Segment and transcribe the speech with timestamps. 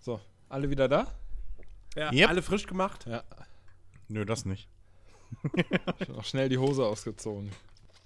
[0.00, 1.06] So, alle wieder da?
[1.94, 2.28] Ja, Yep.
[2.28, 3.06] alle frisch gemacht.
[3.06, 3.22] Ja.
[4.08, 4.68] Nö, das nicht.
[6.08, 7.50] Noch schnell die Hose ausgezogen.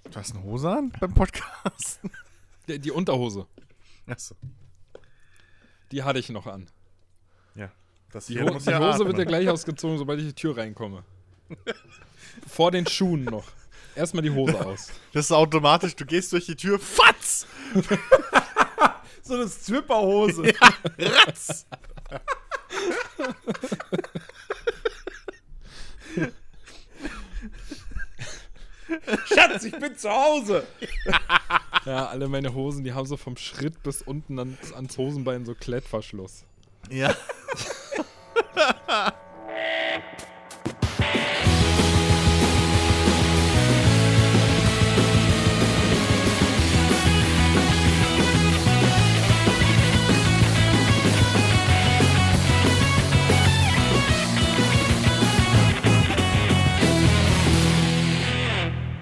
[0.05, 2.01] Du hast eine Hose an beim Podcast?
[2.69, 3.47] Die, die Unterhose,
[4.07, 4.35] Achso.
[5.93, 6.67] die hatte ich noch an.
[7.55, 7.71] Ja.
[8.11, 11.05] Das Die, Ho muss die Hose wird ja gleich ausgezogen, sobald ich die Tür reinkomme.
[12.47, 13.45] Vor den Schuhen noch.
[13.95, 14.89] Erstmal die Hose aus.
[15.13, 17.47] Das ist automatisch, du gehst durch die Tür, fatz!
[19.25, 20.43] So eine Stripperhose.
[20.99, 21.67] Ratz!
[29.27, 30.67] Schatz, ich bin zu Hause.
[31.87, 35.55] Ja, alle meine Hosen, die haben so vom Schritt bis unten ans, ans Hosenbein so
[35.55, 36.47] Klettverschluss.
[36.89, 37.15] Ja.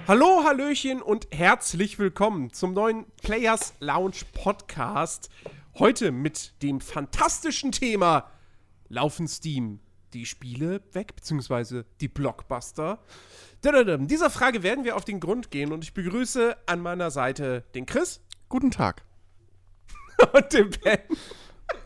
[0.05, 5.29] Hallo, Hallöchen und herzlich willkommen zum neuen Players Lounge Podcast.
[5.79, 8.29] Heute mit dem fantastischen Thema
[8.89, 9.79] Laufen Steam
[10.13, 12.99] die Spiele weg, beziehungsweise die Blockbuster?
[13.61, 14.09] Dadadam.
[14.09, 17.85] Dieser Frage werden wir auf den Grund gehen und ich begrüße an meiner Seite den
[17.85, 19.03] Chris Guten Tag.
[20.33, 20.99] und den Ben.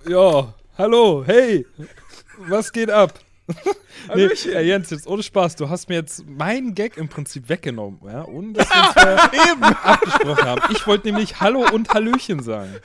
[0.08, 1.68] Ja, hallo, hey,
[2.40, 3.20] was geht ab?
[4.16, 8.00] nee, ja, Jens, jetzt ohne Spaß, du hast mir jetzt meinen Gag im Prinzip weggenommen,
[8.06, 10.62] ja, ohne dass wir uns vorher abgesprochen haben.
[10.73, 12.75] Ich wollte nämlich Hallo und Hallöchen sagen.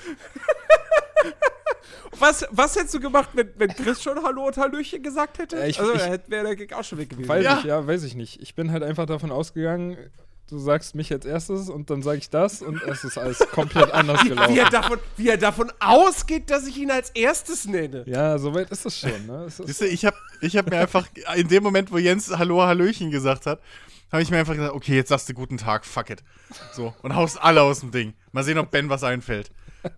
[2.18, 5.56] Was, was hättest du gemacht, wenn, wenn Chris schon Hallo und Hallöchen gesagt hätte?
[5.60, 7.28] Äh, ich- also, wäre der Gag auch schon weg gewesen.
[7.28, 7.58] Weiß Ja.
[7.58, 8.40] ich, ja, weiß ich nicht.
[8.40, 9.96] Ich bin halt einfach davon ausgegangen,
[10.52, 13.90] du sagst mich als erstes und dann sage ich das und es ist alles komplett
[13.92, 14.56] anders wie, gelaufen.
[14.56, 18.04] er davon, wie er davon ausgeht, dass ich ihn als erstes nenne.
[18.06, 19.26] Ja, soweit ist es schon.
[19.26, 19.44] Ne?
[19.46, 22.30] Es ist, Siehst du, ich hab, ich hab mir einfach, in dem Moment, wo Jens
[22.30, 23.60] Hallo, Hallöchen gesagt hat,
[24.12, 26.22] habe ich mir einfach gesagt, okay, jetzt sagst du guten Tag, fuck it.
[26.74, 28.12] So, und haust alle aus dem Ding.
[28.32, 29.50] Mal sehen, ob Ben was einfällt.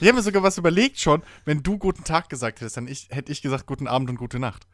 [0.00, 3.08] Ich habe mir sogar was überlegt schon, wenn du guten Tag gesagt hättest, dann ich,
[3.10, 4.66] hätte ich gesagt guten Abend und gute Nacht.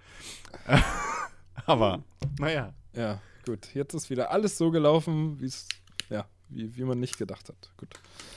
[1.66, 2.02] Aber,
[2.38, 2.72] naja.
[2.94, 3.74] ja, gut.
[3.74, 5.66] Jetzt ist wieder alles so gelaufen, wie es,
[6.10, 7.70] ja, wie, wie man nicht gedacht hat.
[7.76, 7.88] Gut.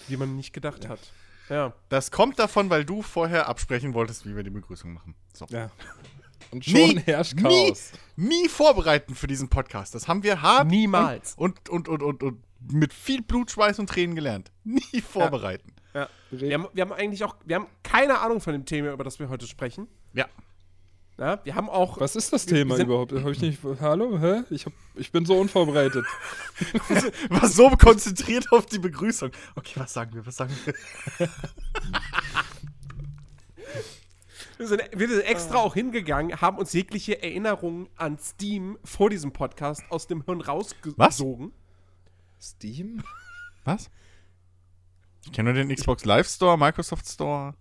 [0.08, 1.00] Wie man nicht gedacht hat.
[1.50, 1.74] Ja.
[1.90, 5.16] Das kommt davon, weil du vorher absprechen wolltest, wie wir die Begrüßung machen.
[5.34, 5.46] So.
[5.50, 5.70] Ja.
[6.52, 7.92] Und schon Nie, herrscht nie, Chaos.
[8.16, 9.94] nie vorbereiten für diesen Podcast.
[9.96, 11.34] Das haben wir hart Niemals.
[11.36, 14.52] und, und, und, und, und mit viel Blut, Schweiß und Tränen gelernt.
[14.64, 15.74] Nie vorbereiten.
[15.94, 16.10] ja.
[16.30, 19.20] Wir, haben, wir haben eigentlich auch, wir haben keine Ahnung von dem Thema, über das
[19.20, 19.88] wir heute sprechen.
[20.14, 20.28] Ja.
[21.22, 23.14] Ja, wir haben auch, Was ist das Thema überhaupt?
[23.14, 23.60] Hab ich nicht.
[23.80, 24.18] Hallo?
[24.18, 24.42] Hä?
[24.50, 26.04] Ich, hab, ich bin so unvorbereitet.
[27.30, 29.30] War so konzentriert auf die Begrüßung.
[29.54, 30.26] Okay, was sagen wir?
[30.26, 30.74] Was sagen wir?
[34.58, 39.32] wir sind, wir sind extra auch hingegangen, haben uns jegliche Erinnerungen an Steam vor diesem
[39.32, 41.52] Podcast aus dem Hirn rausgesogen.
[42.42, 43.04] Steam?
[43.64, 43.92] Was?
[45.26, 47.54] Ich kenne nur den Xbox Live Store, Microsoft Store,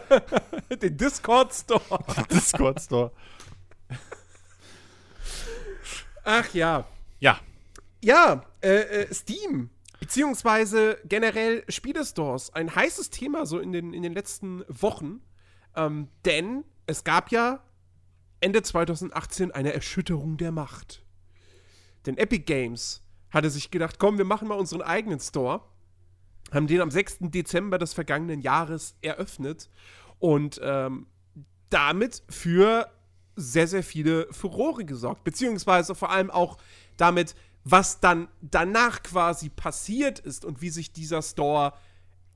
[0.82, 2.04] Den Discord Store.
[2.30, 3.12] Discord Store.
[6.24, 6.86] Ach ja.
[7.20, 7.40] Ja.
[8.00, 9.70] Ja, äh, äh, Steam.
[10.00, 12.52] Beziehungsweise generell Spielestores.
[12.54, 15.20] Ein heißes Thema so in den, in den letzten Wochen.
[15.76, 17.62] Ähm, denn es gab ja
[18.40, 21.04] Ende 2018 eine Erschütterung der Macht.
[22.06, 25.62] Denn Epic Games hatte sich gedacht, komm, wir machen mal unseren eigenen Store.
[26.52, 27.18] Haben den am 6.
[27.22, 29.70] Dezember des vergangenen Jahres eröffnet.
[30.18, 31.06] Und ähm,
[31.70, 32.88] damit für
[33.36, 35.24] sehr, sehr viele Furore gesorgt.
[35.24, 36.58] Beziehungsweise vor allem auch
[36.96, 41.72] damit, was dann danach quasi passiert ist und wie sich dieser Store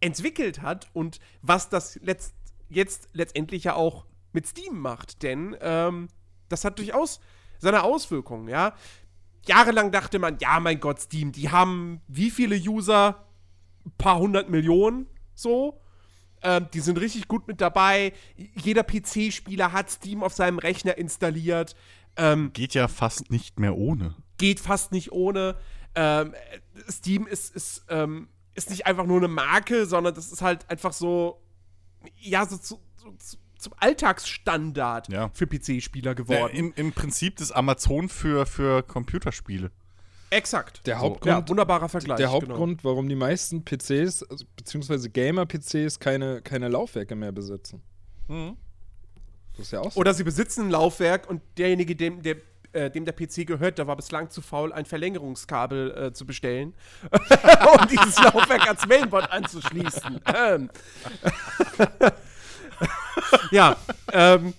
[0.01, 2.35] entwickelt hat und was das letzt,
[2.69, 5.23] jetzt letztendlich ja auch mit Steam macht.
[5.23, 6.09] Denn ähm,
[6.49, 7.21] das hat durchaus
[7.59, 8.75] seine Auswirkungen, ja.
[9.47, 13.26] Jahrelang dachte man, ja, mein Gott, Steam, die haben wie viele User?
[13.99, 15.81] Paar hundert Millionen, so.
[16.43, 18.13] Ähm, die sind richtig gut mit dabei.
[18.55, 21.75] Jeder PC-Spieler hat Steam auf seinem Rechner installiert.
[22.17, 24.15] Ähm, Geht ja fast nicht mehr ohne.
[24.39, 25.57] geht fast nicht ohne.
[25.95, 30.43] Ähm, äh, Steam ist, ist, ähm, ist nicht einfach nur eine Marke, sondern das ist
[30.43, 31.41] halt einfach so,
[32.19, 35.31] ja, so, zu, so, zu, zum Alltagsstandard Ja.
[35.33, 36.55] für PC-Spieler Ja, geworden.
[36.55, 39.71] im, Im Prinzip das Amazon für, für Computerspiele.
[40.31, 40.87] Exakt.
[40.87, 42.17] Der ja, Hauptgrund, wunderbarer Vergleich.
[42.17, 42.41] der genau.
[42.41, 47.83] Hauptgrund, warum die meisten PCs, also, beziehungsweise Gamer-PCs, keine, keine Laufwerke mehr besitzen.
[48.29, 50.01] Das ist ja auch so.
[50.01, 52.37] Oder sie besitzen ein Laufwerk und derjenige, dem der,
[52.73, 56.75] äh, dem der PC gehört, der war bislang zu faul, ein Verlängerungskabel äh, zu bestellen,
[57.11, 60.21] um dieses Laufwerk ans Mainboard anzuschließen.
[60.35, 60.71] Ähm.
[63.51, 63.77] ja,
[64.13, 64.55] ähm,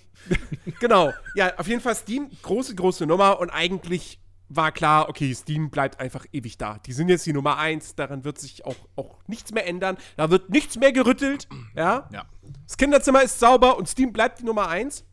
[0.80, 1.12] genau.
[1.34, 4.18] Ja, auf jeden Fall Steam, große, große Nummer und eigentlich
[4.48, 6.78] war klar, okay, Steam bleibt einfach ewig da.
[6.78, 9.98] Die sind jetzt die Nummer eins, daran wird sich auch, auch nichts mehr ändern.
[10.16, 12.08] Da wird nichts mehr gerüttelt, ja.
[12.12, 12.26] Ja.
[12.66, 15.04] Das Kinderzimmer ist sauber und Steam bleibt die Nummer eins.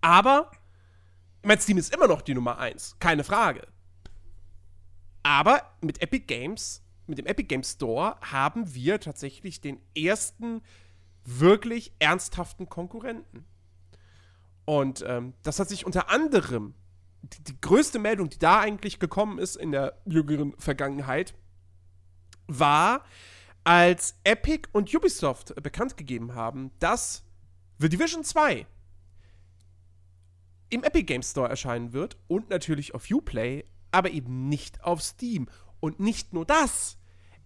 [0.00, 0.50] Aber,
[1.42, 3.66] ich meine, Steam ist immer noch die Nummer eins, keine Frage.
[5.22, 10.62] Aber mit Epic Games, mit dem Epic Games Store haben wir tatsächlich den ersten
[11.24, 13.44] wirklich ernsthaften Konkurrenten.
[14.64, 16.74] Und ähm, das hat sich unter anderem
[17.22, 21.34] die, die größte Meldung, die da eigentlich gekommen ist in der jüngeren Vergangenheit,
[22.46, 23.04] war,
[23.64, 27.24] als Epic und Ubisoft bekannt gegeben haben, dass
[27.78, 28.66] The Division 2
[30.70, 35.48] im Epic Games Store erscheinen wird und natürlich auf Uplay, aber eben nicht auf Steam.
[35.80, 36.98] Und nicht nur das.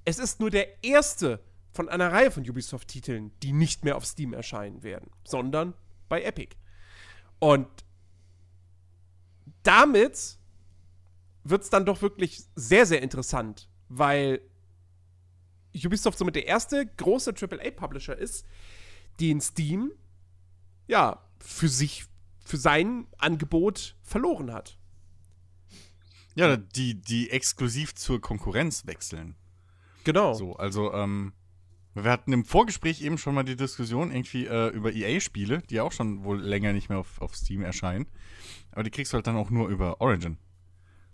[0.04, 1.40] Es ist nur der erste
[1.72, 5.74] von einer Reihe von Ubisoft-Titeln, die nicht mehr auf Steam erscheinen werden, sondern
[6.08, 6.56] bei Epic.
[7.38, 7.68] Und
[9.64, 10.38] damit
[11.42, 14.40] wird es dann doch wirklich sehr, sehr interessant, weil
[15.74, 18.46] Ubisoft somit der erste große AAA-Publisher ist,
[19.20, 19.92] den Steam
[20.86, 22.06] ja für sich,
[22.44, 24.78] für sein Angebot verloren hat.
[26.36, 29.36] Ja, die, die exklusiv zur Konkurrenz wechseln.
[30.04, 30.34] Genau.
[30.34, 31.32] So, also, ähm,
[31.94, 35.92] wir hatten im Vorgespräch eben schon mal die Diskussion irgendwie äh, über EA-Spiele, die auch
[35.92, 38.06] schon wohl länger nicht mehr auf, auf Steam erscheinen.
[38.72, 40.38] Aber die kriegst du halt dann auch nur über Origin.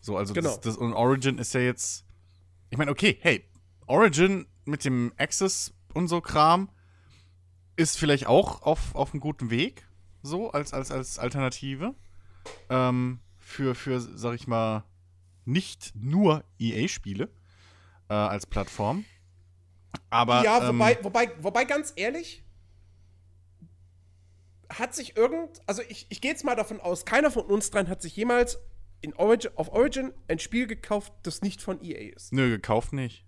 [0.01, 0.49] So, also Genau.
[0.49, 2.07] das, das und Origin ist ja jetzt.
[2.71, 3.45] Ich meine, okay, hey,
[3.87, 6.71] Origin mit dem Access und so Kram
[7.77, 9.87] ist vielleicht auch auf, auf einem guten Weg,
[10.23, 11.95] so als, als, als Alternative.
[12.69, 14.85] Ähm, für, für, sag ich mal,
[15.45, 17.29] nicht nur EA-Spiele
[18.09, 19.05] äh, als Plattform.
[20.11, 22.45] Aber ja, ähm, wobei, wobei, wobei, ganz ehrlich,
[24.69, 27.89] hat sich irgend, also ich, ich gehe jetzt mal davon aus, keiner von uns dreien
[27.89, 28.59] hat sich jemals
[29.03, 32.33] in Origin, auf Origin ein Spiel gekauft, das nicht von EA ist.
[32.33, 33.25] Nö, gekauft nicht.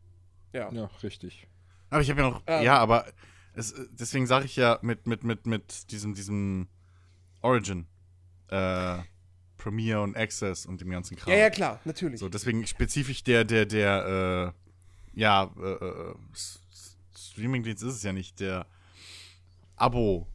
[0.53, 0.71] Ja.
[0.73, 1.49] Ja, richtig.
[1.91, 2.43] Aber ich habe ja noch.
[2.47, 2.65] Ähm.
[2.65, 3.07] ja, aber
[3.55, 6.69] es, deswegen sage ich ja mit, mit, mit, mit diesem, diesem
[7.41, 7.87] Origin,
[8.49, 8.99] äh,
[9.57, 11.33] Premiere und Access und dem ganzen Kram.
[11.33, 12.21] Ja, ja, klar, natürlich.
[12.21, 14.62] So, deswegen spezifisch der, der, der, äh,
[15.15, 16.61] ja, äh, äh, S-
[17.17, 18.67] Streamingdienst ist es ja nicht, der
[19.77, 20.27] Abo,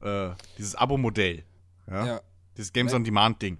[0.00, 1.44] äh, dieses Abo-Modell.
[1.88, 2.06] Ja?
[2.06, 2.20] Ja.
[2.56, 3.58] Dieses Games on Demand-Ding.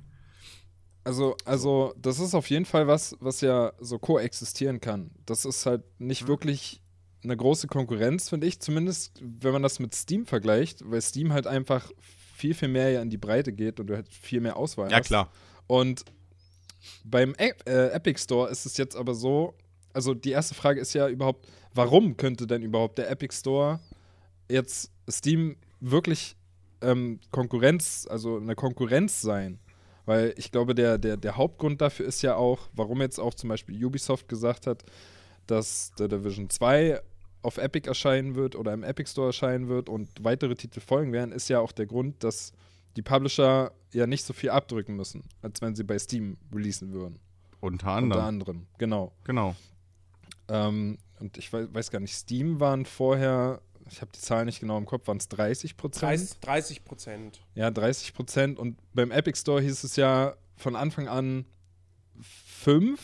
[1.03, 5.11] Also, also, das ist auf jeden Fall was, was ja so koexistieren kann.
[5.26, 6.81] Das ist halt nicht wirklich
[7.23, 8.61] eine große Konkurrenz, finde ich.
[8.61, 11.91] Zumindest, wenn man das mit Steam vergleicht, weil Steam halt einfach
[12.37, 14.99] viel, viel mehr ja in die Breite geht und du halt viel mehr Auswahl Ja,
[14.99, 15.06] hast.
[15.06, 15.31] klar.
[15.67, 16.05] Und
[17.05, 19.55] beim E äh, Epic Store ist es jetzt aber so,
[19.94, 23.81] also die erste Frage ist ja überhaupt, warum könnte denn überhaupt der Epic Store
[24.50, 26.37] jetzt Steam wirklich
[26.82, 29.58] ähm, Konkurrenz, also eine Konkurrenz sein?
[30.06, 33.49] Weil ich glaube, der, der, der Hauptgrund dafür ist ja auch, warum jetzt auch zum
[33.49, 34.85] Beispiel Ubisoft gesagt hat,
[35.46, 37.00] dass The Division 2
[37.43, 41.32] auf Epic erscheinen wird oder im Epic Store erscheinen wird und weitere Titel folgen werden,
[41.32, 42.52] ist ja auch der Grund, dass
[42.97, 47.19] die Publisher ja nicht so viel abdrücken müssen, als wenn sie bei Steam releasen würden.
[47.61, 48.12] Unter anderem.
[48.12, 49.12] Unter anderem, genau.
[49.25, 49.56] Genau.
[50.49, 53.61] Ähm, und ich weiß, weiß gar nicht, Steam waren vorher,
[53.91, 56.02] ich habe die Zahlen nicht genau im Kopf, waren es 30 Prozent?
[56.02, 57.41] 30, 30 Prozent.
[57.55, 58.59] Ja, 30 Prozent.
[58.59, 61.45] Und beim Epic Store hieß es ja von Anfang an
[62.21, 63.00] 5.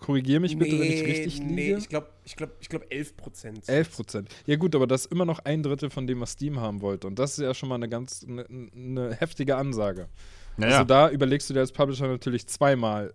[0.00, 1.52] Korrigiere mich bitte, wenn ich richtig liege.
[1.52, 3.68] Nee, ich glaube ich glaub, ich glaub 11 Prozent.
[3.68, 4.28] 11 Prozent.
[4.46, 7.06] Ja gut, aber das ist immer noch ein Drittel von dem, was Steam haben wollte.
[7.06, 10.08] Und das ist ja schon mal eine ganz eine, eine heftige Ansage.
[10.56, 10.74] Naja.
[10.74, 13.14] Also da überlegst du dir als Publisher natürlich zweimal,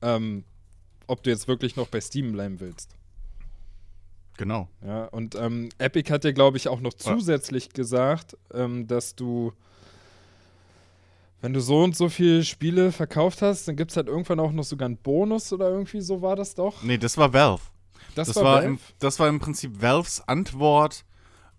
[0.00, 0.44] ähm,
[1.06, 2.96] ob du jetzt wirklich noch bei Steam bleiben willst.
[4.36, 4.68] genau.
[4.84, 9.52] Ja, und ähm, Epic hat ja, glaube ich, auch noch zusätzlich gesagt, ähm, dass du,
[11.40, 14.52] wenn du so und so viele Spiele verkauft hast, dann gibt es halt irgendwann auch
[14.52, 16.82] noch sogar einen Bonus oder irgendwie so war das doch.
[16.82, 17.62] Nee, das war Valve.
[18.14, 18.66] Das, Das, war, war, Valve?
[18.66, 21.04] im, das war im Prinzip Valves Antwort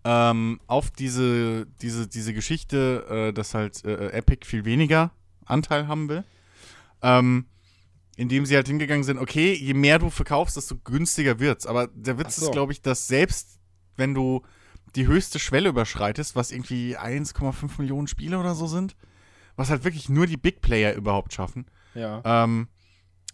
[0.03, 5.11] ähm, auf diese, diese, diese Geschichte, äh, dass halt äh, Epic viel weniger
[5.45, 6.23] Anteil haben will.
[7.01, 7.45] Ähm,
[8.17, 11.65] indem sie halt hingegangen sind, okay, je mehr du verkaufst, desto günstiger wird's.
[11.65, 12.47] Aber der Witz so.
[12.47, 13.59] ist, glaube ich, dass selbst
[13.95, 14.41] wenn du
[14.95, 18.95] die höchste Schwelle überschreitest, was irgendwie 1,5 Millionen Spiele oder so sind,
[19.55, 22.21] was halt wirklich nur die Big Player überhaupt schaffen, ja.
[22.25, 22.67] ähm,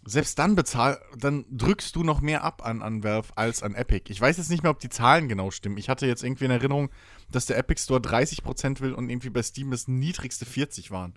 [0.06, 4.12] selbst dann bezahl, dann drückst du noch mehr ab an, an Valve als an Epic.
[4.12, 5.78] Ich weiß jetzt nicht mehr, ob die Zahlen genau stimmen.
[5.78, 6.90] Ich hatte jetzt irgendwie in Erinnerung,
[7.30, 11.14] dass der Epic Store 30% will und irgendwie bei Steam das niedrigste 40 waren.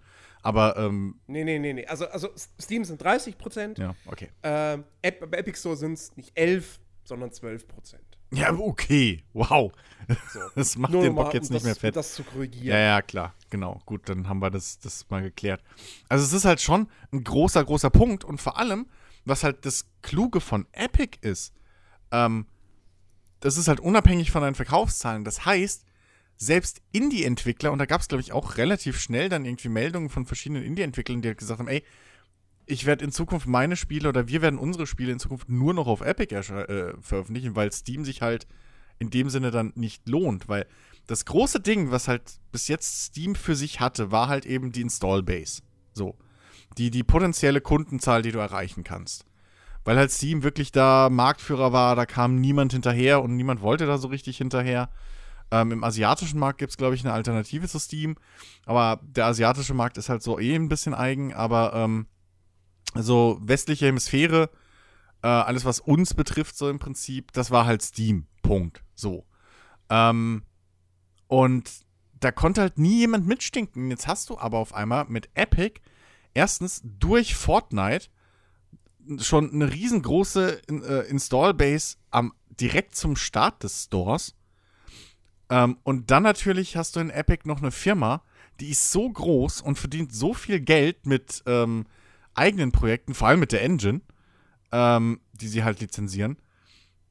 [0.48, 1.86] Aber, ähm, Nee, nee, nee, nee.
[1.88, 3.78] Also, also Steam sind 30 Prozent.
[3.80, 4.30] ja, okay.
[4.44, 8.18] Ähm, bei Epic Store sind es nicht 11, sondern 12 Prozent.
[8.32, 9.26] Ja, okay.
[9.34, 9.74] Wow.
[10.56, 11.94] Das macht Nur den Bock jetzt um nicht das, mehr fett.
[11.94, 12.68] Um das zu korrigieren.
[12.68, 13.82] Ja, ja, klar, genau.
[13.86, 15.62] Gut, dann haben wir das, das mal geklärt.
[16.08, 18.88] Also es ist halt schon ein großer, großer Punkt und vor allem,
[19.26, 21.54] was halt das Kluge von Epic ist,
[22.12, 22.46] ähm,
[23.42, 25.26] das ist halt unabhängig von deinen Verkaufszahlen.
[25.26, 25.84] Das heißt,
[26.38, 30.26] selbst Indie-Entwickler, und da gab es, glaube ich, auch relativ schnell dann irgendwie Meldungen von
[30.26, 31.84] verschiedenen Indie-Entwicklern, die halt gesagt haben, ey,
[32.68, 35.88] ich werde in Zukunft meine Spiele oder wir werden unsere Spiele in Zukunft nur noch
[35.88, 38.46] auf Epic äh, veröffentlichen, weil Steam sich halt
[39.00, 40.66] in dem Sinne dann nicht lohnt, weil
[41.08, 44.82] das große Ding, was halt bis jetzt Steam für sich hatte, war halt eben die
[44.82, 45.62] Install-Base.
[45.94, 46.16] So.
[46.78, 49.26] Die, die potenzielle Kundenzahl, die du erreichen kannst.
[49.86, 53.98] Weil halt Steam wirklich da Marktführer war, da kam niemand hinterher und niemand wollte da
[53.98, 54.90] so richtig hinterher.
[55.52, 58.16] Ähm, Im asiatischen Markt gibt es, glaube ich, eine Alternative zu Steam.
[58.66, 61.34] Aber der asiatische Markt ist halt so eh ein bisschen eigen.
[61.34, 62.08] Aber ähm,
[62.96, 64.50] so westliche Hemisphäre,
[65.22, 68.28] äh, alles was uns betrifft, so im Prinzip, das war halt Steam.
[68.42, 68.84] Punkt.
[68.96, 69.26] So.
[69.90, 70.44] Ähm,
[71.28, 71.70] und
[72.20, 73.90] da konnte halt nie jemand mitstinken.
[73.90, 75.80] Jetzt hast du aber auf einmal mit Epic
[76.34, 78.08] erstens durch Fortnite
[79.20, 84.36] schon eine riesengroße äh, Install-Base am, direkt zum Start des Stores.
[85.50, 88.24] Ähm, und dann natürlich hast du in Epic noch eine Firma,
[88.60, 91.86] die ist so groß und verdient so viel Geld mit ähm,
[92.34, 94.02] eigenen Projekten, vor allem mit der Engine,
[94.72, 96.38] ähm, die sie halt lizenzieren,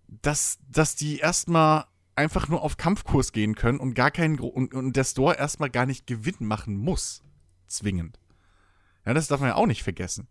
[0.09, 4.97] dass, dass die erstmal einfach nur auf Kampfkurs gehen können und gar keinen und, und
[4.97, 7.23] der Store erstmal gar nicht Gewinn machen muss.
[7.69, 8.19] Zwingend.
[9.05, 10.29] Ja, das darf man ja auch nicht vergessen.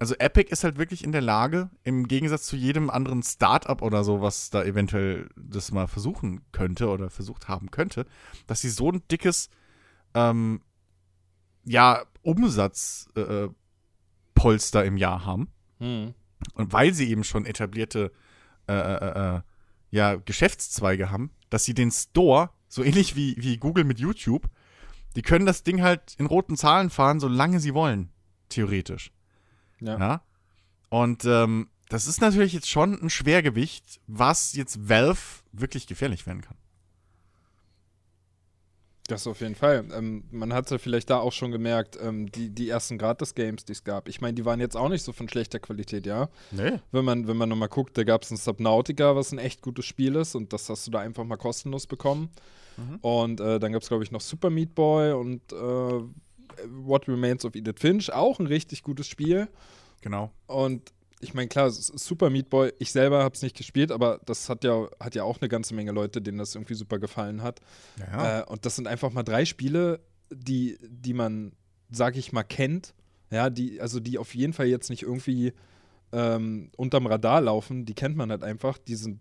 [0.00, 4.02] Also Epic ist halt wirklich in der Lage, im Gegensatz zu jedem anderen Startup oder
[4.02, 8.06] so, was da eventuell das mal versuchen könnte oder versucht haben könnte,
[8.46, 9.50] dass sie so ein dickes,
[10.14, 10.62] ähm,
[11.66, 13.54] ja, Umsatzpolster
[14.84, 15.48] äh, im Jahr haben.
[15.80, 16.14] Hm.
[16.54, 18.10] Und weil sie eben schon etablierte
[18.68, 19.40] äh, äh, äh,
[19.90, 24.48] ja, Geschäftszweige haben, dass sie den Store, so ähnlich wie, wie Google mit YouTube,
[25.14, 28.08] die können das Ding halt in roten Zahlen fahren, solange sie wollen,
[28.48, 29.12] theoretisch.
[29.80, 29.98] Ja.
[29.98, 30.22] Ja.
[30.88, 36.42] Und ähm, das ist natürlich jetzt schon ein Schwergewicht, was jetzt Valve wirklich gefährlich werden
[36.42, 36.56] kann.
[39.10, 39.84] Das auf jeden Fall.
[39.92, 43.72] Ähm, man hat ja vielleicht da auch schon gemerkt, ähm, die, die ersten Gratis-Games, die
[43.72, 44.08] es gab.
[44.08, 46.28] Ich meine, die waren jetzt auch nicht so von schlechter Qualität, ja.
[46.52, 46.78] Nee.
[46.92, 49.84] Wenn man, wenn man nochmal guckt, da gab es ein Subnautica, was ein echt gutes
[49.84, 52.30] Spiel ist und das hast du da einfach mal kostenlos bekommen.
[52.76, 52.96] Mhm.
[53.00, 56.00] Und äh, dann gab es, glaube ich, noch Super Meat Boy und äh,
[56.68, 59.48] What Remains of Edith Finch, auch ein richtig gutes Spiel.
[60.00, 60.32] Genau.
[60.46, 64.48] Und ich meine, klar, Super Meat Boy, ich selber habe es nicht gespielt, aber das
[64.48, 67.60] hat ja, hat ja auch eine ganze Menge Leute, denen das irgendwie super gefallen hat.
[67.98, 68.40] Ja.
[68.40, 70.00] Äh, und das sind einfach mal drei Spiele,
[70.30, 71.52] die, die man,
[71.90, 72.94] sag ich mal, kennt.
[73.30, 75.52] Ja, die, also die auf jeden Fall jetzt nicht irgendwie
[76.12, 79.20] ähm, unterm Radar laufen, die kennt man halt einfach, die sind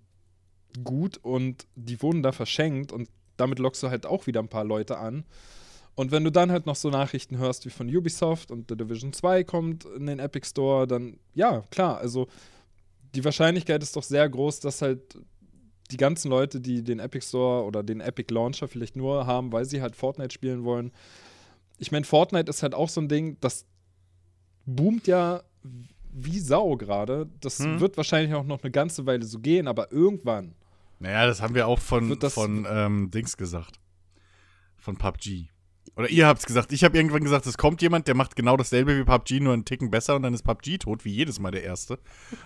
[0.84, 4.64] gut und die wurden da verschenkt und damit lockst du halt auch wieder ein paar
[4.64, 5.26] Leute an.
[6.00, 9.12] Und wenn du dann halt noch so Nachrichten hörst wie von Ubisoft und The Division
[9.12, 12.30] 2 kommt in den Epic Store, dann ja, klar, also
[13.14, 15.18] die Wahrscheinlichkeit ist doch sehr groß, dass halt
[15.92, 19.66] die ganzen Leute, die den Epic Store oder den Epic Launcher vielleicht nur haben, weil
[19.66, 20.94] sie halt Fortnite spielen wollen.
[21.80, 23.66] Ich meine, Fortnite ist halt auch so ein Ding, das
[24.66, 25.44] boomt ja
[26.14, 27.28] wie Sau gerade.
[27.42, 27.82] Das Hm.
[27.82, 30.56] wird wahrscheinlich auch noch eine ganze Weile so gehen, aber irgendwann.
[31.00, 33.82] Naja, das haben wir auch von, von ähm, Dings gesagt.
[34.78, 35.50] Von PUBG.
[35.96, 36.72] Oder ihr habt's gesagt.
[36.72, 39.66] Ich habe irgendwann gesagt, es kommt jemand, der macht genau dasselbe wie PUBG, nur einen
[39.66, 42.00] Ticken besser und dann ist PUBG tot, wie jedes Mal der erste.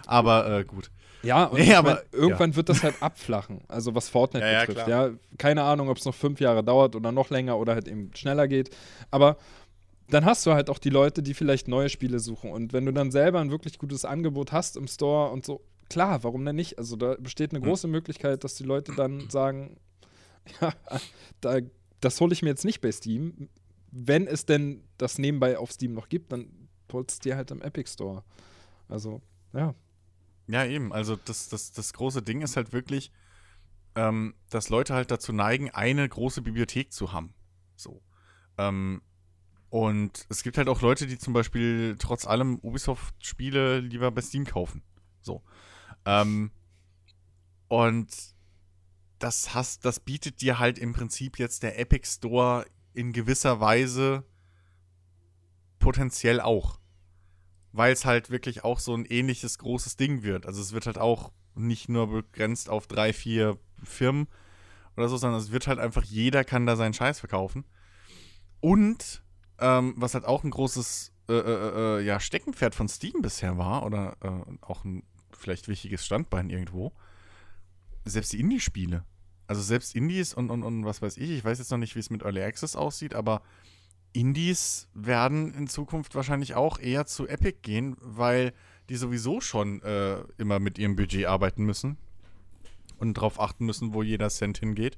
[0.08, 0.90] Aber äh, gut.
[1.22, 4.66] Ja, und Nee, aber- mein, irgendwann wird das halt abflachen, also was Fortnite Ja, ja,
[4.66, 4.88] betrifft.
[4.88, 8.12] Ja, keine Ahnung, ob es noch fünf Jahre dauert oder noch länger oder halt eben
[8.16, 8.76] schneller geht.
[9.12, 9.38] Aber
[10.10, 12.52] dann hast du halt auch die Leute, die vielleicht neue Spiele suchen.
[12.52, 16.24] Und wenn du dann selber ein wirklich gutes Angebot hast im Store und so, klar,
[16.24, 16.78] warum denn nicht?
[16.78, 17.68] Also da besteht eine Hm.
[17.70, 19.78] große Möglichkeit, dass die Leute dann sagen,
[20.62, 20.74] ja,
[21.40, 21.60] da,
[22.04, 23.50] das hole ich mir jetzt nicht bei Steam.
[23.92, 27.62] Wenn es denn das nebenbei auf Steam noch gibt, dann holst es dir halt im
[27.62, 28.24] Epic Store.
[28.88, 29.22] Also,
[29.54, 29.74] ja.
[30.48, 30.92] Ja, eben.
[30.92, 33.12] Also das, das, das große Ding ist halt wirklich,
[33.96, 37.34] ähm, dass Leute halt dazu neigen, eine große Bibliothek zu haben.
[37.76, 38.02] So.
[38.58, 39.02] Ähm,
[39.70, 44.46] und es gibt halt auch Leute, die zum Beispiel trotz allem Ubisoft-Spiele lieber bei Steam
[44.46, 44.84] kaufen.
[45.22, 45.42] So.
[46.06, 46.52] Ähm,
[47.70, 48.08] und
[49.24, 54.24] das hast, das bietet dir halt im Prinzip jetzt der Epic Store in gewisser Weise
[55.80, 56.80] potenziell auch.
[57.72, 60.46] Weil es halt wirklich auch so ein ähnliches großes Ding wird.
[60.46, 64.28] Also es wird halt auch nicht nur begrenzt auf drei, vier Firmen
[64.96, 67.66] oder so, sondern es wird halt einfach, jeder kann da seinen Scheiß verkaufen.
[68.60, 69.24] Und
[69.60, 73.86] ähm, was halt auch ein großes äh, äh, äh, ja, Steckenpferd von Steam bisher war,
[73.86, 76.94] oder äh, auch ein vielleicht wichtiges Standbein irgendwo,
[78.06, 79.06] selbst die Indie-Spiele.
[79.48, 82.00] Also selbst Indies und, und, und was weiß ich, ich weiß jetzt noch nicht, wie
[82.00, 83.42] es mit Early Access aussieht, aber
[84.14, 88.54] Indies werden in Zukunft wahrscheinlich auch eher zu Epic gehen, weil
[88.90, 91.98] die sowieso schon äh, immer mit ihrem Budget arbeiten müssen
[92.98, 94.98] und darauf achten müssen, wo jeder Cent hingeht.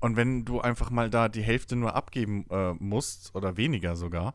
[0.00, 4.34] Und wenn du einfach mal da die Hälfte nur abgeben äh, musst oder weniger sogar,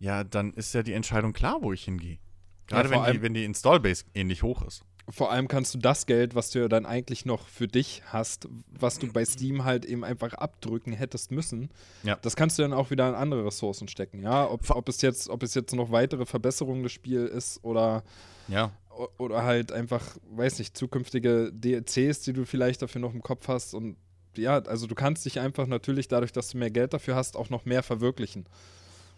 [0.00, 2.18] ja, dann ist ja die Entscheidung klar, wo ich hingehe.
[2.66, 4.84] Gerade vor wenn, die, wenn die Installbase ähnlich hoch ist.
[5.10, 8.46] Vor allem kannst du das Geld, was du ja dann eigentlich noch für dich hast,
[8.78, 11.70] was du bei Steam halt eben einfach abdrücken hättest müssen,
[12.02, 12.16] Ja.
[12.16, 14.48] das kannst du dann auch wieder in andere Ressourcen stecken, ja.
[14.50, 18.02] Ob, ob, es, jetzt, ob es jetzt noch weitere Verbesserungen des Spiels ist oder,
[18.48, 18.72] Ja.
[19.16, 23.72] oder halt einfach, weiß nicht, zukünftige DLCs, die du vielleicht dafür noch im Kopf hast
[23.74, 23.96] und
[24.36, 27.48] ja, also du kannst dich einfach natürlich dadurch, dass du mehr Geld dafür hast, auch
[27.50, 28.44] noch mehr verwirklichen.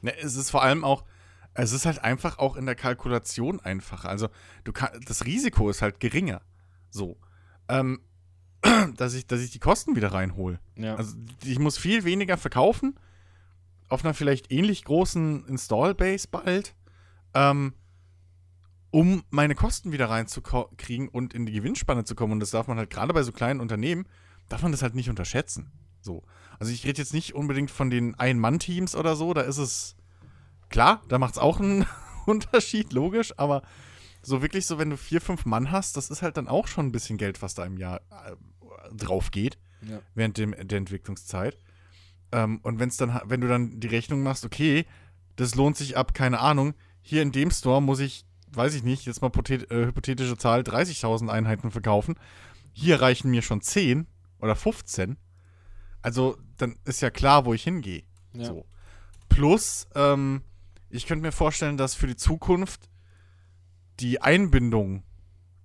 [0.02, 1.04] Ne, es ist vor allem auch,
[1.62, 4.08] es ist halt einfach auch in der Kalkulation einfacher.
[4.08, 4.28] Also
[4.64, 6.42] du kann, das Risiko ist halt geringer.
[6.90, 7.18] So.
[7.68, 8.00] Ähm,
[8.96, 10.60] dass ich, dass ich die Kosten wieder reinhole.
[10.76, 10.96] Ja.
[10.96, 12.98] Also ich muss viel weniger verkaufen,
[13.88, 16.74] auf einer vielleicht ähnlich großen Install-Base bald,
[17.34, 17.74] ähm,
[18.90, 22.34] um meine Kosten wieder reinzukriegen und in die Gewinnspanne zu kommen.
[22.34, 24.06] Und das darf man halt gerade bei so kleinen Unternehmen,
[24.48, 25.72] darf man das halt nicht unterschätzen.
[26.00, 26.22] So.
[26.58, 29.96] Also ich rede jetzt nicht unbedingt von den Ein-Mann-Teams oder so, da ist es
[30.70, 31.86] klar, da macht es auch einen
[32.26, 33.62] Unterschied, logisch, aber
[34.22, 36.86] so wirklich so, wenn du vier, fünf Mann hast, das ist halt dann auch schon
[36.86, 40.00] ein bisschen Geld, was da im Jahr äh, drauf geht ja.
[40.14, 41.58] während dem, der Entwicklungszeit.
[42.32, 44.86] Ähm, und wenn's dann, wenn du dann die Rechnung machst, okay,
[45.36, 49.06] das lohnt sich ab, keine Ahnung, hier in dem Store muss ich, weiß ich nicht,
[49.06, 52.16] jetzt mal äh, hypothetische Zahl, 30.000 Einheiten verkaufen.
[52.72, 54.06] Hier reichen mir schon 10
[54.40, 55.16] oder 15.
[56.02, 58.02] Also, dann ist ja klar, wo ich hingehe.
[58.34, 58.46] Ja.
[58.46, 58.66] So.
[59.28, 60.42] Plus, ähm,
[60.90, 62.88] ich könnte mir vorstellen, dass für die Zukunft
[64.00, 65.04] die Einbindung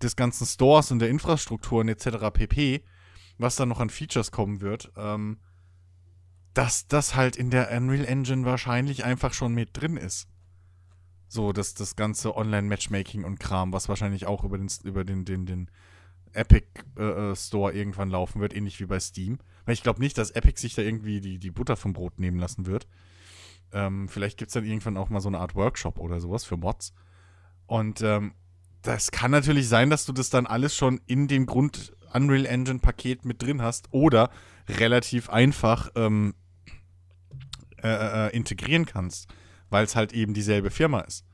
[0.02, 2.32] des ganzen Stores und der Infrastrukturen etc.
[2.34, 2.84] pp.,
[3.38, 5.40] was dann noch an Features kommen wird, ähm,
[6.54, 10.28] dass das halt in der Unreal Engine wahrscheinlich einfach schon mit drin ist.
[11.28, 15.46] So, dass das ganze Online-Matchmaking und Kram, was wahrscheinlich auch über den, über den, den,
[15.46, 15.72] den
[16.32, 19.40] Epic äh, äh, Store irgendwann laufen wird, ähnlich wie bei Steam.
[19.66, 22.40] Weil ich glaube nicht, dass Epic sich da irgendwie die, die Butter vom Brot nehmen
[22.40, 22.88] lassen wird.
[23.76, 26.56] Ähm, vielleicht gibt es dann irgendwann auch mal so eine Art Workshop oder sowas für
[26.56, 26.94] Mods.
[27.68, 28.34] Und ähm,
[28.82, 32.80] das kann natürlich sein, dass du das dann alles schon in dem Grund Unreal Engine
[32.80, 34.30] Paket mit drin hast oder
[34.70, 36.36] relativ einfach ähm,
[37.84, 39.28] äh, äh, integrieren kannst,
[39.70, 41.26] weil es halt eben dieselbe Firma ist.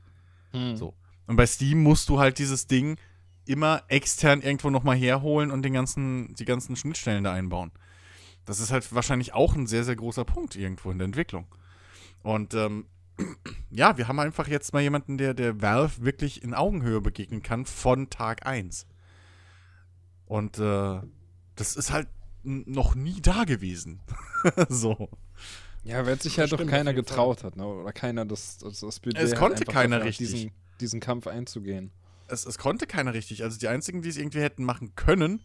[0.50, 0.76] Hm.
[0.76, 0.94] So.
[1.28, 2.98] Und bei Steam musst du halt dieses Ding
[3.44, 7.70] immer extern irgendwo nochmal herholen und den ganzen, die ganzen Schnittstellen da einbauen.
[8.44, 11.46] Das ist halt wahrscheinlich auch ein sehr, sehr großer Punkt irgendwo in der Entwicklung.
[12.22, 12.86] Und ähm,
[13.70, 17.66] ja, wir haben einfach jetzt mal jemanden, der der Valve wirklich in Augenhöhe begegnen kann
[17.66, 18.86] von Tag 1.
[20.26, 21.00] Und äh,
[21.56, 22.08] das ist halt
[22.42, 24.00] noch nie da gewesen.
[24.68, 25.08] so.
[25.84, 27.66] Ja, weil sich halt doch keiner getraut hat, ne?
[27.66, 30.30] Oder keiner das, das, das Budget Es hat, konnte keiner richtig.
[30.30, 31.90] Diesen, diesen Kampf einzugehen.
[32.28, 33.42] es, es konnte keiner richtig.
[33.42, 35.40] Also die einzigen, die es irgendwie hätten machen können,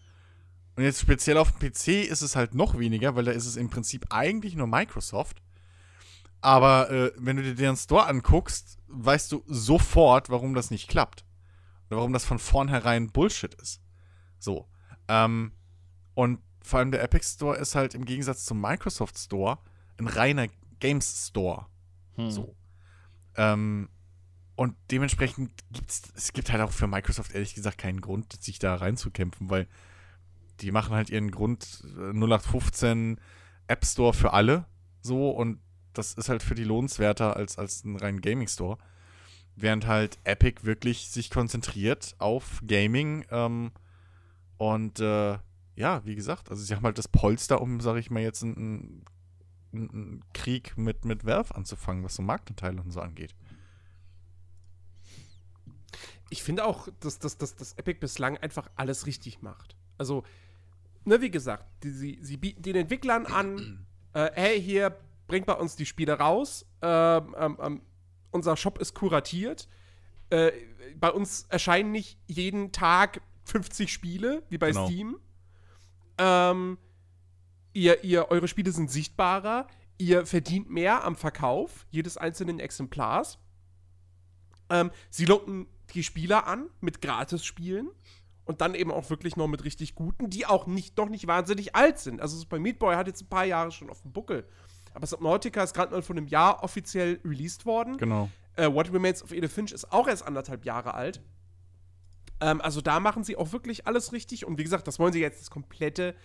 [0.77, 3.55] und jetzt speziell auf dem PC ist es halt noch weniger, weil da ist es
[3.55, 5.41] im Prinzip eigentlich nur Microsoft.
[6.41, 11.25] Aber äh, wenn du dir deren Store anguckst, weißt du sofort, warum das nicht klappt.
[11.89, 13.81] Oder warum das von vornherein Bullshit ist.
[14.39, 14.67] So.
[15.07, 15.53] Ähm,
[16.13, 19.59] und vor allem der Epic Store ist halt im Gegensatz zum Microsoft Store
[19.97, 20.47] ein reiner
[20.79, 21.65] Games Store.
[22.15, 22.31] Hm.
[22.31, 22.55] So.
[23.35, 23.89] Ähm,
[24.55, 28.75] und dementsprechend gibt es, gibt halt auch für Microsoft ehrlich gesagt keinen Grund, sich da
[28.75, 29.67] reinzukämpfen, weil
[30.61, 33.19] die machen halt ihren Grund äh, 0815
[33.67, 34.65] App Store für alle
[35.01, 35.59] so und
[35.97, 38.77] das ist halt für die lohnenswerter als, als ein rein Gaming Store.
[39.55, 43.71] Während halt Epic wirklich sich konzentriert auf Gaming ähm,
[44.57, 45.37] und äh,
[45.75, 49.05] ja, wie gesagt, also sie haben halt das Polster, um, sag ich mal, jetzt einen,
[49.73, 53.35] einen, einen Krieg mit, mit Valve anzufangen, was so Marktanteile und so angeht.
[56.29, 59.75] ich finde auch, dass, dass, dass, dass Epic bislang einfach alles richtig macht.
[59.97, 60.23] Also,
[61.05, 65.53] ne, wie gesagt, die, sie, sie bieten den Entwicklern an, äh, hey, hier, bringt bei
[65.53, 66.65] uns die Spiele raus.
[66.81, 67.81] Ähm, ähm, ähm,
[68.31, 69.67] unser Shop ist kuratiert.
[70.29, 70.51] Äh,
[70.95, 74.87] bei uns erscheinen nicht jeden Tag 50 Spiele, wie bei Genau.
[74.87, 75.19] Steam.
[76.17, 76.77] Ähm,
[77.73, 79.67] ihr, ihr, eure Spiele sind sichtbarer.
[79.97, 83.39] Ihr verdient mehr am Verkauf jedes einzelnen Exemplars.
[84.69, 87.89] Ähm, sie locken die Spieler an mit Gratis-Spielen
[88.45, 91.75] und dann eben auch wirklich noch mit richtig guten, die auch nicht, noch nicht wahnsinnig
[91.75, 92.21] alt sind.
[92.21, 94.47] Also Super Meat Boy hat jetzt ein paar Jahre schon auf dem Buckel.
[94.97, 97.97] Aber Subnautica ist gerade mal vor einem Jahr offiziell released worden.
[97.97, 98.31] Genau.
[98.55, 101.21] Äh, What Remains of Edith Finch ist auch erst anderthalb Jahre alt.
[102.41, 104.43] Ähm, also da machen sie auch wirklich alles richtig.
[104.43, 106.15] Und wie gesagt, das wollen sie jetzt das komplette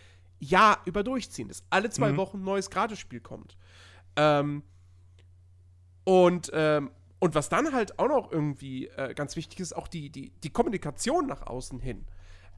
[0.40, 2.16] Jahr über durchziehen, dass alle zwei Mhm.
[2.16, 3.58] Wochen ein neues Gratisspiel kommt.
[4.16, 4.62] Ähm,
[6.04, 10.08] und, ähm, und was dann halt auch noch irgendwie äh, ganz wichtig ist, auch die,
[10.08, 12.06] die, die Kommunikation nach außen hin.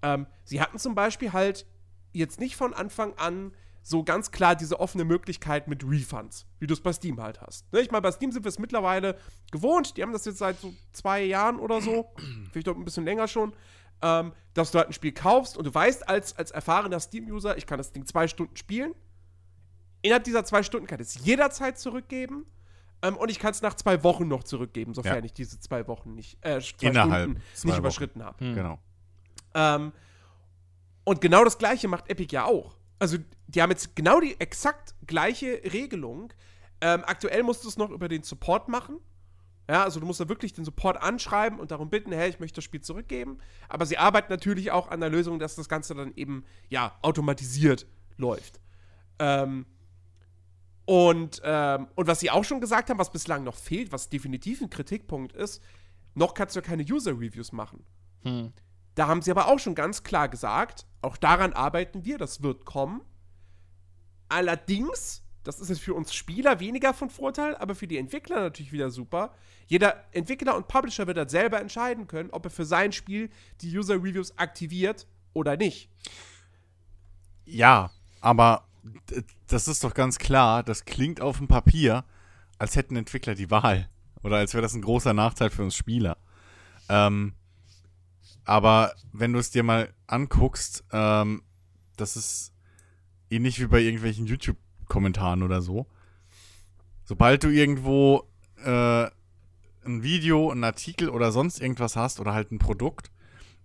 [0.02, 1.66] Ähm, sie hatten zum Beispiel halt
[2.12, 3.50] jetzt nicht von Anfang an
[3.86, 7.70] so ganz klar diese offene Möglichkeit mit Refunds, wie du es bei Steam halt hast.
[7.72, 9.16] Ne, ich meine, bei Steam sind wir es mittlerweile
[9.52, 9.96] gewohnt.
[9.96, 12.10] Die haben das jetzt seit so zwei Jahren oder so,
[12.52, 13.52] vielleicht auch ein bisschen länger schon,
[14.00, 17.66] ähm, dass du halt ein Spiel kaufst und du weißt als, als erfahrener Steam-User, ich
[17.66, 18.94] kann das Ding zwei Stunden spielen.
[20.02, 22.46] Innerhalb dieser zwei Stunden kann ich es jederzeit zurückgeben.
[23.02, 25.24] Ähm, und ich kann es nach zwei Wochen noch zurückgeben, sofern Ja.
[25.24, 27.78] ich diese zwei Wochen nicht, äh, zwei Innerhalb Stunden zwei nicht Wochen.
[27.80, 28.54] überschritten habe.
[28.54, 28.78] Genau.
[29.54, 29.92] Ähm,
[31.04, 32.76] und genau das gleiche macht Epic ja auch.
[33.04, 36.32] Also, die haben jetzt genau die exakt gleiche Regelung.
[36.80, 38.98] Ähm, aktuell musst du es noch über den Support machen.
[39.68, 42.56] Ja, also du musst da wirklich den Support anschreiben und darum bitten, hey, ich möchte
[42.56, 43.40] das Spiel zurückgeben.
[43.68, 47.86] Aber sie arbeiten natürlich auch an der Lösung, dass das Ganze dann eben, ja, automatisiert
[48.16, 48.58] läuft.
[49.18, 49.66] Ähm,
[50.86, 54.62] und, ähm, und was sie auch schon gesagt haben, was bislang noch fehlt, was definitiv
[54.62, 55.62] ein Kritikpunkt ist,
[56.14, 57.84] noch kannst du keine User-Reviews machen.
[58.22, 58.54] Hm.
[58.94, 62.64] Da haben sie aber auch schon ganz klar gesagt, auch daran arbeiten wir, das wird
[62.64, 63.00] kommen.
[64.28, 68.72] Allerdings, das ist jetzt für uns Spieler weniger von Vorteil, aber für die Entwickler natürlich
[68.72, 69.34] wieder super.
[69.66, 73.30] Jeder Entwickler und Publisher wird dann selber entscheiden können, ob er für sein Spiel
[73.60, 75.90] die User Reviews aktiviert oder nicht.
[77.44, 78.66] Ja, aber
[79.46, 82.04] das ist doch ganz klar, das klingt auf dem Papier,
[82.58, 83.88] als hätten Entwickler die Wahl.
[84.22, 86.16] Oder als wäre das ein großer Nachteil für uns Spieler.
[86.88, 87.34] Ähm,
[88.44, 91.42] aber wenn du es dir mal anguckst, ähm,
[91.96, 92.52] das ist
[93.30, 95.86] ähnlich wie bei irgendwelchen YouTube-Kommentaren oder so.
[97.04, 98.28] Sobald du irgendwo
[98.64, 99.04] äh,
[99.84, 103.10] ein Video, einen Artikel oder sonst irgendwas hast oder halt ein Produkt,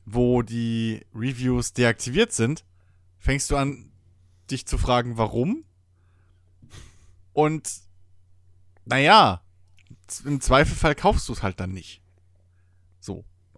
[0.06, 2.66] wo die Reviews deaktiviert sind,
[3.18, 3.92] fängst du an,
[4.50, 5.64] dich zu fragen, warum?
[7.34, 7.72] Und
[8.86, 9.42] naja,
[10.26, 11.99] im Zweifelfall kaufst du es halt dann nicht.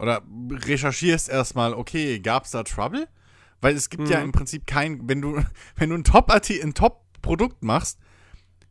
[0.02, 3.08] Oder recherchierst erstmal, okay, gab's da Trouble?
[3.62, 4.26] Weil es gibt ja Mhm.
[4.26, 5.38] im Prinzip kein, wenn du,
[5.76, 8.00] wenn du ein Top, ein Top-Produkt machst,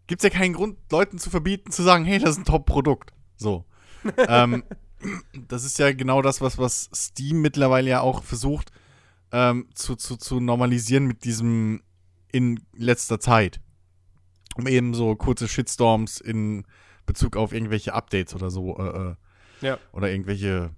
[0.08, 3.12] gibt's ja keinen Grund, Leuten zu verbieten, zu sagen, hey, das ist ein Top-Produkt.
[3.36, 3.64] So.
[4.28, 4.64] ähm,
[5.48, 8.72] das ist ja genau das, was, was Steam mittlerweile ja auch versucht,
[9.30, 11.82] ähm, zu, zu, zu normalisieren mit diesem
[12.32, 13.60] in letzter Zeit.
[14.56, 16.66] Um eben so kurze Shitstorms in
[17.06, 19.14] Bezug auf irgendwelche Updates oder so äh, äh,
[19.60, 19.78] Ja.
[19.92, 20.70] oder irgendwelche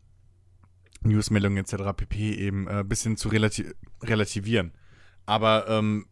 [1.04, 1.92] Newsmeldungen etc.
[1.96, 2.34] pp.
[2.34, 3.66] eben ein äh, bisschen zu relati
[4.02, 4.72] relativieren.
[5.26, 6.06] Aber ähm,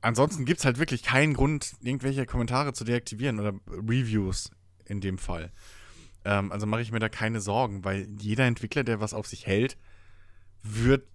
[0.00, 4.50] ansonsten gibt es halt wirklich keinen Grund, irgendwelche Kommentare zu deaktivieren oder Reviews
[4.84, 5.52] in dem Fall.
[6.24, 9.46] Ähm, also mache ich mir da keine Sorgen, weil jeder Entwickler, der was auf sich
[9.46, 9.76] hält,
[10.62, 11.06] wird,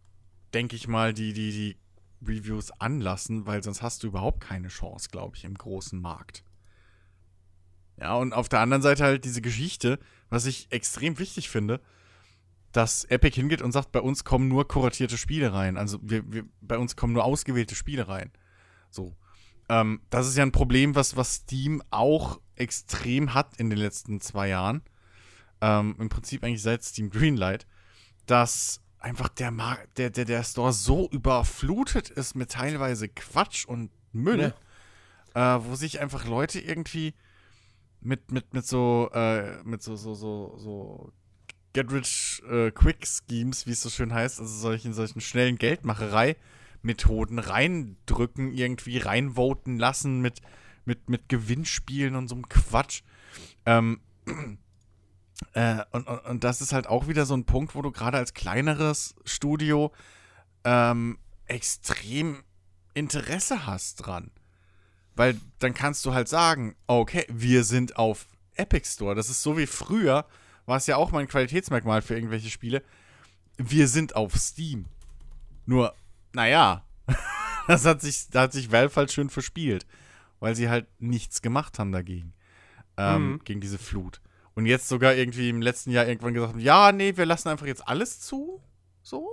[0.53, 1.77] denke ich mal, die, die, die
[2.25, 6.43] Reviews anlassen, weil sonst hast du überhaupt keine Chance, glaube ich, im großen Markt.
[7.99, 11.79] Ja, und auf der anderen Seite halt diese Geschichte, was ich extrem wichtig finde,
[12.73, 15.77] dass Epic hingeht und sagt, bei uns kommen nur kuratierte Spiele rein.
[15.77, 18.31] Also wir, wir, bei uns kommen nur ausgewählte Spiele rein.
[18.89, 19.15] So.
[19.69, 24.19] Ähm, das ist ja ein Problem, was, was Steam auch extrem hat in den letzten
[24.19, 24.81] zwei Jahren.
[25.61, 27.67] Ähm, Im Prinzip eigentlich seit Steam Greenlight,
[28.25, 33.91] dass einfach der, Mar der, der, der Store so überflutet ist mit teilweise Quatsch und
[34.13, 34.53] Müll,
[35.35, 37.13] äh, wo sich einfach Leute irgendwie
[38.01, 41.13] mit, mit, mit so, äh, mit so, so, so, so
[41.73, 47.39] Get Rich äh, Quick Schemes, wie es so schön heißt, also solchen, solchen schnellen Geldmacherei-Methoden
[47.39, 50.41] reindrücken, irgendwie reinvoten lassen mit,
[50.85, 53.01] mit, mit Gewinnspielen und so einem Quatsch.
[53.65, 54.01] Ähm,
[55.53, 58.17] äh, und, und, und das ist halt auch wieder so ein Punkt, wo du gerade
[58.17, 59.91] als kleineres Studio
[60.63, 62.43] ähm, extrem
[62.93, 64.31] Interesse hast dran.
[65.15, 69.15] Weil dann kannst du halt sagen, okay, wir sind auf Epic Store.
[69.15, 70.25] Das ist so wie früher,
[70.65, 72.83] war es ja auch mal ein Qualitätsmerkmal für irgendwelche Spiele.
[73.57, 74.85] Wir sind auf Steam.
[75.65, 75.95] Nur,
[76.33, 76.83] naja,
[77.67, 79.85] das hat sich, da hat sich Valve halt schön verspielt,
[80.39, 82.33] weil sie halt nichts gemacht haben dagegen.
[82.97, 83.39] Ähm, Mhm.
[83.43, 84.21] Gegen diese Flut.
[84.55, 87.65] Und jetzt sogar irgendwie im letzten Jahr irgendwann gesagt haben, ja, nee, wir lassen einfach
[87.65, 88.61] jetzt alles zu.
[89.01, 89.27] So.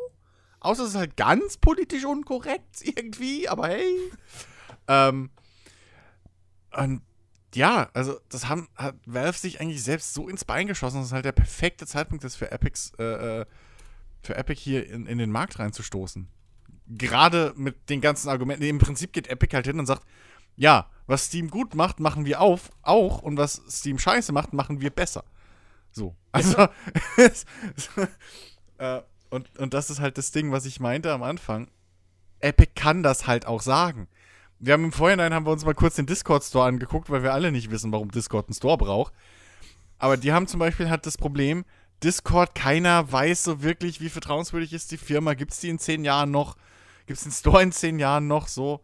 [0.61, 4.13] Außer es ist halt ganz politisch unkorrekt irgendwie, aber hey.
[4.89, 5.31] Ähm,
[6.77, 7.03] und
[7.55, 11.13] ja, also das haben, hat Valve sich eigentlich selbst so ins Bein geschossen, dass es
[11.13, 13.47] halt der perfekte Zeitpunkt ist für Epics, äh, äh,
[14.23, 16.29] für Epic hier in, in den Markt reinzustoßen.
[16.89, 18.65] Gerade mit den ganzen Argumenten.
[18.65, 20.05] Im Prinzip geht Epic halt hin und sagt,
[20.57, 24.81] ja, was Steam gut macht, machen wir auf, auch und was Steam scheiße macht, machen
[24.81, 25.25] wir besser.
[25.93, 26.15] So.
[26.33, 26.69] Also,
[28.79, 31.69] äh, Und, und das ist halt das Ding, was ich meinte am Anfang.
[32.41, 34.09] Epic kann das halt auch sagen.
[34.63, 37.33] Wir haben im Vorhinein haben wir uns mal kurz den Discord Store angeguckt, weil wir
[37.33, 39.15] alle nicht wissen, warum Discord einen Store braucht.
[39.99, 41.65] Aber die haben zum Beispiel halt das Problem,
[42.05, 45.33] Discord, keiner weiß so wirklich, wie vertrauenswürdig ist die Firma.
[45.33, 46.57] Gibt es die in zehn Jahren noch?
[47.07, 48.83] Gibt es den Store in zehn Jahren noch so?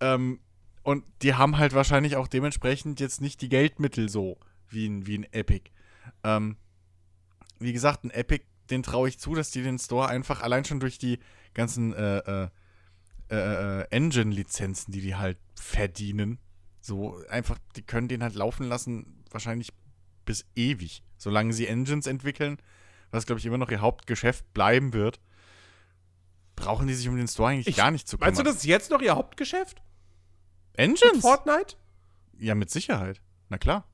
[0.00, 0.40] Ähm,
[0.82, 5.18] und die haben halt wahrscheinlich auch dementsprechend jetzt nicht die Geldmittel so wie ein, wie
[5.18, 5.70] ein Epic.
[6.24, 6.56] Ähm,
[7.58, 10.80] wie gesagt, ein Epic, den traue ich zu, dass die den Store einfach allein schon
[10.80, 11.18] durch die
[11.52, 12.48] ganzen äh, äh,
[13.34, 16.38] äh, äh, Engine-Lizenzen, die die halt verdienen,
[16.80, 19.72] so einfach, die können den halt laufen lassen, wahrscheinlich
[20.24, 21.02] bis ewig.
[21.16, 22.58] Solange sie Engines entwickeln,
[23.10, 25.20] was glaube ich immer noch ihr Hauptgeschäft bleiben wird,
[26.56, 28.28] brauchen die sich um den Store eigentlich Ich- gar nicht zu kümmern.
[28.28, 29.80] Meinst du, das ist jetzt noch ihr Hauptgeschäft?
[30.74, 31.20] Engines?
[31.20, 31.76] Fortnite?
[32.38, 33.20] Ja, mit Sicherheit.
[33.48, 33.86] Na klar.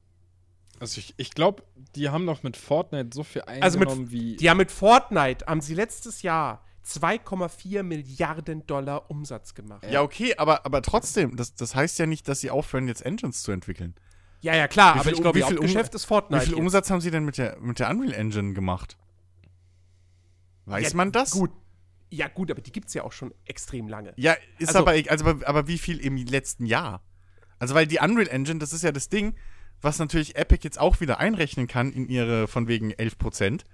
[0.80, 1.64] Also ich, ich glaube,
[1.96, 4.36] die haben noch mit Fortnite so viel Also mit, eingenommen wie.
[4.36, 9.84] die haben mit Fortnite, haben sie letztes Jahr 2,4 Milliarden Dollar Umsatz gemacht.
[9.90, 13.42] Ja, okay, aber, aber trotzdem, das, das heißt ja nicht, dass sie aufhören, jetzt Engines
[13.42, 13.94] zu entwickeln.
[14.40, 16.42] Ja, ja, klar, Wie aber viel- ich glaube, wie ihr viel Hauptgeschäft ist Fortnite.
[16.42, 16.60] Wie viel jetzt.
[16.62, 18.96] Umsatz haben sie denn mit der, mit der Unreal Engine gemacht?
[20.66, 21.30] Weiß Ja, man das?
[21.32, 21.50] Gut.
[22.10, 24.12] Ja, gut, aber die gibt es ja auch schon extrem lange.
[24.16, 27.02] Ja, ist Also- aber, e- also, aber, aber wie viel im letzten Jahr?
[27.58, 29.34] Also, weil die Unreal Engine, das ist ja das Ding,
[29.82, 33.64] was natürlich Epic jetzt auch wieder einrechnen kann in ihre von wegen 11%.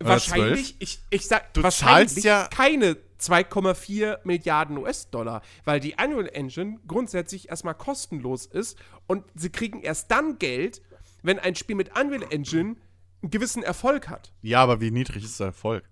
[0.00, 6.28] Oder wahrscheinlich, ich, ich sag, Du wahrscheinlich ja- keine 2,4 Milliarden US-Dollar, weil die Unreal
[6.32, 10.82] Engine grundsätzlich erstmal kostenlos ist und sie kriegen erst dann Geld,
[11.22, 12.76] wenn ein Spiel mit Unreal Engine
[13.22, 14.32] einen gewissen Erfolg hat.
[14.42, 15.84] Ja, aber wie niedrig ist der Erfolg?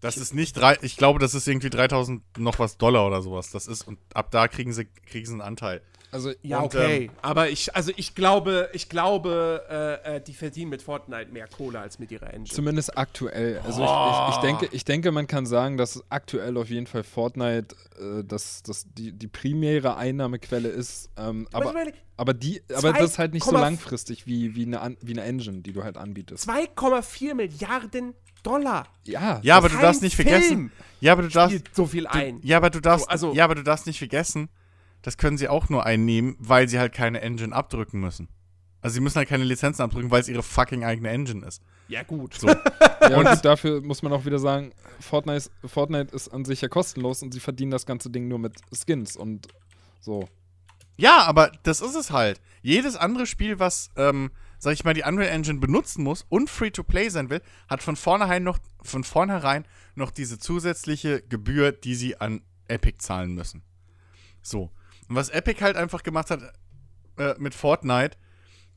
[0.00, 3.50] Das ist nicht drei, ich glaube, das ist irgendwie 3000 noch was Dollar oder sowas.
[3.50, 5.82] Das ist, und ab da kriegen sie, kriegen sie einen Anteil.
[6.12, 7.10] Also Ja, Und, okay.
[7.22, 9.64] aber ich, also ich glaube, ich glaube,
[10.04, 12.54] äh, äh, die verdienen mit Fortnite mehr Kohle als mit ihrer Engine.
[12.54, 13.60] Zumindest aktuell.
[13.64, 17.04] Also ich, ich, ich, denke, ich denke, man kann sagen, dass aktuell auf jeden Fall
[17.04, 21.10] Fortnite äh, das, das die, die primäre Einnahmequelle ist.
[21.16, 24.66] Ähm, aber, überleg, aber, die, aber das ist halt nicht so 2,5 langfristig wie, wie,
[24.66, 26.48] eine, wie eine Engine, die du halt anbietest.
[26.48, 28.86] 2,4 Milliarden Dollar.
[29.04, 30.72] Ja, Ja, aber du darfst nicht vergessen.
[31.00, 31.62] Ja, aber du darfst.
[31.74, 32.40] So viel Du, ein.
[32.42, 34.48] ja, aber du darfst, So, also- ja, aber du darfst nicht vergessen,
[35.02, 38.28] das können sie auch nur einnehmen, weil sie halt keine Engine abdrücken müssen.
[38.82, 41.62] Also sie müssen halt keine Lizenzen abdrücken, weil es ihre fucking eigene Engine ist.
[41.88, 42.34] Ja, gut.
[42.34, 42.48] So.
[43.02, 46.60] Ja, und gut, dafür muss man auch wieder sagen, Fortnite, ist- Fortnite ist an sich
[46.60, 49.48] ja kostenlos und sie verdienen das ganze Ding nur mit Skins und
[50.00, 50.28] so.
[50.98, 52.42] ja, aber das ist es halt.
[52.60, 57.08] Jedes andere Spiel, was, ähm, sag ich mal, die Unreal Engine benutzen muss und Free-to-Play
[57.08, 62.42] sein will, hat von vornherein noch, von vornherein noch diese zusätzliche Gebühr, die sie an
[62.68, 63.62] Epic zahlen müssen.
[64.42, 64.70] So.
[65.10, 66.40] Und was Epic halt einfach gemacht hat
[67.18, 68.16] äh, mit Fortnite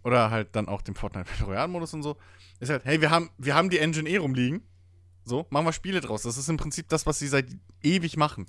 [0.03, 2.17] oder halt dann auch dem Fortnite Battle Royale Modus und so,
[2.59, 4.63] ist halt, hey, wir haben, wir haben die Engine eh rumliegen.
[5.25, 6.23] So, machen wir Spiele draus.
[6.23, 7.45] Das ist im Prinzip das, was sie seit
[7.83, 8.47] ewig machen.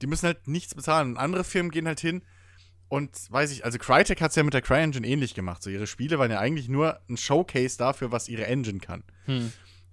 [0.00, 1.10] Die müssen halt nichts bezahlen.
[1.10, 2.22] Und andere Firmen gehen halt hin
[2.88, 5.64] und weiß ich, also Crytek hat es ja mit der CryEngine ähnlich gemacht.
[5.64, 9.02] So, ihre Spiele waren ja eigentlich nur ein Showcase dafür, was ihre Engine kann.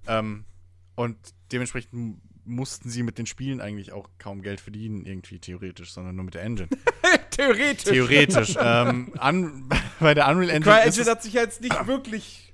[0.05, 0.45] Ähm,
[0.93, 1.17] und
[1.51, 6.25] dementsprechend mussten sie mit den Spielen eigentlich auch kaum Geld verdienen, irgendwie theoretisch, sondern nur
[6.25, 6.69] mit der Engine.
[7.31, 7.83] Theoretisch.
[7.85, 8.57] theoretisch.
[8.59, 10.59] ähm, an, bei der Unreal Engine.
[10.59, 12.53] ist CryEngine es, hat sich jetzt nicht wirklich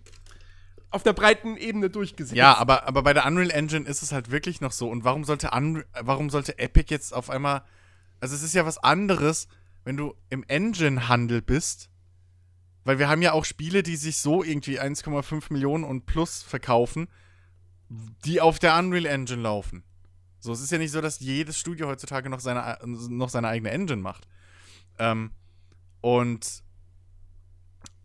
[0.91, 2.37] auf der breiten Ebene durchgesetzt.
[2.37, 4.89] ja, aber, aber bei der Unreal Engine ist es halt wirklich noch so.
[4.89, 7.63] Und warum sollte, Un warum sollte Epic jetzt auf einmal.
[8.19, 9.47] Also, es ist ja was anderes,
[9.83, 11.89] wenn du im Engine-Handel bist.
[12.85, 17.07] Weil wir haben ja auch Spiele, die sich so irgendwie 1,5 Millionen und plus verkaufen,
[17.89, 19.83] die auf der Unreal Engine laufen.
[20.39, 23.71] So, es ist ja nicht so, dass jedes Studio heutzutage noch seine, noch seine eigene
[23.71, 24.27] Engine macht.
[24.99, 25.31] Ähm,
[26.01, 26.63] und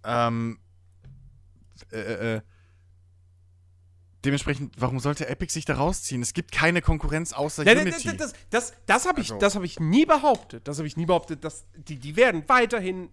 [0.04, 0.58] ähm,
[1.92, 2.40] äh, äh,
[4.24, 6.22] dementsprechend, warum sollte Epic sich da rausziehen?
[6.22, 8.16] Es gibt keine Konkurrenz außer Ja, das Unity.
[8.16, 10.66] das, das, das habe ich, Also- das hab ich nie behauptet.
[10.68, 11.44] Das habe ich nie behauptet.
[11.44, 13.10] Dass die, die werden weiterhin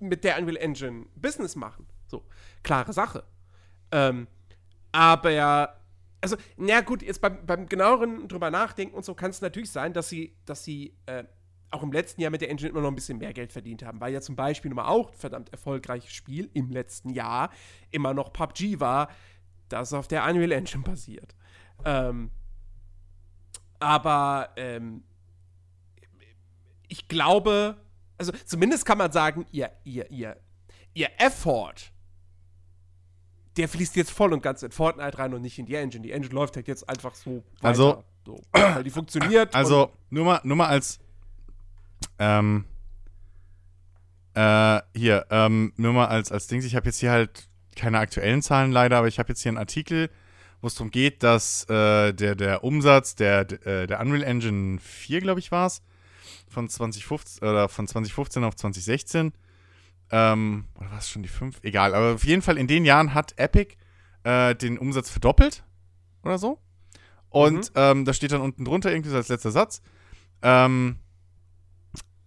[0.00, 1.86] mit der Unreal Engine Business machen.
[2.06, 2.24] So,
[2.62, 3.24] klare Sache.
[3.90, 4.26] Ähm,
[4.92, 5.76] aber,
[6.24, 9.92] also, na gut, jetzt beim, beim genaueren drüber nachdenken und so kann es natürlich sein,
[9.92, 11.24] dass sie, dass sie äh,
[11.70, 14.00] auch im letzten Jahr mit der Engine immer noch ein bisschen mehr Geld verdient haben,
[14.00, 17.50] weil ja zum Beispiel nochmal auch ein verdammt erfolgreiches Spiel im letzten Jahr
[17.90, 19.10] immer noch PUBG war,
[19.68, 21.34] das auf der Unreal Engine basiert.
[21.84, 22.30] Ähm,
[23.80, 25.04] aber ähm,
[26.88, 27.76] ich glaube,
[28.16, 30.40] also zumindest kann man sagen, ihr, ihr, ihr,
[30.94, 31.92] ihr Effort,
[33.56, 36.02] der fließt jetzt voll und ganz in Fortnite rein und nicht in die Engine.
[36.02, 37.68] Die Engine läuft halt jetzt einfach so weiter.
[37.68, 39.54] Also- so, weil die funktioniert.
[39.54, 40.98] Also, nur mal, nur mal als.
[42.18, 42.64] Ähm.
[44.34, 46.64] Äh, hier, ähm, nur mal als, als Dings.
[46.64, 49.58] Ich habe jetzt hier halt keine aktuellen Zahlen leider, aber ich habe jetzt hier einen
[49.58, 50.10] Artikel,
[50.60, 55.20] wo es darum geht, dass äh, der, der Umsatz der, äh, der Unreal Engine 4,
[55.20, 55.82] glaube ich, war es,
[56.48, 59.32] von 2015 oder von 2015 auf 2016.
[60.10, 61.60] Ähm, oder war es schon die 5?
[61.62, 63.76] Egal, aber auf jeden Fall in den Jahren hat Epic
[64.24, 65.64] äh, den Umsatz verdoppelt
[66.22, 66.58] oder so.
[67.30, 69.82] Und ähm, da steht dann unten drunter irgendwie so als letzter Satz.
[70.42, 70.98] Ähm,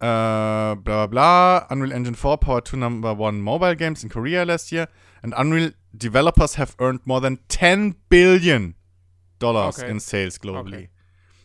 [0.00, 1.58] bla bla bla.
[1.70, 4.88] Unreal Engine 4 powered two number one mobile games in Korea last year.
[5.22, 8.74] And Unreal developers have earned more than 10 billion
[9.38, 9.90] dollars Okay.
[9.90, 10.76] in sales globally.
[10.76, 10.90] Okay.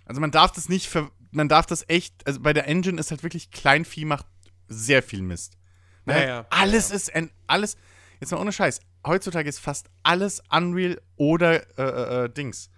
[0.05, 3.09] Also man darf das nicht, ver man darf das echt, also bei der Engine ist
[3.09, 4.27] halt wirklich Kleinvieh macht
[4.67, 5.57] sehr viel Mist.
[6.05, 6.57] Weil Ja, halt ja.
[6.61, 7.77] alles ist, ein, alles,
[8.19, 12.69] jetzt mal ohne Scheiß, heutzutage ist fast alles Unreal oder äh, äh, äh, Dings.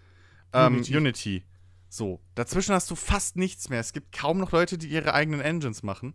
[0.54, 0.98] Ähm, Unity.
[0.98, 1.44] Unity.
[1.90, 3.80] So, dazwischen hast du fast nichts mehr.
[3.80, 6.14] Es gibt kaum noch Leute, die ihre eigenen Engines machen.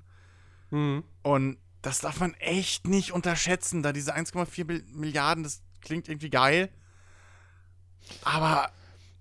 [0.70, 1.04] Mhm.
[1.22, 6.28] Und das darf man echt nicht unterschätzen, da diese 1,4 Mil- Milliarden, das klingt irgendwie
[6.30, 6.68] geil.
[8.22, 8.70] Aber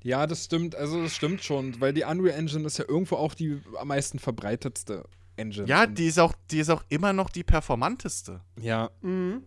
[0.04, 0.75] Ja, das stimmt.
[0.75, 4.19] Also, das stimmt schon, weil die Unreal Engine ist ja irgendwo auch die am meisten
[4.19, 5.04] verbreitetste
[5.39, 5.67] Engine.
[5.67, 8.41] ja, die ist auch, die ist auch immer noch die performanteste.
[8.60, 8.89] Ja.
[9.02, 9.43] Mhm.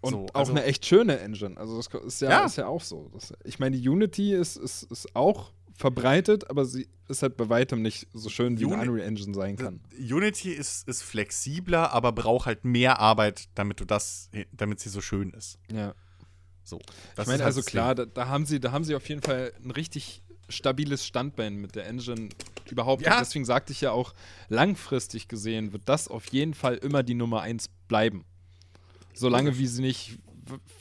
[0.00, 1.56] Und So, auch also- eine echt schöne Engine.
[1.56, 2.44] Also, das ist ja, Ja.
[2.44, 3.10] Ist ja auch so.
[3.14, 7.48] Das, ich meine, die Unity ist, ist, ist auch verbreitet, aber sie ist halt bei
[7.48, 9.80] weitem nicht so schön, wie Uni- eine Unreal Engine sein kann.
[9.98, 15.00] Unity ist, ist flexibler, aber braucht halt mehr Arbeit, damit du das, damit sie so
[15.00, 15.58] schön ist.
[15.72, 15.94] Ja.
[16.62, 16.78] So.
[16.78, 19.06] Ich Das meine, ist halt also klar, da, da, haben sie, da haben sie auf
[19.08, 22.28] jeden Fall ein richtig stabiles Standbein mit der Engine
[22.70, 23.02] überhaupt.
[23.02, 23.14] Ja.
[23.14, 24.14] Und deswegen sagte ich ja auch,
[24.48, 28.24] langfristig gesehen wird das auf jeden Fall immer die Nummer eins bleiben.
[29.14, 30.18] Solange wie sie nicht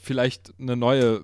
[0.01, 1.23] vielleicht eine neue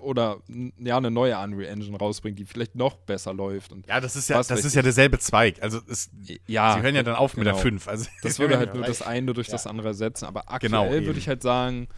[0.00, 0.38] oder
[0.78, 3.72] ja, eine neue Unreal Engine rausbringt, die vielleicht noch besser läuft.
[3.72, 5.60] Und Ja, das ist ja, das ist ja derselbe Zweig.
[5.62, 6.10] Also es,
[6.46, 7.62] ja, sie hören ja dann auf mit der genau.
[7.62, 7.88] 5.
[7.88, 8.74] Also Das würde halt ja.
[8.76, 10.24] nur das eine durch das andere ersetzen.
[10.26, 11.88] Aber aktuell Genau, würde ich halt sagen,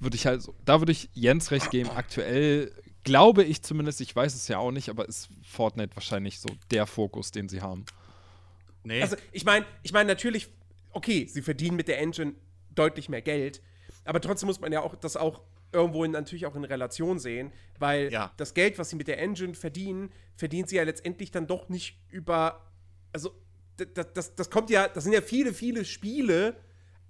[0.00, 1.90] würde ich halt, da würde ich Jens recht geben.
[1.90, 2.72] Aktuell
[3.04, 6.86] glaube ich zumindest, ich weiß es ja auch nicht, aber ist Fortnite wahrscheinlich so der
[6.86, 7.84] Fokus, den sie haben.
[8.84, 9.02] Nee.
[9.02, 10.48] Also, ich meine, ich meine natürlich,
[10.92, 12.34] okay, sie verdienen mit der Engine
[12.74, 13.60] deutlich mehr Geld,
[14.04, 15.40] aber trotzdem muss man ja auch das auch
[15.72, 18.32] irgendwo in, natürlich auch in Relation sehen, weil Ja.
[18.36, 21.98] das Geld, was sie mit der Engine verdienen, verdienen sie ja letztendlich dann doch nicht
[22.10, 22.70] über,
[23.12, 23.30] also
[23.76, 26.56] das, das, das kommt ja, das sind ja viele, viele Spiele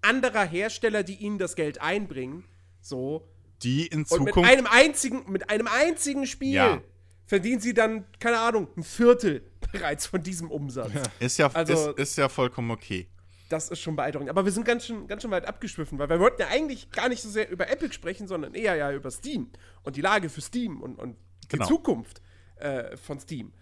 [0.00, 2.44] anderer Hersteller, die ihnen das Geld einbringen,
[2.80, 3.28] so,
[3.64, 4.50] die in und mit Zukunft.
[4.50, 6.82] einem einzigen, mit einem einzigen Spiel Ja.
[7.26, 10.90] verdienen sie dann, keine Ahnung, ein Viertel bereits von diesem Umsatz.
[11.20, 13.08] ist, ja, also- ist, ist ja vollkommen okay.
[13.48, 14.30] Das ist schon beeindruckend.
[14.30, 17.10] Aber wir sind ganz schön, ganz schön weit abgeschwiffen, weil wir wollten ja eigentlich gar
[17.10, 19.50] nicht so sehr über Epic sprechen, sondern eher ja über Steam
[19.82, 21.66] und die Lage für Steam und, und die Genau.
[21.66, 22.22] Zukunft
[22.56, 23.52] äh, von Steam.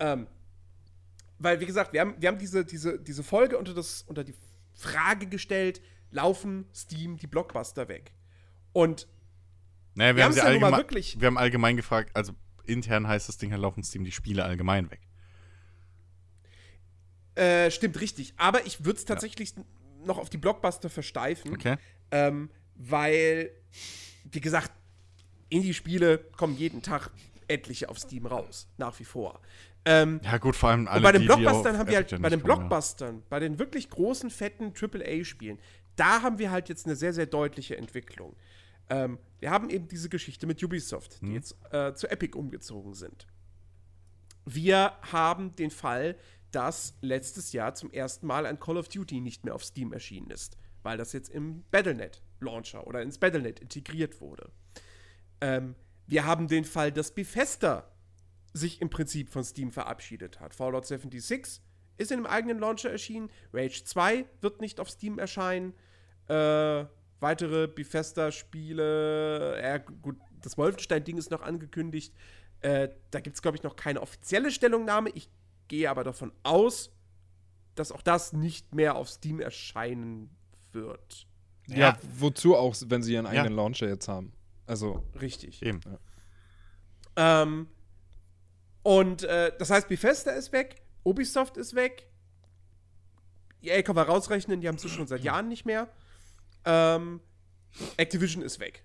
[0.00, 0.26] Ähm,
[1.38, 4.34] weil, wie gesagt, wir haben, wir haben diese, diese, diese Folge unter, das, unter die
[4.74, 8.12] Frage gestellt, laufen Steam die Blockbuster weg?
[8.74, 9.06] Und
[9.98, 12.32] Naja, wir, Wir haben sie haben's ja allgemein, wirklich- wir haben allgemein gefragt, also
[12.66, 15.00] intern heißt das Ding, halt laufen Steam die Spiele allgemein weg.
[17.34, 18.34] äh, stimmt richtig.
[18.36, 19.54] Aber ich würde es tatsächlich
[20.04, 21.52] noch auf die Blockbuster versteifen.
[21.52, 21.76] Okay?
[22.10, 23.50] Ähm, weil,
[24.24, 24.72] wie gesagt,
[25.48, 27.10] Indie-Spiele kommen jeden Tag
[27.48, 29.40] etliche auf Steam raus, nach wie vor.
[29.84, 31.96] Ähm, Ja, gut, vor allem alle und bei den die, die Blockbustern auf haben wir
[31.96, 32.56] halt, ja bei den kommen, ja.
[32.56, 35.58] Blockbustern, bei den wirklich großen, fetten AAA-Spielen,
[35.96, 38.36] da haben wir halt jetzt eine sehr, sehr deutliche Entwicklung.
[38.90, 41.26] Ähm, wir haben eben diese Geschichte mit Ubisoft, Mhm.
[41.28, 43.26] die jetzt äh, zu Epic umgezogen sind.
[44.44, 46.16] Wir haben den Fall,
[46.50, 50.30] dass letztes Jahr zum ersten Mal ein Call of Duty nicht mehr auf Steam erschienen
[50.30, 54.50] ist, weil das jetzt im Battlenet Launcher oder ins Battlenet integriert wurde.
[55.40, 55.74] Ähm,
[56.06, 57.90] wir haben den Fall, dass Bethesda
[58.54, 60.54] sich im Prinzip von Steam verabschiedet hat.
[60.54, 61.60] Fallout 76
[61.98, 63.28] ist in einem eigenen Launcher erschienen.
[63.52, 65.74] Rage 2 wird nicht auf Steam erscheinen.
[66.28, 66.86] Äh,
[67.20, 72.14] weitere Bethesda-Spiele, ja, gut, das Wolfenstein-Ding ist noch angekündigt.
[72.60, 75.10] Äh, da gibt es, glaube ich, noch keine offizielle Stellungnahme.
[75.10, 75.28] Ich
[75.68, 76.90] gehe aber davon aus,
[77.74, 80.30] dass auch das nicht mehr auf Steam erscheinen
[80.72, 81.26] wird.
[81.68, 83.30] Ja, wozu auch, wenn sie ihren Ja.
[83.32, 84.32] eigenen Launcher jetzt haben.
[84.66, 85.62] Also, Richtig.
[85.62, 85.80] Eben.
[87.16, 87.68] Ähm,
[88.82, 92.06] und äh, das heißt, Bethesda ist weg, Ubisoft ist weg.
[93.62, 95.88] EA kann man rausrechnen, die haben es schon seit Jahren nicht mehr.
[96.64, 97.20] Ähm,
[97.96, 98.84] Activision ist weg.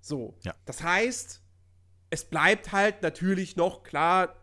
[0.00, 0.36] So.
[0.42, 0.54] Ja.
[0.64, 1.42] Das heißt,
[2.10, 4.36] es bleibt halt natürlich noch klar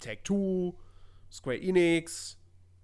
[0.00, 0.74] Tech2,
[1.30, 2.38] Square Enix,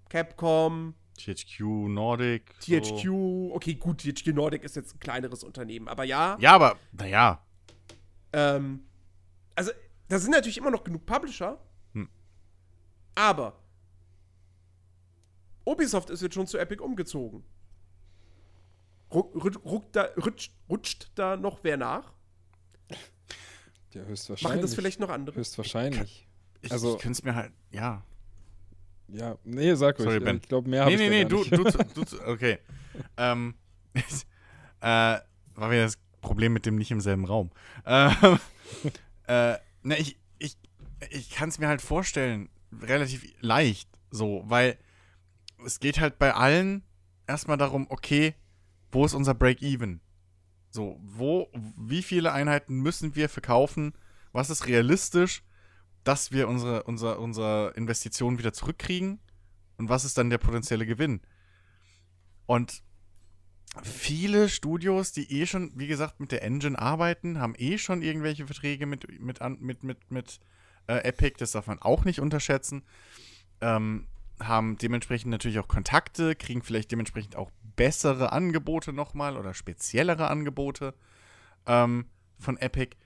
[0.09, 1.59] Capcom, THQ
[1.89, 2.59] Nordic.
[2.61, 3.03] THQ.
[3.03, 3.51] So.
[3.53, 6.37] Okay, gut, THQ Nordic ist jetzt ein kleineres Unternehmen, aber ja.
[6.39, 7.43] Ja, aber, naja.
[8.31, 8.85] Ähm,
[9.55, 9.71] also,
[10.07, 11.59] da sind natürlich immer noch genug Publisher.
[11.93, 12.09] Hm.
[13.15, 13.59] Aber
[15.65, 17.43] Ubisoft ist jetzt schon zu Epic umgezogen.
[19.11, 22.13] Ruck da, rutscht, rutscht da noch wer nach?
[23.93, 24.43] Ja, höchstwahrscheinlich.
[24.43, 25.35] Machen das vielleicht noch andere?
[25.37, 26.27] Höchstwahrscheinlich.
[26.61, 28.03] Ich, Also- ich könnte es mir halt, ja.
[29.07, 29.97] Ja, nee, sag.
[29.97, 30.37] Sorry, Ben.
[30.37, 32.59] Ich glaube, mehr habe Nee, ich nee, nee, gar du, du, du, okay.
[33.17, 33.55] ähm,
[34.81, 37.49] äh, war wieder das Problem mit dem nicht im selben Raum.
[37.87, 38.11] Ähm,
[39.27, 40.57] äh, na, ich, ich,
[41.09, 42.49] ich kann es mir halt vorstellen,
[42.81, 44.77] relativ leicht, so, weil
[45.65, 46.83] es geht halt bei allen
[47.25, 48.35] erstmal darum, okay,
[48.91, 50.01] wo ist unser Break-Even?
[50.71, 53.93] So, wo, wie viele Einheiten müssen wir verkaufen?
[54.31, 55.43] Was ist realistisch,
[56.03, 59.19] dass wir unsere, unsere, unsere Investitionen wieder zurückkriegen?
[59.77, 61.21] Und was ist dann der potenzielle Gewinn?
[62.45, 62.83] Und
[63.83, 68.45] viele Studios, die eh schon, wie gesagt, mit der Engine arbeiten, haben eh schon irgendwelche
[68.45, 70.39] Verträge mit, mit, mit, mit, mit
[70.87, 72.83] äh, Epic, das darf man auch nicht unterschätzen.
[73.61, 74.07] Ähm,
[74.39, 80.93] haben dementsprechend natürlich auch Kontakte, kriegen vielleicht dementsprechend auch bessere Angebote nochmal oder speziellere Angebote
[81.65, 82.07] ähm,
[82.37, 82.97] von Epic.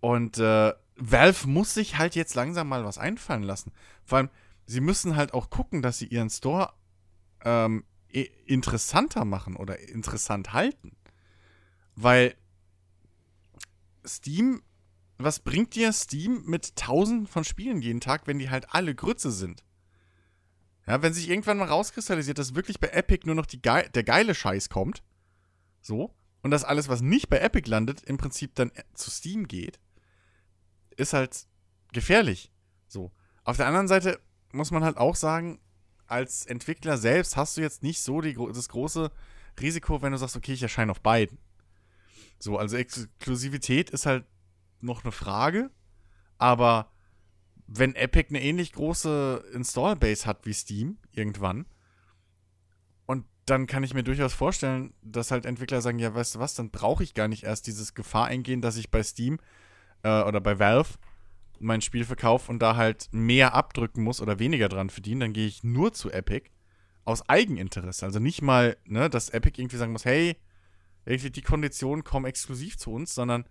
[0.00, 3.70] Und äh, Valve muss sich halt jetzt langsam mal was einfallen lassen.
[4.04, 4.30] Vor allem,
[4.66, 6.72] sie müssen halt auch gucken, dass sie ihren Store
[7.44, 7.84] ähm,
[8.46, 10.96] interessanter machen oder interessant halten.
[11.94, 12.34] Weil
[14.04, 14.60] Steam,
[15.18, 19.30] was bringt dir Steam mit tausenden von Spielen jeden Tag, wenn die halt alle Grütze
[19.30, 19.62] sind?
[20.90, 24.34] Ja, wenn sich irgendwann mal rauskristallisiert, dass wirklich bei Epic nur noch gei der geile
[24.34, 25.04] Scheiß kommt,
[25.80, 26.12] so,
[26.42, 29.78] und dass alles, was nicht bei Epic landet, im Prinzip dann äh, zu Steam geht,
[30.96, 31.46] ist halt
[31.92, 32.50] gefährlich.
[32.88, 33.12] So.
[33.44, 34.18] Auf der anderen Seite
[34.50, 35.60] muss man halt auch sagen,
[36.08, 39.12] als Entwickler selbst hast du jetzt nicht so die, das große
[39.60, 41.38] Risiko, wenn du sagst, okay, ich erscheine auf beiden.
[42.40, 44.24] So, also Exklusivität ist halt
[44.80, 45.70] noch eine Frage,
[46.36, 46.90] aber
[47.72, 51.66] wenn Epic eine ähnlich große Install-Base hat wie Steam irgendwann,
[53.06, 56.54] und dann kann ich mir durchaus vorstellen, dass halt Entwickler sagen, ja, weißt du was,
[56.54, 59.38] dann brauche ich gar nicht erst dieses Gefahr eingehen, dass ich bei Steam
[60.02, 60.94] äh, oder bei Valve
[61.60, 65.46] mein Spiel verkaufe und da halt mehr abdrücken muss oder weniger dran verdienen, dann gehe
[65.46, 66.50] ich nur zu Epic
[67.04, 68.04] aus Eigeninteresse.
[68.04, 70.36] Also nicht mal, ne, dass Epic irgendwie sagen muss, hey,
[71.04, 73.44] irgendwie die Konditionen kommen exklusiv zu uns, sondern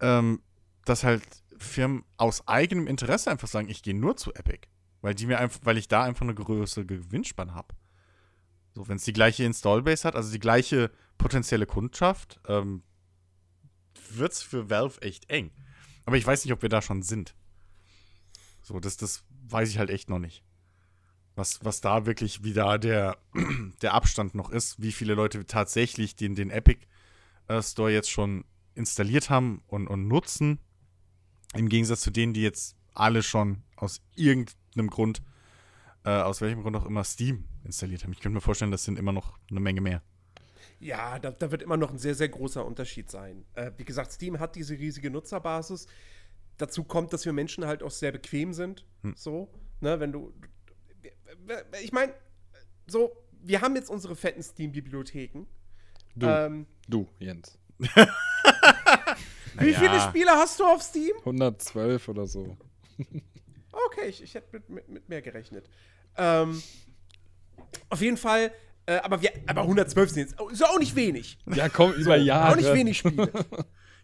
[0.00, 0.42] ähm,
[0.84, 1.22] dass halt
[1.62, 4.68] Firmen aus eigenem Interesse einfach sagen, ich gehe nur zu Epic,
[5.00, 7.74] weil die mir einfach, weil ich da einfach eine größere Gewinnspanne habe.
[8.74, 12.82] So, wenn es die gleiche Installbase hat, also die gleiche potenzielle Kundschaft, ähm,
[14.10, 15.50] wird es für Valve echt eng.
[16.04, 17.34] Aber ich weiß nicht, ob wir da schon sind.
[18.62, 20.42] So, das, das weiß ich halt echt noch nicht.
[21.34, 23.18] Was, was da wirklich, wie da der,
[23.82, 26.86] der Abstand noch ist, wie viele Leute tatsächlich den, den Epic
[27.48, 28.44] äh, Store jetzt schon
[28.74, 30.58] installiert haben und, und nutzen.
[31.54, 35.22] Im Gegensatz zu denen, die jetzt alle schon aus irgendeinem Grund,
[36.04, 38.12] äh, aus welchem Grund auch immer, Steam installiert haben.
[38.12, 40.02] Ich könnte mir vorstellen, das sind immer noch eine Menge mehr.
[40.80, 43.44] Ja, da, da wird immer noch ein sehr, sehr großer Unterschied sein.
[43.54, 45.86] Äh, wie gesagt, Steam hat diese riesige Nutzerbasis.
[46.58, 48.84] Dazu kommt, dass wir Menschen halt auch sehr bequem sind.
[49.14, 49.48] So,
[49.80, 50.32] ne, wenn du.
[51.82, 52.12] Ich meine,
[52.86, 55.46] so, wir haben jetzt unsere fetten Steam-Bibliotheken.
[56.14, 57.58] Du, Ähm, du, Jens.
[59.58, 59.78] wie Naja.
[59.78, 61.12] viele Spiele hast du auf Steam?
[61.18, 62.56] 112 oder so.
[63.72, 65.68] Okay, ich, ich hätte mit, mit, mit mehr gerechnet.
[66.16, 66.62] Ähm,
[67.88, 68.52] auf jeden Fall,
[68.86, 71.38] äh, aber, wir, aber 112 sind jetzt ist ja auch nicht wenig.
[71.54, 72.52] Ja, komm, über Jahre.
[72.52, 73.30] Auch nicht wenig Spiele.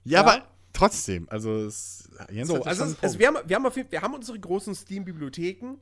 [0.05, 3.18] Ja, aber trotzdem, also es, Jens So, hat ja also, es, Punkt.
[3.18, 5.74] wir, haben, wir, haben auf jeden, wir haben unsere großen Steam-Bibliotheken.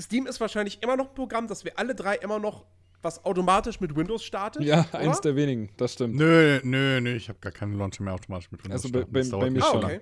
[0.00, 2.66] Steam ist wahrscheinlich immer noch ein Programm, das wir alle drei immer noch,
[3.02, 4.62] was automatisch mit Windows startet.
[4.64, 4.98] Ja, oder?
[4.98, 6.16] eins der wenigen, das stimmt.
[6.16, 9.12] Nö, nö, nö, ich habe gar keine Launcher mehr automatisch mit Windows Also bei- starten.
[9.12, 9.84] bei- dauert bei mir nicht Ah, schon.
[9.84, 10.00] okay.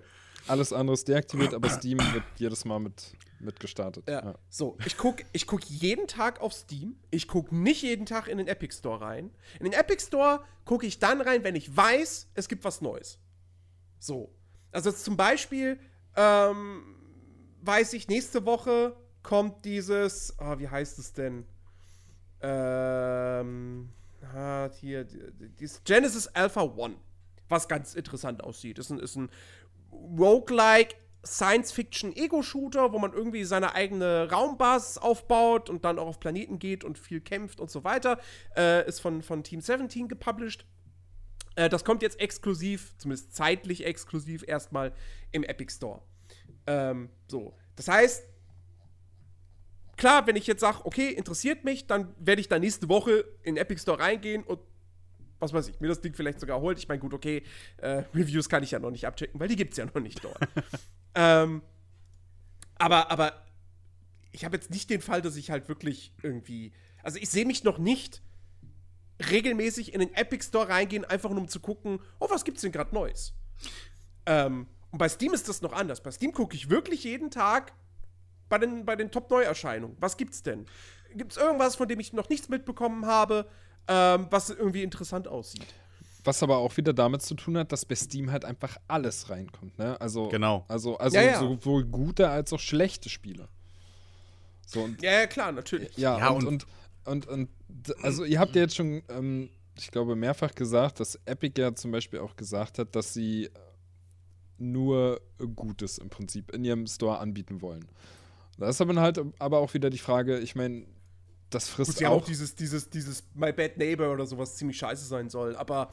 [0.48, 4.08] Alles andere ist deaktiviert, aber Steam wird jedes Mal mit, mit gestartet.
[4.08, 4.36] Ja.
[4.48, 6.96] So, ich gucke ich guck jeden Tag auf Steam.
[7.10, 9.30] Ich gucke nicht jeden Tag in den Epic Store rein.
[9.58, 13.18] In den Epic Store gucke ich dann rein, wenn ich weiß, es gibt was Neues.
[13.98, 14.32] So.
[14.70, 15.80] Also zum Beispiel
[16.14, 16.94] ähm,
[17.62, 18.94] weiß ich, nächste Woche
[19.24, 21.44] kommt dieses, ah, wie heißt es denn?
[22.40, 23.88] Ähm,
[24.34, 26.96] ah, hier, die- dieses Genesis Alpha One,
[27.48, 28.78] was ganz interessant aussieht.
[28.78, 29.30] Ist ein, ist ein
[29.92, 36.84] Roguelike Science-Fiction-Ego-Shooter, wo man irgendwie seine eigene Raumbasis aufbaut und dann auch auf Planeten geht
[36.84, 38.20] und viel kämpft und so weiter.
[38.56, 40.64] Äh, ist von, von Team 17 gepublished.
[41.56, 44.92] Äh, das kommt jetzt exklusiv, zumindest zeitlich exklusiv, erstmal
[45.32, 46.02] im Epic Store.
[46.66, 47.56] Ähm, so.
[47.74, 48.24] Das heißt,
[49.96, 53.54] klar, wenn ich jetzt sage, okay, interessiert mich, dann werde ich da nächste Woche in
[53.54, 54.60] den Epic Store reingehen und
[55.38, 56.78] was weiß ich, mir das Ding vielleicht sogar holt.
[56.78, 57.42] Ich meine, gut, okay,
[57.78, 60.24] äh, Reviews kann ich ja noch nicht abchecken, weil die gibt es ja noch nicht
[60.24, 60.38] dort.
[61.14, 61.62] ähm,
[62.76, 63.44] aber, aber
[64.32, 66.72] ich habe jetzt nicht den Fall, dass ich halt wirklich irgendwie.
[67.02, 68.22] Also ich sehe mich noch nicht
[69.30, 72.72] regelmäßig in den Epic Store reingehen, einfach nur um zu gucken, oh, was gibt's denn
[72.72, 73.34] gerade Neues?
[74.26, 76.02] Ähm, Und bei Steam ist das noch anders.
[76.02, 77.72] Bei Steam gucke ich wirklich jeden Tag
[78.48, 79.96] bei den, bei den Top-Neuerscheinungen.
[80.00, 80.66] Was gibt's denn?
[81.14, 83.46] Gibt's irgendwas, von dem ich noch nichts mitbekommen habe,
[83.88, 85.66] ähm, was irgendwie interessant aussieht?
[86.24, 89.78] Was aber auch wieder damit zu tun hat, dass bei Steam halt einfach alles reinkommt,
[89.78, 90.00] ne?
[90.00, 90.64] Also, Genau.
[90.66, 91.38] also, also Ja, ja.
[91.38, 93.48] sowohl gute als auch schlechte Spiele.
[94.66, 95.96] So, und Ja, ja, klar, natürlich.
[95.96, 96.66] Ja, Ja, und, und-
[97.04, 101.14] und, und, und, also ihr habt ja jetzt schon, ähm, ich glaube, mehrfach gesagt, dass
[101.24, 103.48] Epic ja zum Beispiel auch gesagt hat, dass sie
[104.58, 105.20] nur
[105.54, 107.86] Gutes im Prinzip in ihrem Store anbieten wollen.
[108.58, 110.86] Da ist aber halt aber auch wieder die Frage, ich meine,
[111.50, 114.56] das Gut, frisst sie haben auch, auch dieses, dieses, dieses My Bad Neighbor oder sowas
[114.56, 115.90] ziemlich scheiße sein soll, aber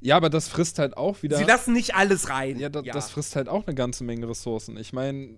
[0.00, 2.58] ja, aber das frisst halt auch wieder sie lassen nicht alles rein.
[2.58, 4.76] Ja, da, das frisst halt auch eine ganze Menge Ressourcen.
[4.76, 5.30] Ich meine,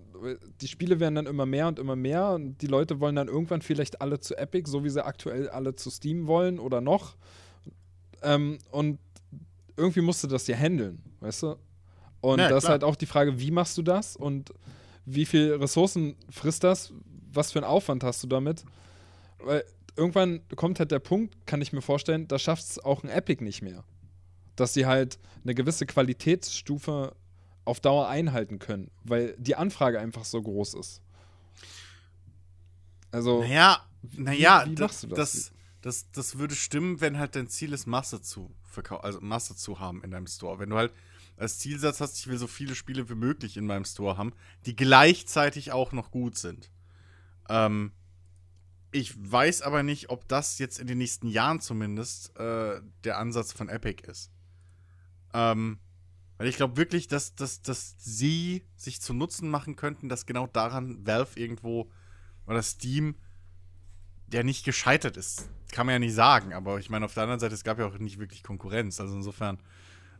[0.61, 3.63] die Spiele werden dann immer mehr und immer mehr und die Leute wollen dann irgendwann
[3.63, 7.15] vielleicht alle zu Epic, so wie sie aktuell alle zu Steam wollen oder noch.
[8.21, 8.99] Ähm, und
[9.77, 11.55] irgendwie musst du das ja handeln, weißt du?
[12.21, 12.73] Und Ja, da ist klar.
[12.73, 14.53] halt auch die Frage, wie machst du das und
[15.05, 16.93] wie viel Ressourcen frisst das?
[17.33, 18.65] Was für einen Aufwand hast du damit?
[19.39, 19.63] Weil
[19.95, 23.43] irgendwann kommt halt der Punkt, kann ich mir vorstellen, da schafft es auch ein Epic
[23.43, 23.83] nicht mehr.
[24.55, 27.15] Dass sie halt eine gewisse Qualitätsstufe
[27.65, 31.01] auf Dauer einhalten können, weil die Anfrage einfach so groß ist.
[33.11, 33.85] Also, Naja,
[34.17, 35.07] naja, wie du das?
[35.09, 39.55] das, das, das würde stimmen, wenn halt dein Ziel ist, Masse zu verkaufen, also Masse
[39.55, 40.59] zu haben in deinem Store.
[40.59, 40.93] Wenn du halt
[41.41, 44.33] als Zielsatz hast, ich will so viele Spiele wie möglich in meinem Store haben,
[44.65, 46.71] die gleichzeitig auch noch gut sind.
[47.49, 47.91] Ähm,
[48.91, 53.53] ich weiß aber nicht, ob das jetzt in den nächsten Jahren zumindest äh, der Ansatz
[53.53, 54.31] von Epic ist.
[55.33, 55.79] Ähm,
[56.37, 60.45] weil ich glaube wirklich, dass, dass, dass sie sich zu Nutzen machen könnten, dass genau
[60.45, 61.91] daran Valve irgendwo
[62.45, 63.15] oder Steam
[64.27, 65.49] der nicht gescheitert ist.
[65.71, 67.85] Kann man ja nicht sagen, aber ich meine, auf der anderen Seite, es gab ja
[67.85, 68.99] auch nicht wirklich Konkurrenz.
[69.01, 69.59] Also insofern.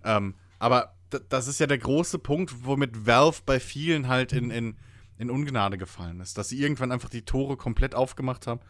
[0.04, 0.96] Ähm, aber
[1.30, 4.78] das ist ja der große Punkt, womit Valve bei vielen halt in, in,
[5.18, 6.38] in Ungnade gefallen ist.
[6.38, 8.62] Dass sie irgendwann einfach die Tore komplett aufgemacht haben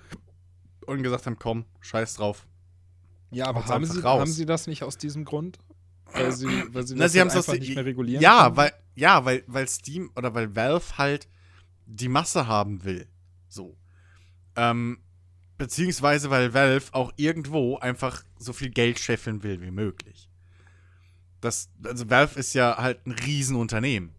[0.85, 2.47] und gesagt haben: komm, scheiß drauf.
[3.31, 4.21] ja, aber haben sie, raus.
[4.21, 5.59] haben sie das nicht aus diesem Grund?
[6.13, 8.57] Weil sie, weil sie Na, das sie einfach der- nicht mehr regulieren Ja, können?
[8.57, 11.29] weil, ja, weil, weil Steam oder weil Valve halt
[11.85, 13.07] die Masse haben will.
[13.47, 13.77] So.
[14.57, 14.99] Ähm,
[15.57, 20.29] beziehungsweise weil Valve auch irgendwo einfach so viel Geld scheffeln will wie möglich.
[21.41, 24.13] Das, also Valve ist ja halt ein Riesenunternehmen.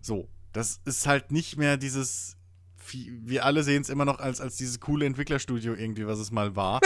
[0.00, 0.28] So.
[0.52, 2.36] Das ist halt nicht mehr dieses.
[2.92, 6.56] Wir alle sehen es immer noch als, als dieses coole Entwicklerstudio irgendwie, was es mal
[6.56, 6.80] war.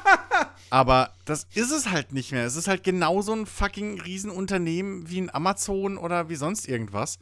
[0.70, 2.44] Aber das ist es halt nicht mehr.
[2.44, 7.18] Es ist halt genauso ein fucking Riesenunternehmen wie ein Amazon oder wie sonst irgendwas,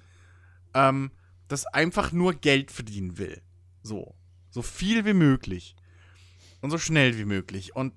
[0.72, 1.10] ähm,
[1.48, 3.42] das einfach nur Geld verdienen will.
[3.82, 4.14] So.
[4.50, 5.76] So viel wie möglich.
[6.62, 7.76] Und so schnell wie möglich.
[7.76, 7.92] Und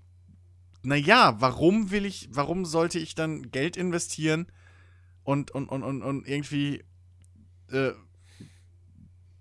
[0.87, 4.47] naja, warum will ich, warum sollte ich dann Geld investieren
[5.23, 6.85] und, und, und, und, und irgendwie
[7.69, 7.91] äh,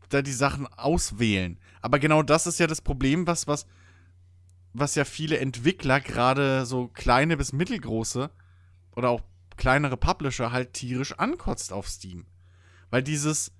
[0.08, 1.60] da die Sachen auswählen?
[1.82, 3.64] Aber genau das ist ja das Problem, was, was,
[4.72, 8.28] was ja viele Entwickler, gerade so kleine bis mittelgroße
[8.96, 9.22] oder auch
[9.56, 12.26] kleinere Publisher halt tierisch ankotzt auf Steam.
[12.90, 13.52] Weil dieses,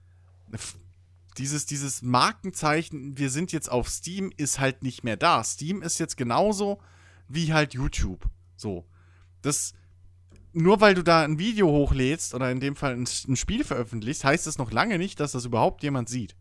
[1.39, 5.45] dieses, dieses Markenzeichen, wir sind jetzt auf Steam, ist halt nicht mehr da.
[5.45, 6.81] Steam ist jetzt genauso
[7.29, 8.29] wie halt YouTube.
[8.57, 8.85] So.
[9.43, 9.75] Das,
[10.53, 14.25] nur weil du da ein Video hochlädst oder in dem Fall ein, ein Spiel veröffentlichst,
[14.25, 16.37] heißt es noch lange nicht, dass das überhaupt jemand sieht.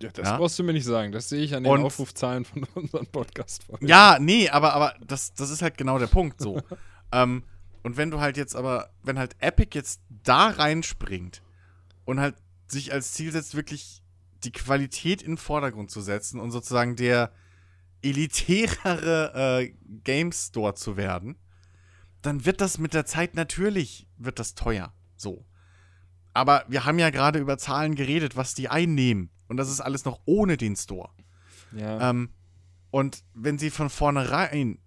[0.00, 0.36] Ja, das Ja.
[0.36, 1.10] brauchst du mir nicht sagen.
[1.12, 5.34] Das sehe ich an den Und- Aufrufzahlen von unseren podcast Ja, nee, aber, aber das,
[5.34, 6.60] das ist halt genau der Punkt so.
[7.12, 7.42] ähm,
[7.82, 11.42] und wenn du halt jetzt aber, wenn halt Epic jetzt da reinspringt
[12.04, 14.02] und halt sich als Ziel setzt, wirklich
[14.44, 17.32] die Qualität in den Vordergrund zu setzen und sozusagen der
[18.02, 19.74] elitärere äh,
[20.04, 21.38] Game Store zu werden,
[22.22, 24.92] dann wird das mit der Zeit natürlich, wird das teuer.
[25.16, 25.46] So.
[26.34, 29.30] Aber wir haben ja gerade über Zahlen geredet, was die einnehmen.
[29.48, 31.10] Und das ist alles noch ohne den Store.
[31.72, 32.10] Ja.
[32.10, 32.30] Ähm,
[32.90, 34.78] und wenn sie von vornherein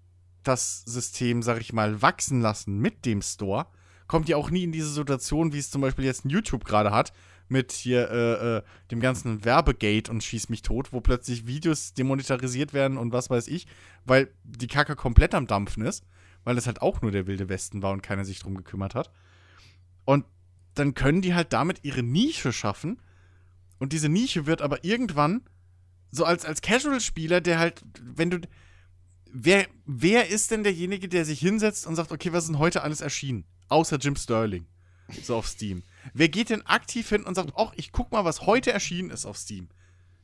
[0.44, 3.68] das System, sag ich mal, wachsen lassen mit dem Store,
[4.08, 6.92] kommt ihr auch nie in diese Situation, wie es zum Beispiel jetzt ein YouTube gerade
[6.92, 7.14] hat,
[7.52, 12.74] mit hier äh, äh, dem ganzen Werbegate und schieß mich tot, wo plötzlich Videos demonetarisiert
[12.74, 13.68] werden und was weiß ich,
[14.06, 16.06] weil die Kacke komplett am Dampfen ist,
[16.44, 19.12] weil es halt auch nur der wilde Westen war und keiner sich drum gekümmert hat.
[20.06, 20.26] Und
[20.74, 23.00] dann können die halt damit ihre Nische schaffen.
[23.78, 25.42] Und diese Nische wird aber irgendwann
[26.12, 28.42] so als, als Casual-Spieler, der halt, wenn du.
[29.34, 32.84] Wer, wer ist denn derjenige, der sich hinsetzt und sagt, okay, was ist denn heute
[32.84, 33.46] alles erschienen?
[33.70, 34.66] Außer Jim Sterling.
[35.24, 35.84] So auf Steam.
[36.14, 39.26] Wer geht denn aktiv hin und sagt, ach, ich guck mal, was heute erschienen ist
[39.26, 39.70] auf Steam?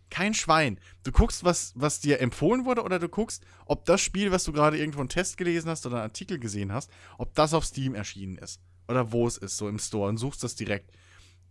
[0.10, 0.80] Kein Schwein.
[1.04, 4.54] Du guckst, was, was dir empfohlen wurde, oder du guckst, ob das Spiel, was du
[4.54, 7.94] gerade irgendwo einen Test gelesen hast oder einen Artikel gesehen hast, ob das auf Steam
[7.94, 8.62] erschienen ist.
[8.88, 10.92] Oder wo es ist, so im Store und suchst das direkt.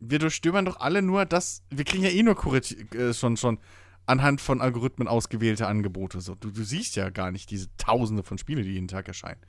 [0.01, 3.59] wir durchstöbern doch alle nur das, wir kriegen ja eh nur äh, schon, schon
[4.07, 6.21] anhand von Algorithmen ausgewählte Angebote.
[6.21, 9.41] So, du, du siehst ja gar nicht diese Tausende von Spielen, die jeden Tag erscheinen.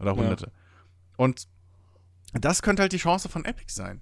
[0.00, 0.50] Oder Hunderte.
[1.16, 1.46] Und
[2.32, 4.00] das könnte halt die Chance von Epic sein.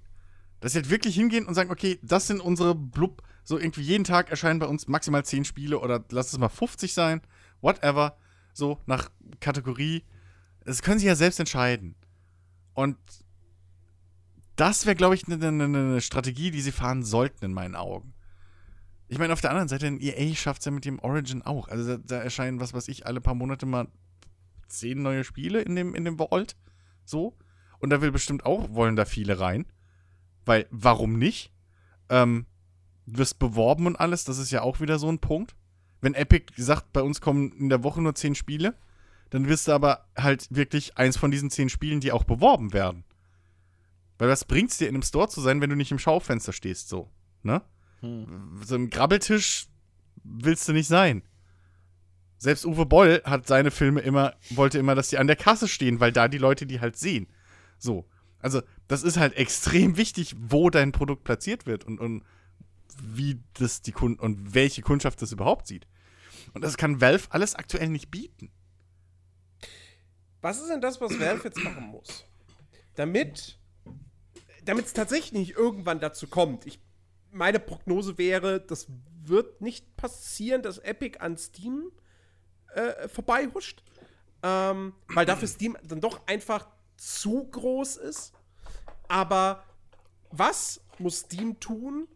[0.59, 4.03] Dass sie halt wirklich hingehen und sagen, okay, das sind unsere Blub, so irgendwie jeden
[4.03, 7.21] Tag erscheinen bei uns maximal 10 Spiele oder lass es mal 50 sein,
[7.61, 8.17] whatever,
[8.53, 10.03] so nach Kategorie.
[10.65, 11.95] Das können sie ja selbst entscheiden.
[12.73, 12.97] Und
[14.55, 18.13] das wäre, glaube ich, eine ne, ne Strategie, die sie fahren sollten, in meinen Augen.
[19.07, 21.69] Ich meine, auf der anderen Seite, ein EA schafft es ja mit dem Origin auch.
[21.69, 23.87] Also da, da erscheinen, was weiß ich, alle paar Monate mal
[24.67, 26.57] zehn neue Spiele in dem, in dem Vault.
[27.05, 27.37] So.
[27.79, 29.65] Und da will bestimmt auch, wollen da viele rein.
[30.47, 31.51] Weil, warum nicht?
[32.09, 32.45] Ähm,
[33.05, 35.55] wirst beworben und alles, das ist ja auch wieder so ein Punkt.
[36.01, 38.75] Wenn Epic sagt, bei uns kommen in der Woche nur zehn Spiele,
[39.29, 43.03] dann wirst du aber halt wirklich eins von diesen zehn Spielen, die auch beworben werden.
[44.17, 46.89] Weil was bringt's dir, in einem Store zu sein, wenn du nicht im Schaufenster stehst,
[46.89, 47.09] so,
[47.43, 47.61] ne?
[48.63, 49.67] So im Grabbeltisch
[50.23, 51.23] willst du nicht sein.
[52.37, 55.99] Selbst Uwe Boll hat seine Filme immer, wollte immer, dass die an der Kasse stehen,
[55.99, 57.27] weil da die Leute die halt sehen.
[57.79, 58.07] So.
[58.39, 62.23] Also, das ist halt extrem wichtig, wo dein Produkt platziert wird und, und
[63.01, 65.87] wie das die Kunden und welche Kundschaft das überhaupt sieht.
[66.53, 68.51] Und das kann Valve alles aktuell nicht bieten.
[70.41, 72.25] Was ist denn das, was Valve jetzt machen muss?
[72.95, 73.59] Damit
[74.67, 76.65] damit es tatsächlich nicht irgendwann dazu kommt.
[76.65, 76.79] Ich,
[77.31, 78.87] meine Prognose wäre, das
[79.23, 81.91] wird nicht passieren, dass Epic an Steam
[82.73, 83.83] äh, vorbeihuscht.
[84.43, 86.67] Ähm, weil dafür Steam dann doch einfach
[86.97, 88.33] zu groß ist.
[89.07, 89.63] Aber
[90.31, 92.07] was muss Steam tun,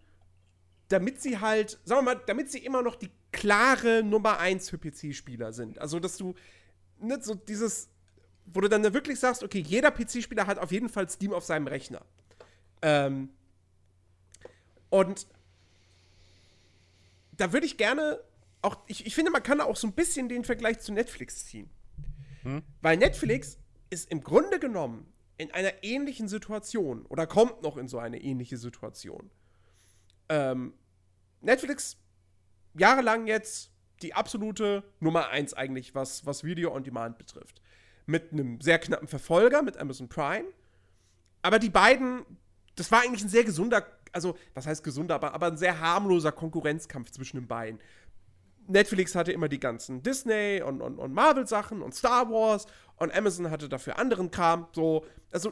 [0.89, 4.77] damit sie halt, sagen wir mal, damit sie immer noch die klare Nummer 1 für
[4.77, 5.79] PC-Spieler sind?
[5.79, 6.35] Also, dass du
[6.99, 7.89] nicht so dieses,
[8.45, 11.67] wo du dann wirklich sagst, okay, jeder PC-Spieler hat auf jeden Fall Steam auf seinem
[11.67, 12.01] Rechner.
[12.81, 13.29] Ähm,
[14.89, 15.27] und
[17.37, 18.19] da würde ich gerne
[18.61, 21.69] auch, ich, ich finde, man kann auch so ein bisschen den Vergleich zu Netflix ziehen.
[22.43, 22.61] Hm?
[22.81, 23.57] Weil Netflix
[23.89, 25.11] ist im Grunde genommen
[25.41, 29.31] in einer ähnlichen Situation oder kommt noch in so eine ähnliche Situation.
[30.29, 30.73] Ähm,
[31.41, 31.97] Netflix
[32.75, 33.71] jahrelang jetzt
[34.03, 37.59] die absolute Nummer eins eigentlich, was, was Video on Demand betrifft.
[38.05, 40.45] Mit einem sehr knappen Verfolger, mit Amazon Prime.
[41.41, 42.23] Aber die beiden,
[42.75, 46.31] das war eigentlich ein sehr gesunder, also was heißt gesunder, aber, aber ein sehr harmloser
[46.31, 47.79] Konkurrenzkampf zwischen den beiden.
[48.67, 52.67] Netflix hatte immer die ganzen Disney und, und, und Marvel-Sachen und Star Wars
[53.01, 54.67] und Amazon hatte dafür anderen Kram.
[54.73, 55.51] So, also,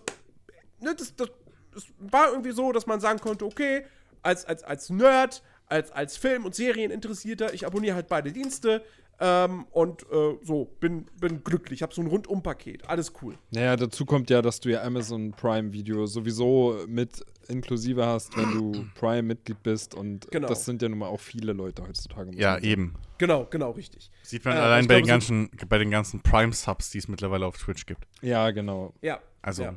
[0.79, 1.29] ne, das, das,
[1.73, 3.83] das war irgendwie so, dass man sagen konnte, okay,
[4.21, 8.83] als, als, als Nerd, als, als Film- und Serieninteressierter, ich abonniere halt beide Dienste
[9.19, 13.37] ähm, und äh, so, bin, bin glücklich, habe so ein Rundumpaket, alles cool.
[13.51, 18.51] Naja, dazu kommt ja, dass du ja Amazon Prime Video sowieso mit inklusive hast, wenn
[18.51, 20.47] du Prime-Mitglied bist und Genau.
[20.47, 22.31] das sind ja nun mal auch viele Leute heutzutage.
[22.35, 22.65] Ja, sagen.
[22.65, 22.95] eben.
[23.17, 24.09] Genau, genau, richtig.
[24.23, 27.07] Sieht man Äh, allein bei, den glaube, so- ganzen, bei den ganzen Prime-Subs, die es
[27.07, 28.05] mittlerweile auf Twitch gibt.
[28.21, 28.93] Ja, genau.
[29.01, 29.19] Ja.
[29.41, 29.75] Also, Ja.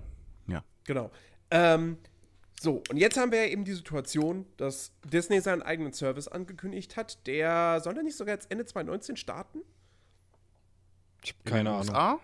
[0.49, 0.65] ja.
[0.85, 1.11] Genau.
[1.51, 1.99] Ähm,
[2.61, 6.97] so, und jetzt haben wir ja eben die Situation, dass Disney seinen eigenen Service angekündigt
[6.97, 7.27] hat.
[7.27, 9.61] Der soll er nicht sogar jetzt Ende 2019 starten?
[11.25, 11.89] Ich habe keine In den Ahnung.
[11.89, 12.21] USA?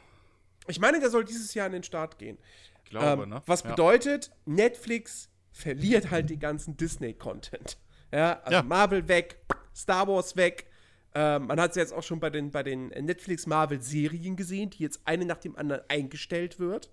[0.69, 2.39] Ich meine, der soll dieses Jahr in den Start gehen.
[2.85, 3.43] Ich glaube, ähm, ne?
[3.47, 3.71] Was Ja.
[3.71, 5.29] bedeutet, Netflix
[5.59, 7.79] verliert halt den ganzen Disney-Content.
[8.13, 8.63] Ja, also Ja.
[8.63, 9.39] Marvel weg,
[9.75, 10.67] Star Wars weg.
[11.15, 15.01] Ähm, man hat es jetzt auch schon bei den, bei den Netflix-Marvel-Serien gesehen, die jetzt
[15.05, 16.91] eine nach dem anderen eingestellt wird.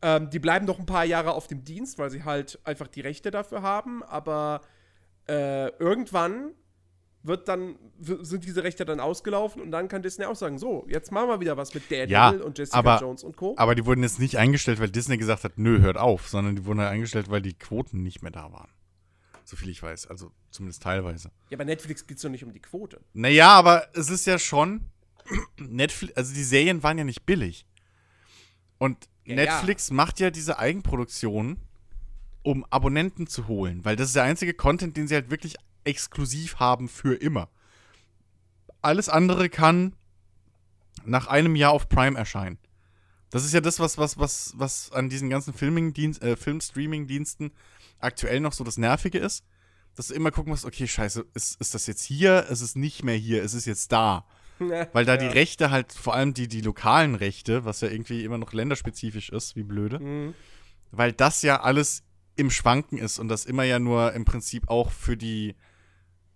[0.00, 3.02] Ähm, die bleiben noch ein paar Jahre auf dem Dienst, weil sie halt einfach die
[3.02, 4.02] Rechte dafür haben.
[4.02, 4.62] Aber
[5.28, 6.52] äh, irgendwann
[7.24, 11.12] wird dann, sind diese Rechte dann ausgelaufen und dann kann Disney auch sagen, so, jetzt
[11.12, 13.54] machen wir wieder was mit Daredevil Ja, und Jessica aber- Jones und Co.
[13.58, 16.64] Aber die wurden jetzt nicht eingestellt, weil Disney gesagt hat, nö, hört auf, sondern die
[16.64, 18.70] wurden halt eingestellt, weil die Quoten nicht mehr da waren.
[19.44, 21.30] So viel ich weiß, also zumindest teilweise.
[21.50, 23.00] Ja, bei Netflix geht es doch nicht um die Quote.
[23.12, 24.86] Naja, aber es ist ja schon.
[25.58, 27.66] Netflix, also die Serien waren ja nicht billig.
[28.78, 31.58] Und Ja, Netflix macht ja diese Eigenproduktion,
[32.42, 35.54] um Abonnenten zu holen, weil das ist der einzige Content, den sie halt wirklich
[35.84, 37.48] exklusiv haben für immer.
[38.80, 39.94] Alles andere kann
[41.04, 42.58] nach einem Jahr auf Prime erscheinen.
[43.30, 47.52] Das ist ja das, was, was, was, was an diesen ganzen äh, Film-Streaming-Diensten
[47.98, 49.44] aktuell noch so das Nervige ist.
[49.94, 52.46] Dass du immer gucken musst, okay, scheiße, ist, ist das jetzt hier?
[52.50, 54.26] Es ist nicht mehr hier, es ist jetzt da.
[54.58, 55.32] Weil da die Ja.
[55.32, 59.56] Rechte halt, vor allem die, die lokalen Rechte, was ja irgendwie immer noch länderspezifisch ist,
[59.56, 60.34] wie blöde, Mhm.
[60.90, 62.02] weil das ja alles
[62.36, 65.54] im Schwanken ist und das immer ja nur im Prinzip auch für die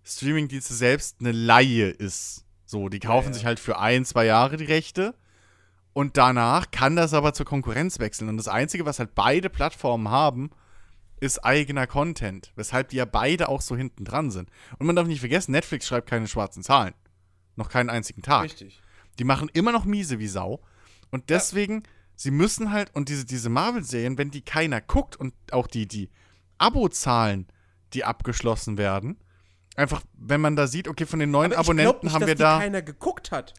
[0.06, 2.44] Streamingdienste selbst eine Laie ist.
[2.64, 3.34] So, die kaufen ja.
[3.34, 5.14] sich halt für ein, zwei Jahre die Rechte
[5.92, 8.28] und danach kann das aber zur Konkurrenz wechseln.
[8.28, 10.50] Und das Einzige, was halt beide Plattformen haben,
[11.20, 14.50] ist eigener Content, weshalb die ja beide auch so hinten dran sind.
[14.78, 16.94] Und man darf nicht vergessen, Netflix schreibt keine schwarzen Zahlen.
[17.56, 18.44] Noch keinen einzigen Tag.
[18.44, 18.82] Richtig.
[19.18, 20.60] Die machen immer noch miese wie Sau.
[21.10, 21.82] Und deswegen,
[22.14, 26.10] sie müssen halt, und diese, diese Marvel-Serien, wenn die keiner guckt und auch die, die
[26.58, 27.46] Abo-Zahlen,
[27.94, 29.16] die abgeschlossen werden,
[29.76, 32.42] einfach, wenn man da sieht, okay, von den neuen Abonnenten nicht, haben dass wir die
[32.42, 32.58] da.
[32.58, 33.54] keiner geguckt hat.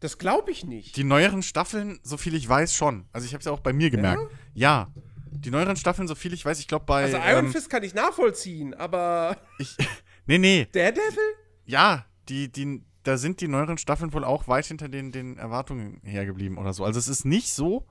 [0.00, 0.96] Das glaube ich nicht.
[0.96, 3.08] Die neueren Staffeln, so viel ich weiß, schon.
[3.12, 4.30] Also ich habe es ja auch bei mir gemerkt.
[4.52, 4.92] Ja.
[5.30, 7.04] Die neueren Staffeln, so viel ich weiß, ich glaube bei.
[7.04, 9.76] also Iron ähm, Fist kann ich nachvollziehen, aber ich,
[10.26, 10.66] nee, nee.
[10.72, 11.34] Daredevil?
[11.64, 16.00] Ja, die, die, da sind die neueren Staffeln wohl auch weit hinter den, den Erwartungen
[16.04, 16.84] hergeblieben oder so.
[16.84, 17.86] Also es ist nicht so,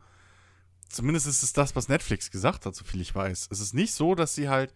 [0.90, 3.48] zumindest ist es das, was Netflix gesagt hat, so viel ich weiß.
[3.52, 4.74] Es ist nicht so, dass sie halt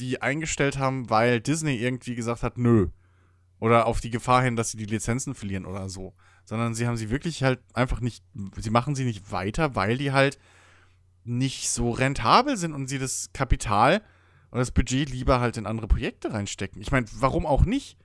[0.00, 2.88] die eingestellt haben, weil Disney irgendwie gesagt hat, nö.
[3.58, 6.14] Oder auf die Gefahr hin, dass sie die Lizenzen verlieren oder so.
[6.44, 8.24] Sondern sie haben sie wirklich halt einfach nicht,
[8.56, 10.38] sie machen sie nicht weiter, weil die halt
[11.24, 14.02] nicht so rentabel sind und sie das Kapital
[14.50, 16.80] und das Budget lieber halt in andere Projekte reinstecken.
[16.80, 17.98] Ich meine, warum auch nicht?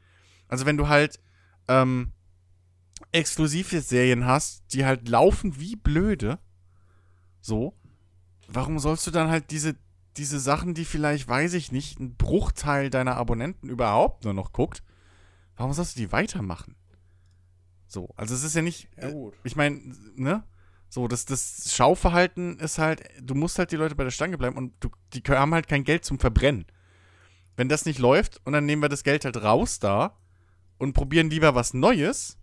[0.47, 1.19] Also wenn du halt
[1.67, 2.11] ähm,
[3.11, 6.39] exklusive Serien hast, die halt laufen wie blöde,
[7.41, 7.73] so,
[8.47, 9.75] warum sollst du dann halt diese,
[10.17, 14.83] diese Sachen, die vielleicht, weiß ich nicht, ein Bruchteil deiner Abonnenten überhaupt nur noch guckt,
[15.57, 16.75] warum sollst du die weitermachen?
[17.87, 19.33] So, also es ist ja nicht, Ja, gut.
[19.43, 19.79] ich meine,
[20.15, 20.43] ne?
[20.89, 24.55] So, das, das Schauverhalten ist halt, du musst halt die Leute bei der Stange bleiben
[24.55, 26.65] und du, die haben halt kein Geld zum Verbrennen.
[27.57, 30.17] Wenn das nicht läuft und dann nehmen wir das Geld halt raus da
[30.77, 32.37] und probieren lieber was Neues,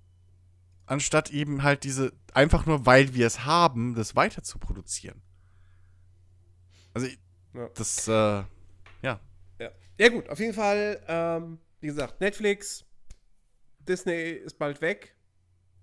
[0.86, 5.22] anstatt eben halt diese, einfach nur weil wir es haben, das weiter zu produzieren.
[6.94, 7.18] Also, ich-
[7.54, 7.68] Ja.
[7.74, 8.46] das, äh, ja.
[9.02, 9.70] Ja.
[9.98, 12.84] ja, gut, auf jeden Fall, ähm, wie gesagt, Netflix,
[13.80, 15.14] Disney ist bald weg.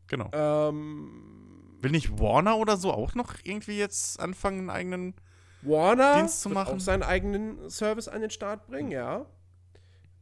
[0.07, 0.29] Genau.
[0.33, 5.15] Ähm, Will nicht Warner oder so auch noch irgendwie jetzt anfangen, einen eigenen.
[5.61, 6.75] Warner Dienst zu machen.
[6.75, 9.25] auch seinen eigenen Service an den Start bringen, ja.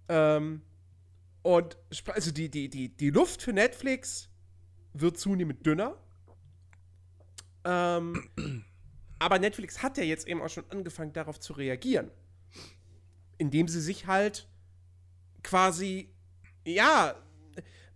[0.09, 0.61] Ähm,
[1.43, 1.77] und
[2.07, 4.29] also die, die, die, die Luft für Netflix
[4.93, 5.95] wird zunehmend dünner.
[7.63, 8.63] Ähm,
[9.19, 12.11] aber Netflix hat ja jetzt eben auch schon angefangen, darauf zu reagieren.
[13.37, 14.47] Indem sie sich halt
[15.43, 16.09] quasi,
[16.65, 17.15] ja,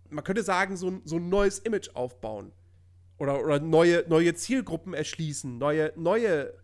[0.08, 2.52] man könnte sagen, so ein, so ein neues Image aufbauen.
[3.18, 6.54] Oder, oder neue, neue Zielgruppen erschließen, neue, neue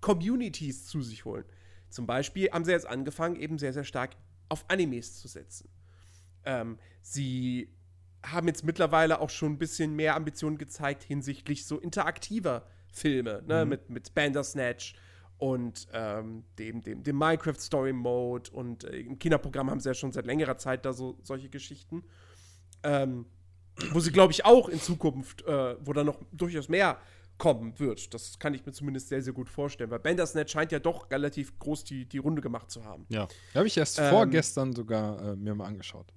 [0.00, 1.44] Communities zu sich holen.
[1.88, 4.16] Zum Beispiel haben sie jetzt angefangen, eben sehr, sehr stark
[4.48, 5.68] auf Animes zu setzen.
[6.44, 7.74] Ähm, sie
[8.24, 13.64] haben jetzt mittlerweile auch schon ein bisschen mehr Ambitionen gezeigt hinsichtlich so interaktiver Filme, ne?
[13.64, 14.94] mit, mit Bandersnatch
[15.38, 19.94] und ähm, dem, dem, dem Minecraft Story Mode und äh, im Kinderprogramm haben sie ja
[19.94, 22.04] schon seit längerer Zeit da so solche Geschichten.
[22.82, 23.26] Ähm,
[23.92, 26.98] wo sie, glaube ich, auch in Zukunft, äh, wo da noch durchaus mehr
[27.38, 28.12] kommen wird.
[28.12, 31.58] Das kann ich mir zumindest sehr, sehr gut vorstellen, weil Bandersnatch scheint ja doch relativ
[31.58, 33.06] groß die, die Runde gemacht zu haben.
[33.08, 33.26] Ja.
[33.54, 36.12] Habe ich erst Ähm, vorgestern sogar äh, mir mal angeschaut.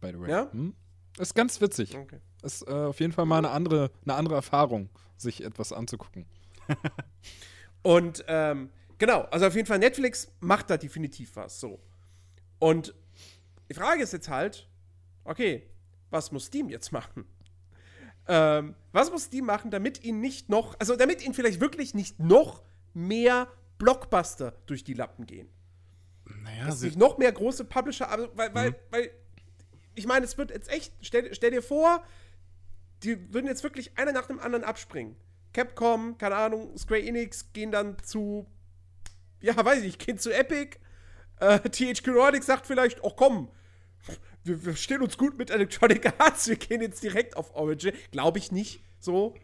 [0.00, 0.30] By the way.
[0.30, 0.50] Ja?
[0.50, 0.74] Hm?
[1.18, 1.96] Ist ganz witzig.
[1.96, 2.20] Okay.
[2.46, 6.26] Ist äh, auf jeden Fall mal eine andere, eine andere Erfahrung, sich etwas anzugucken.
[7.82, 11.60] Und ähm, genau, also auf jeden Fall, Netflix macht da definitiv was.
[11.60, 11.80] So.
[12.58, 12.94] Und
[13.68, 14.68] die Frage ist jetzt halt,
[15.24, 15.68] okay,
[16.10, 17.26] was muss Steam jetzt machen?
[18.28, 22.18] Ähm, was muss Steam machen, damit ihnen nicht noch, also damit ihnen vielleicht wirklich nicht
[22.18, 23.46] noch mehr
[23.78, 25.48] Blockbuster durch die Lappen gehen?
[26.42, 28.74] Naja, dass nicht noch mehr große Publisher, weil, weil, Mhm.
[28.90, 29.10] weil,
[29.94, 32.02] ich meine, es wird jetzt echt, stell, stell dir vor,
[33.06, 35.16] die würden jetzt wirklich einer nach dem anderen abspringen.
[35.52, 38.46] Capcom, keine Ahnung, Square Enix gehen dann zu,
[39.40, 40.78] ja, weiß ich nicht, gehen zu Epic.
[41.40, 43.50] Äh, THQ Nordic sagt vielleicht, oh komm,
[44.44, 47.92] wir, wir stehen uns gut mit Electronic Arts, wir gehen jetzt direkt auf Origin.
[48.10, 49.34] Glaube ich nicht so,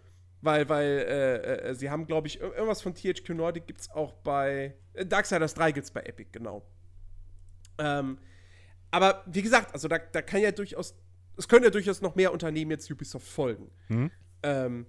[0.40, 3.90] weil, weil äh, äh, sie haben, glaube ich, ir- irgendwas von THQ Nordic gibt es
[3.90, 6.62] auch bei äh, Darksiders 3 gibt es bei Epic, genau.
[7.78, 8.18] Ähm,
[8.90, 10.94] aber wie gesagt, also da, da kann ja durchaus,
[11.36, 13.70] es können ja durchaus noch mehr Unternehmen jetzt Ubisoft folgen.
[14.42, 14.86] Ähm,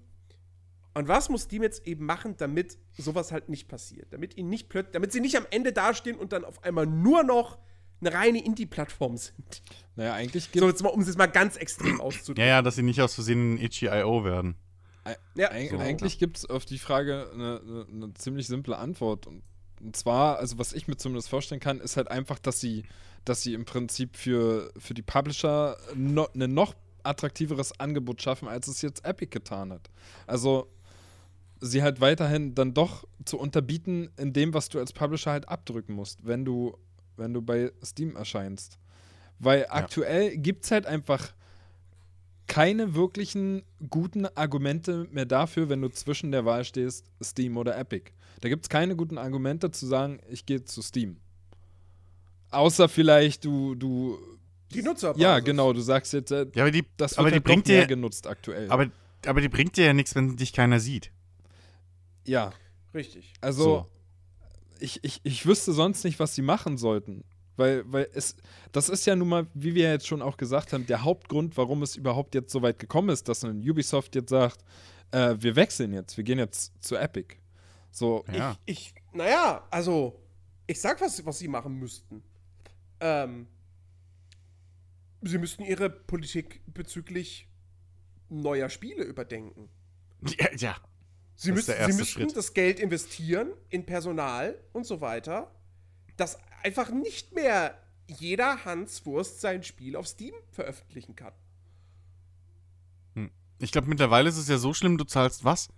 [0.96, 4.14] und was muss Steam jetzt eben machen, damit sowas halt nicht passiert?
[4.14, 7.24] Damit ihnen nicht plötzlich, damit sie nicht am Ende dastehen und dann auf einmal nur
[7.24, 7.58] noch
[8.00, 9.64] eine reine Indie-Plattform sind.
[9.96, 12.46] Naja, eigentlich gibt So, jetzt mal, um es jetzt mal ganz extrem ja, auszudrücken.
[12.46, 14.56] ja, dass sie nicht aus Versehen ein Itchy.io werden.
[15.36, 15.78] Ja, Eig so.
[15.78, 19.28] Eigentlich gibt es auf die Frage eine, eine, eine ziemlich simple Antwort.
[19.28, 19.44] Und,
[19.84, 22.84] und zwar, also was ich mir zumindest vorstellen kann, ist halt einfach, dass sie,
[23.26, 26.74] dass sie im Prinzip für, für die Publisher no, ein noch
[27.04, 29.90] attraktiveres Angebot schaffen, als es jetzt Epic getan hat.
[30.26, 30.70] Also
[31.60, 35.94] sie halt weiterhin dann doch zu unterbieten in dem, was du als Publisher halt abdrücken
[35.94, 36.78] musst, wenn du,
[37.18, 38.80] wenn du bei Steam erscheinst.
[39.40, 41.34] Weil aktuell gibt es halt einfach
[42.48, 48.12] keine wirklichen guten Argumente mehr dafür, wenn du zwischen der Wahl stehst, Steam oder Epic.
[48.42, 51.18] Da gibt es keine guten Argumente zu sagen, ich gehe zu Steam.
[52.52, 54.20] Außer vielleicht du, du.
[54.74, 55.14] Die Nutzer.
[55.18, 57.66] Ja, genau, du sagst jetzt, äh, Ja, aber die, das wird aber die halt bringt
[57.68, 58.70] doch mehr dir, genutzt aktuell.
[58.72, 58.90] aber,
[59.26, 61.12] aber die bringt dir ja nichts, wenn dich keiner sieht.
[62.26, 62.52] ja,
[62.94, 63.34] Richtig.
[63.42, 63.88] also So.
[64.80, 67.24] ich, ich, ich wüsste sonst nicht, was sie machen sollten.
[67.56, 68.36] Weil, weil es,
[68.72, 71.84] das ist ja nun mal, wie wir jetzt schon auch gesagt haben, der Hauptgrund, warum
[71.84, 74.64] es überhaupt jetzt so weit gekommen ist, dass ein Ubisoft jetzt sagt,
[75.12, 77.36] äh, wir wechseln jetzt, wir gehen jetzt zu Epic.
[77.92, 78.58] So, Ja.
[78.66, 80.20] Ich, naja, also,
[80.66, 82.24] ich sag, was, was sie machen müssten.
[83.00, 83.48] Ähm,
[85.22, 87.48] sie müssten ihre Politik bezüglich
[88.30, 89.70] neuer Spiele überdenken.
[90.40, 90.76] Ja, ja.
[91.36, 92.38] Sie, Das der sie müssten Schritt.
[92.38, 95.52] das Geld investieren in Personal und so weiter,
[96.16, 101.34] dass einfach nicht mehr jeder Hanswurst sein Spiel auf Steam veröffentlichen kann.
[103.60, 105.70] Ich glaube, mittlerweile ist es ja so schlimm, du zahlst was?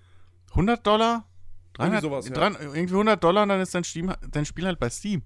[0.52, 1.28] 100 Dollar?
[1.74, 2.34] 300, sowas, ja.
[2.34, 5.22] 300 irgendwie 100 Dollar und dann ist dein, Steam, dein Spiel halt bei Steam.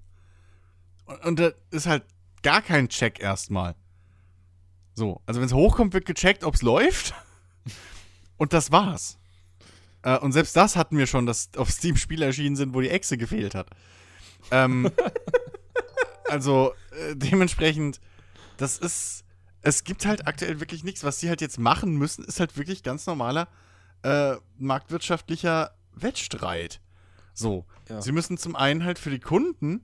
[1.05, 2.03] Und, und da ist halt
[2.43, 3.75] gar kein Check erstmal.
[4.93, 7.13] So, also wenn es hochkommt, wird gecheckt, ob es läuft.
[8.37, 9.17] Und das war's.
[10.01, 12.89] Äh, und selbst das hatten wir schon, dass auf Steam Spiele erschienen sind, wo die
[12.89, 13.69] Echse gefehlt hat.
[14.51, 14.91] Ähm,
[16.27, 17.99] also äh, dementsprechend,
[18.57, 19.23] das ist,
[19.61, 21.03] es gibt halt aktuell wirklich nichts.
[21.03, 23.47] Was sie halt jetzt machen müssen, ist halt wirklich ganz normaler
[24.03, 26.81] äh, marktwirtschaftlicher Wettstreit.
[27.33, 28.01] So, Ja.
[28.01, 29.83] sie müssen zum einen halt für die Kunden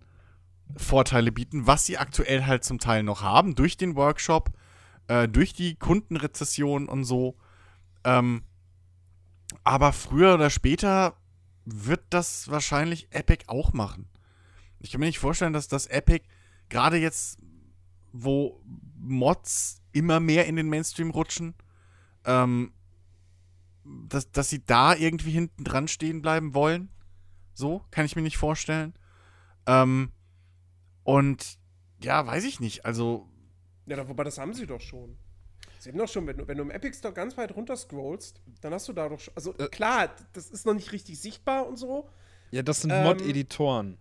[0.77, 4.49] Vorteile bieten, was sie aktuell halt zum Teil noch haben, durch den Workshop,
[5.07, 7.35] äh, durch die Kundenrezession und so.
[8.03, 8.43] Ähm,
[9.63, 11.15] aber früher oder später
[11.65, 14.07] wird das wahrscheinlich Epic auch machen.
[14.85, 16.23] Ich kann mir nicht vorstellen, dass das Epic
[16.69, 17.39] gerade jetzt,
[18.13, 18.61] wo
[18.99, 21.55] Mods immer mehr in den Mainstream rutschen,
[22.23, 22.71] ähm,
[23.83, 26.89] dass, dass sie da irgendwie hinten dran stehen bleiben wollen.
[27.55, 28.93] So, kann ich mir nicht vorstellen.
[29.65, 30.11] Ähm,
[31.03, 31.57] und
[32.03, 32.85] ja, weiß ich nicht.
[32.85, 33.27] Also,
[33.87, 35.17] Ja, wobei das haben sie doch schon.
[35.79, 38.39] Sie haben doch schon, wenn du, wenn du im Epic Store ganz weit runter scrollst,
[38.61, 39.35] dann hast du da doch schon.
[39.35, 39.67] Also Äh.
[39.69, 42.07] klar, das ist noch nicht richtig sichtbar und so.
[42.51, 43.97] ja, das sind Ähm, Mod-Editoren.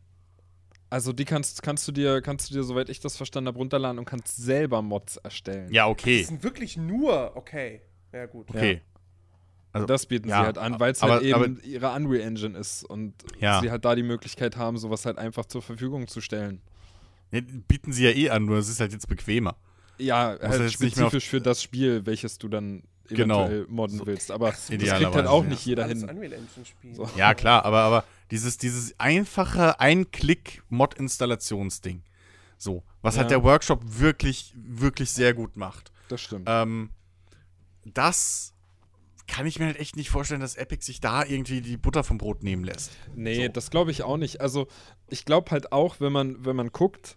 [0.94, 3.98] Also die kannst, kannst du dir, kannst du dir, soweit ich das verstanden habe, runterladen
[3.98, 5.72] und kannst selber Mods erstellen.
[5.72, 6.22] ja, Das okay.
[6.22, 7.80] sind wirklich nur, okay.
[8.12, 8.48] Ja, gut.
[8.48, 8.80] Okay.
[9.72, 12.56] Also, Das bieten ja, sie halt an, weil es halt eben aber- ihre Unreal Engine
[12.56, 13.60] ist und Ja.
[13.60, 16.60] sie halt da die Möglichkeit haben, sowas halt einfach zur Verfügung zu stellen.
[17.32, 19.56] Ja, bieten sie ja eh an, nur es ist halt jetzt bequemer.
[19.98, 23.50] Ja, halt spezifisch für das Spiel, welches du dann Genau.
[23.68, 24.30] modden willst.
[24.30, 25.50] Aber das kriegt halt auch ja.
[25.50, 26.10] nicht jeder Alles hin.
[26.10, 26.94] Unreal Engine Spiel.
[26.94, 27.08] So.
[27.16, 32.02] Ja, klar, aber, aber dieses, dieses einfache Ein-Klick-Mod-Installationsding.
[32.56, 33.38] So, was halt Ja.
[33.38, 35.92] der Workshop wirklich, wirklich sehr gut macht.
[36.08, 36.46] Das stimmt.
[36.48, 36.90] Ähm,
[37.84, 38.52] das
[39.26, 42.18] kann ich mir halt echt nicht vorstellen, dass Epic sich da irgendwie die Butter vom
[42.18, 42.92] Brot nehmen lässt.
[43.14, 43.52] Nee, So.
[43.52, 44.40] das glaube ich auch nicht.
[44.40, 44.66] Also,
[45.08, 47.16] ich glaube halt auch, wenn man, wenn man guckt,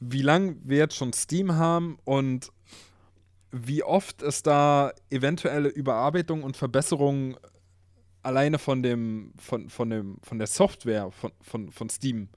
[0.00, 2.50] wie lange wir jetzt schon Steam haben und
[3.52, 7.36] wie oft es da eventuelle Überarbeitung und Verbesserungen
[8.22, 12.28] alleine von dem, von, von dem, von der Software von, von, von Steam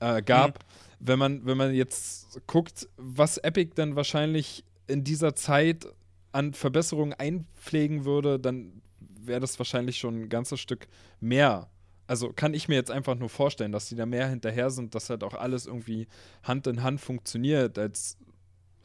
[0.00, 0.64] äh, gab.
[1.00, 5.86] Wenn man, wenn man jetzt guckt, was Epic dann wahrscheinlich in dieser Zeit
[6.32, 10.88] an Verbesserungen einpflegen würde, dann wäre das wahrscheinlich schon ein ganzes Stück
[11.20, 11.68] mehr.
[12.06, 15.10] Also kann ich mir jetzt einfach nur vorstellen, dass die da mehr hinterher sind, dass
[15.10, 16.08] halt auch alles irgendwie
[16.42, 18.16] Hand in Hand funktioniert, als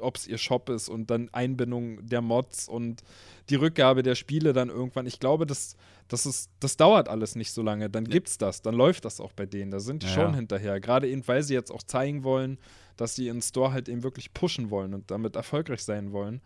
[0.03, 3.01] ob es ihr Shop ist und dann Einbindung der Mods und
[3.49, 5.05] die Rückgabe der Spiele dann irgendwann.
[5.05, 5.75] Ich glaube, das,
[6.07, 7.89] das, ist, das dauert alles nicht so lange.
[7.89, 9.71] Dann gibt's das, dann läuft das auch bei denen.
[9.71, 10.79] Da sind die Ja, schon hinterher.
[10.79, 12.57] Gerade eben, weil sie jetzt auch zeigen wollen,
[12.97, 16.41] dass sie ihren Store halt eben wirklich pushen wollen und damit erfolgreich sein wollen.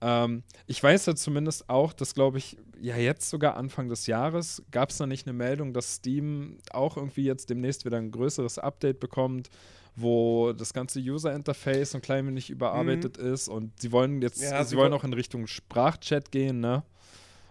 [0.00, 4.62] Ähm, ich weiß ja zumindest auch, dass, glaube ich, ja jetzt sogar Anfang des Jahres
[4.70, 8.58] gab es da nicht eine Meldung, dass Steam auch irgendwie jetzt demnächst wieder ein größeres
[8.58, 9.48] Update bekommt,
[9.96, 14.70] wo das ganze User-Interface ein klein wenig überarbeitet ist und sie wollen jetzt, Ja, sie,
[14.70, 16.82] sie wollen woll- auch in Richtung Sprachchat gehen, ne?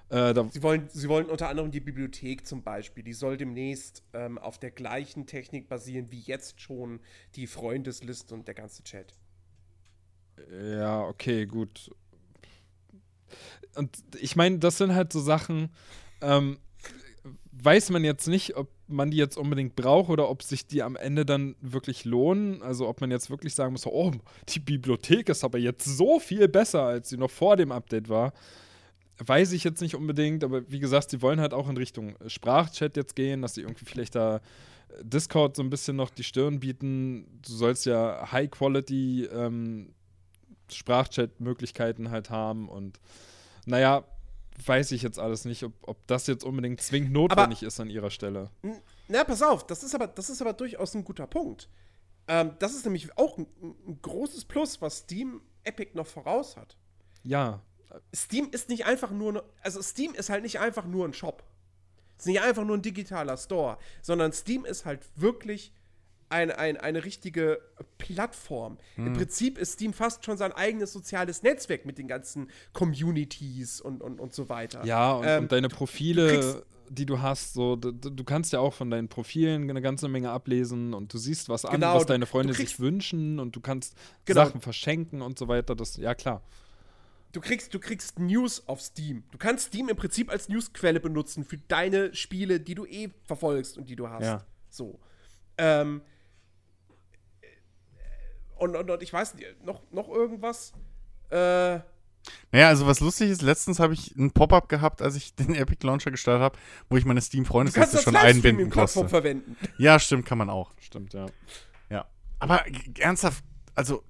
[0.10, 4.38] Äh, Sie wollen, sie wollen unter anderem die Bibliothek zum Beispiel, die soll demnächst ähm,
[4.38, 7.00] auf der gleichen Technik basieren wie jetzt schon
[7.36, 9.16] die Freundesliste und der ganze Chat.
[10.52, 11.90] Ja, okay, gut.
[13.76, 15.70] Und ich meine, das sind halt so Sachen,
[16.22, 16.60] ähm,
[17.62, 20.96] weiß man jetzt nicht, ob man die jetzt unbedingt braucht oder ob sich die am
[20.96, 22.62] Ende dann wirklich lohnen.
[22.62, 24.12] Also ob man jetzt wirklich sagen muss, oh,
[24.50, 28.34] die Bibliothek ist aber jetzt so viel besser, als sie noch vor dem Update war.
[29.20, 32.98] Weiß ich jetzt nicht unbedingt, aber wie gesagt, sie wollen halt auch in Richtung Sprachchat
[32.98, 34.40] jetzt gehen, dass sie irgendwie vielleicht da äh,
[35.04, 37.40] Discord so ein bisschen noch die Stirn bieten.
[37.46, 39.94] Du sollst ja High-Quality ähm,
[40.72, 43.00] Sprachchat-Möglichkeiten halt haben und
[43.66, 44.04] naja,
[44.66, 47.90] weiß ich jetzt alles nicht, ob, ob das jetzt unbedingt zwingend notwendig Aber- ist an
[47.90, 48.50] ihrer Stelle.
[49.08, 51.70] Na, pass auf, das ist aber, das ist aber durchaus ein guter Punkt.
[52.28, 56.78] Ähm, das ist nämlich auch ein, ein großes Plus, was Steam Epic noch voraus hat.
[57.24, 57.62] Ja,
[58.16, 61.44] Steam ist nicht einfach nur, ne- also Steam ist halt nicht einfach nur ein Shop.
[62.18, 65.74] Ist nicht einfach nur ein digitaler Store, sondern Steam ist halt wirklich
[66.34, 67.60] ein, ein, eine richtige
[67.98, 68.78] Plattform.
[68.96, 69.08] Hm.
[69.08, 74.02] Im Prinzip ist Steam fast schon sein eigenes soziales Netzwerk mit den ganzen Communities und,
[74.02, 74.86] und, und so weiter.
[74.86, 78.60] ja, und, Ähm, und deine Profile, die du hast, so, d- d- du kannst ja
[78.60, 82.04] auch von deinen Profilen eine ganze Menge ablesen und du siehst was an, Genau, was
[82.04, 84.44] du- deine du Freunde sich wünschen und du kannst Genau.
[84.46, 85.76] Sachen verschenken und so weiter.
[85.76, 86.42] Das, ja, klar.
[87.32, 89.24] Du kriegst, du kriegst News auf Steam.
[89.32, 93.78] Du kannst Steam im Prinzip als Newsquelle benutzen für deine Spiele, die du eh verfolgst
[93.78, 94.24] und die du hast.
[94.24, 94.46] Ja.
[94.70, 95.00] So.
[95.58, 96.02] Ähm,
[98.64, 100.74] und, und, und ich weiß nicht, noch, noch irgendwas?
[101.30, 101.80] Äh,
[102.52, 105.86] Naja, also was lustig ist, letztens habe ich ein Pop-up gehabt, als ich den Epic
[105.86, 106.58] Launcher gestartet habe,
[106.90, 109.08] wo ich meine Steam-Freundesliste das schon einbinden konnte.
[109.08, 109.58] verwenden.
[109.78, 110.72] Ja, stimmt, kann man auch.
[110.80, 111.26] Stimmt, ja.
[111.90, 112.06] Ja.
[112.40, 112.64] Aber
[113.00, 113.44] ernsthaft,
[113.76, 114.04] also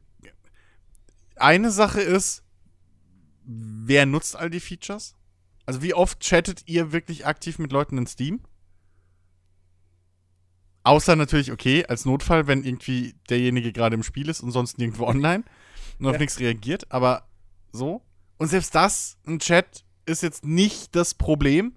[1.36, 2.44] eine Sache ist,
[3.44, 5.16] wer nutzt all die Features?
[5.66, 8.42] Also wie oft chattet ihr wirklich aktiv mit Leuten in Steam?
[10.84, 15.06] Außer natürlich, okay, als Notfall, wenn irgendwie derjenige gerade im Spiel ist und sonst nirgendwo
[15.06, 15.44] online
[16.00, 16.20] und auf Ja.
[16.20, 17.28] nichts reagiert, aber
[17.72, 18.02] so.
[18.38, 21.76] Und selbst das, ein Chat, ist jetzt nicht das Problem.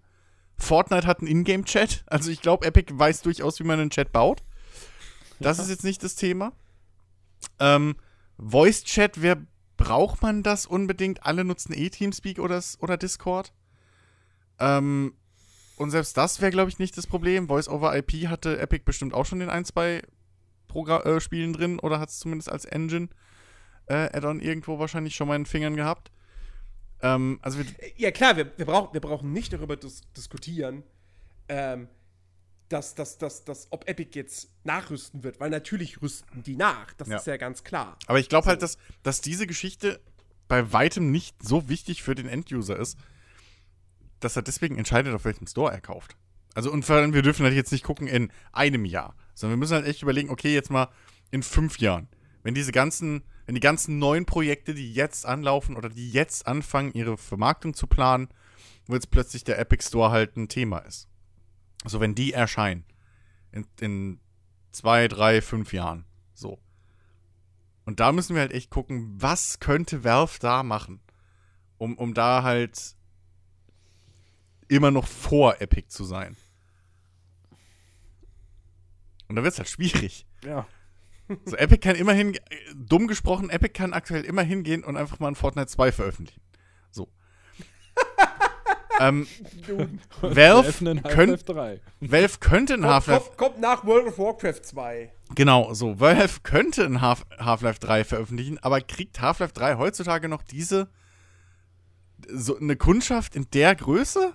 [0.59, 4.43] Fortnite hat einen Ingame-Chat, also ich glaube, Epic weiß durchaus, wie man einen Chat baut.
[5.39, 6.53] Das ist jetzt nicht das Thema.
[7.61, 7.97] Ähm,
[8.39, 9.37] Voice-Chat, wer
[9.77, 11.25] braucht man das unbedingt?
[11.25, 13.53] Alle nutzen eh Teamspeak oder, oder Discord.
[14.59, 15.15] Ähm,
[15.77, 17.49] und selbst das wäre, glaube ich, nicht das Problem.
[17.49, 20.03] Voice-over-IP hatte Epic bestimmt auch schon in ein, zwei
[20.69, 23.09] Progra äh, Spielen drin oder hat es zumindest als Engine
[23.87, 26.11] äh, Add-on irgendwo wahrscheinlich schon mal in den Fingern gehabt.
[27.03, 27.67] Ähm, also wir,
[27.97, 30.83] Ja, klar, wir, wir, brauch, wir brauchen nicht darüber dis diskutieren,
[31.49, 31.89] ähm,
[32.69, 36.93] dass, dass, dass, dass, ob Epic jetzt nachrüsten wird, weil natürlich rüsten die nach.
[36.95, 37.17] Das Ja.
[37.19, 37.97] ist ja ganz klar.
[38.07, 40.01] Aber ich glaube halt, dass, dass diese Geschichte
[40.49, 42.99] bei weitem nicht so wichtig für den Enduser ist,
[44.21, 46.17] dass er deswegen entscheidet, auf welchem Store er kauft.
[46.55, 49.75] Also und allem, wir dürfen halt jetzt nicht gucken in einem Jahr, sondern wir müssen
[49.75, 50.89] halt echt überlegen, okay, jetzt mal
[51.31, 52.09] in fünf Jahren.
[52.43, 56.93] Wenn diese ganzen, wenn die ganzen neuen Projekte, die jetzt anlaufen oder die jetzt anfangen,
[56.93, 58.29] ihre Vermarktung zu planen,
[58.87, 61.09] wo jetzt plötzlich der Epic Store halt ein Thema ist.
[61.85, 62.85] Also wenn die erscheinen
[63.53, 64.21] in, in
[64.73, 66.05] zwei, drei, fünf Jahren.
[66.35, 66.59] So.
[67.85, 71.01] Und da müssen wir halt echt gucken, was könnte Valve da machen,
[71.79, 72.96] um, um da halt
[74.69, 76.37] immer noch vor Epic zu sein.
[79.29, 80.27] Und da wird es halt schwierig.
[80.45, 80.67] Ja.
[81.45, 82.39] So, Epic kann immerhin,
[82.77, 86.41] dumm gesprochen, Epic kann aktuell immer hingehen und einfach mal ein Fortnite 2 veröffentlichen.
[86.93, 87.09] So.
[89.01, 89.27] ähm,
[90.21, 91.81] Valve, könnt, Half-Life 3.
[92.01, 95.13] Valve könnte ein Kommt, Half-Life kommt, kommt nach World of Warcraft 2.
[95.35, 95.99] Genau, so.
[95.99, 100.89] Valve könnte ein Half- Half-Life 3 veröffentlichen, aber kriegt Half-Life 3 heutzutage noch diese.
[102.29, 104.33] so eine Kundschaft in der Größe?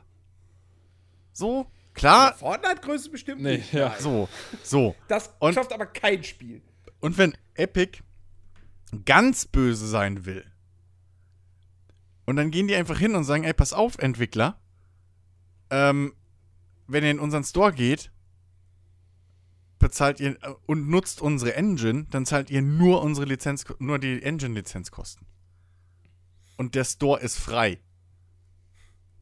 [1.34, 1.68] So?
[1.94, 3.74] Klar, Fortnite-Größe bestimmt Nee, nicht.
[3.74, 3.94] ja.
[4.00, 4.30] so,
[4.64, 4.96] so.
[5.08, 6.62] Das Und- schafft aber kein Spiel.
[7.00, 8.00] Und wenn Epic
[9.06, 10.46] ganz böse sein will,
[12.26, 14.60] und dann gehen die einfach hin und sagen, ey, pass auf, Entwickler,
[15.70, 16.14] ähm,
[16.88, 18.12] wenn ihr in unseren Store geht,
[19.80, 24.22] bezahlt ihr äh, und nutzt unsere Engine, dann zahlt ihr nur unsere Lizenz, nur die
[24.22, 25.26] Engine-Lizenzkosten.
[26.58, 27.80] Und der Store ist frei.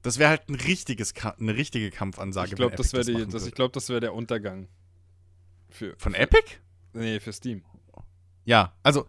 [0.02, 2.50] Das wäre halt ein richtiges, eine richtige Kampfansage.
[2.50, 4.68] Ich glaube, das wäre das, ich glaub, das wär der Untergang.
[5.70, 6.58] Für, Von Epic?
[6.93, 7.64] nee, für Steam.
[8.45, 9.08] Ja, also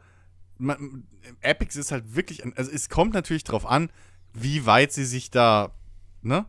[0.59, 1.07] man,
[1.41, 3.91] Epic ist halt wirklich, also es kommt natürlich drauf an,
[4.35, 5.75] wie weit sie sich da
[6.23, 6.47] ne,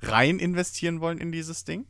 [0.00, 1.86] rein investieren wollen in dieses Ding.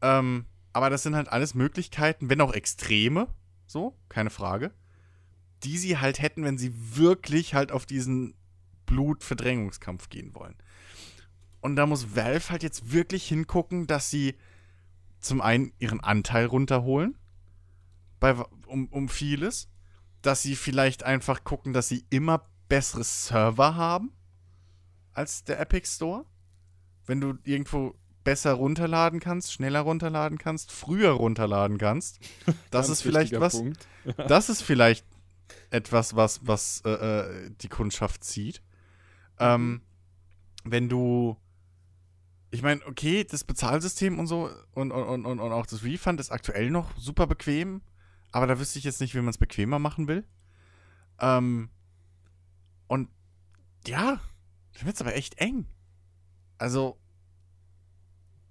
[0.00, 3.28] Ähm, aber das sind halt alles Möglichkeiten, wenn auch extreme,
[3.66, 4.72] so, keine Frage,
[5.62, 8.34] die sie halt hätten, wenn sie wirklich halt auf diesen
[8.92, 10.56] Blutverdrängungskampf gehen wollen.
[11.62, 14.34] Und da muss Valve halt jetzt wirklich hingucken, dass sie
[15.20, 17.16] zum einen ihren Anteil runterholen,
[18.20, 18.34] bei,
[18.66, 19.68] um, um vieles,
[20.20, 24.12] dass sie vielleicht einfach gucken, dass sie immer bessere Server haben
[25.12, 26.26] als der Epic Store.
[27.06, 32.20] Wenn du irgendwo besser runterladen kannst, schneller runterladen kannst, früher runterladen kannst.
[32.70, 33.62] Das ist vielleicht was.
[34.28, 35.06] Das ist vielleicht
[35.70, 38.62] etwas, was, was äh, äh, die Kundschaft zieht.
[39.38, 39.82] Ähm,
[40.64, 41.36] wenn du.
[42.50, 46.30] Ich meine, okay, das Bezahlsystem und so und, und, und, und auch das Refund ist
[46.30, 47.80] aktuell noch super bequem,
[48.30, 50.26] aber da wüsste ich jetzt nicht, wie man es bequemer machen will.
[51.18, 51.70] Ähm,
[52.88, 53.08] Und
[53.86, 54.20] ja,
[54.74, 55.66] dann wird's aber echt eng.
[56.58, 56.98] Also,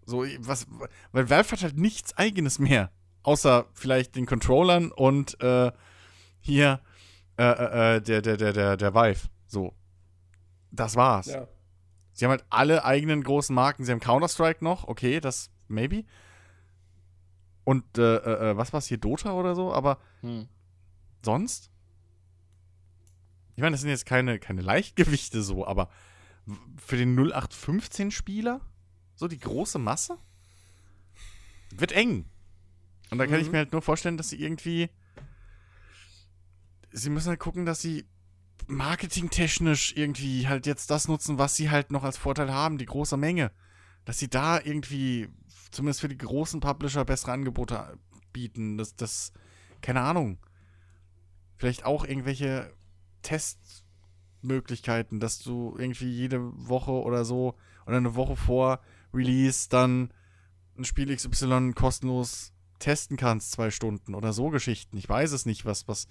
[0.03, 0.65] so, was,
[1.11, 2.91] weil Valve hat halt nichts eigenes mehr.
[3.21, 5.71] Außer vielleicht den Controllern und äh,
[6.39, 6.82] hier
[7.38, 9.29] äh, äh, äh, der, der, der, der, der Vive.
[9.45, 9.75] So.
[10.72, 11.28] Das war's.
[11.28, 11.47] Ja.
[12.13, 13.84] Sie haben halt alle eigenen großen Marken.
[13.86, 16.03] Sie haben Counter-Strike noch, okay, das maybe.
[17.63, 20.47] Und äh, äh, äh, was war's hier, Dota oder so, aber Hm.
[21.24, 21.69] sonst?
[23.55, 25.89] Ich meine, das sind jetzt keine, keine Leichtgewichte so, aber
[26.78, 28.61] für den 0815-Spieler,
[29.15, 30.17] so die große Masse,
[31.72, 32.26] wird eng.
[33.11, 33.51] Und da kann ich Mhm.
[33.51, 34.89] mir halt nur vorstellen, dass sie irgendwie.
[36.91, 38.05] Sie müssen halt gucken, dass sie
[38.68, 43.18] marketingtechnisch irgendwie halt jetzt das nutzen, was sie halt noch als Vorteil haben, die große
[43.18, 43.51] Menge.
[44.05, 45.30] Dass sie da irgendwie,
[45.72, 47.97] zumindest für die großen Publisher, bessere Angebote
[48.34, 48.78] bieten.
[48.78, 49.32] Das, das,
[49.82, 50.39] keine Ahnung.
[51.57, 52.74] Vielleicht auch irgendwelche
[53.22, 57.55] Testmöglichkeiten, dass du irgendwie jede Woche oder so
[57.86, 58.80] oder eine Woche vor
[59.14, 60.12] Release dann
[60.78, 64.97] ein Spiel XY kostenlos testen kannst, zwei Stunden oder so Geschichten.
[64.97, 66.07] Ich weiß es nicht, was, was,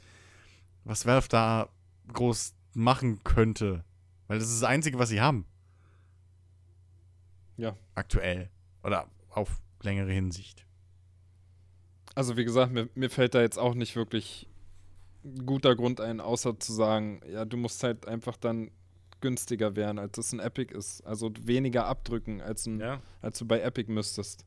[0.84, 1.68] was Valve da
[2.12, 3.84] groß machen könnte.
[4.26, 5.46] Weil das ist das Einzige, was sie haben.
[7.56, 7.76] Ja.
[7.94, 8.50] Aktuell.
[8.82, 10.66] Oder auf längere Hinsicht.
[12.14, 14.48] Also wie gesagt, mir, mir fällt da jetzt auch nicht wirklich
[15.24, 18.70] ein guter Grund ein, außer zu sagen, ja, du musst halt einfach dann
[19.20, 21.02] günstiger werden, als es ein Epic ist.
[21.02, 23.00] Also weniger abdrücken, als, ein, Ja.
[23.20, 24.46] als du bei Epic müsstest.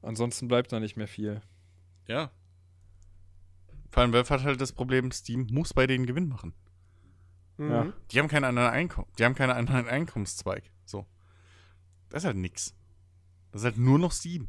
[0.00, 1.40] Ansonsten bleibt da nicht mehr viel.
[2.06, 2.30] Ja.
[3.90, 6.54] Vor allem Valve hat halt das Problem, Steam muss bei denen Gewinn machen.
[7.56, 7.70] Mhm.
[7.70, 7.92] Ja.
[8.10, 9.08] Die haben keinen anderen Einkommen.
[9.18, 10.70] Die haben keinen anderen Einkommenszweig.
[10.84, 11.06] So.
[12.08, 12.74] Das ist halt nix.
[13.52, 14.48] Das ist halt nur noch Steam.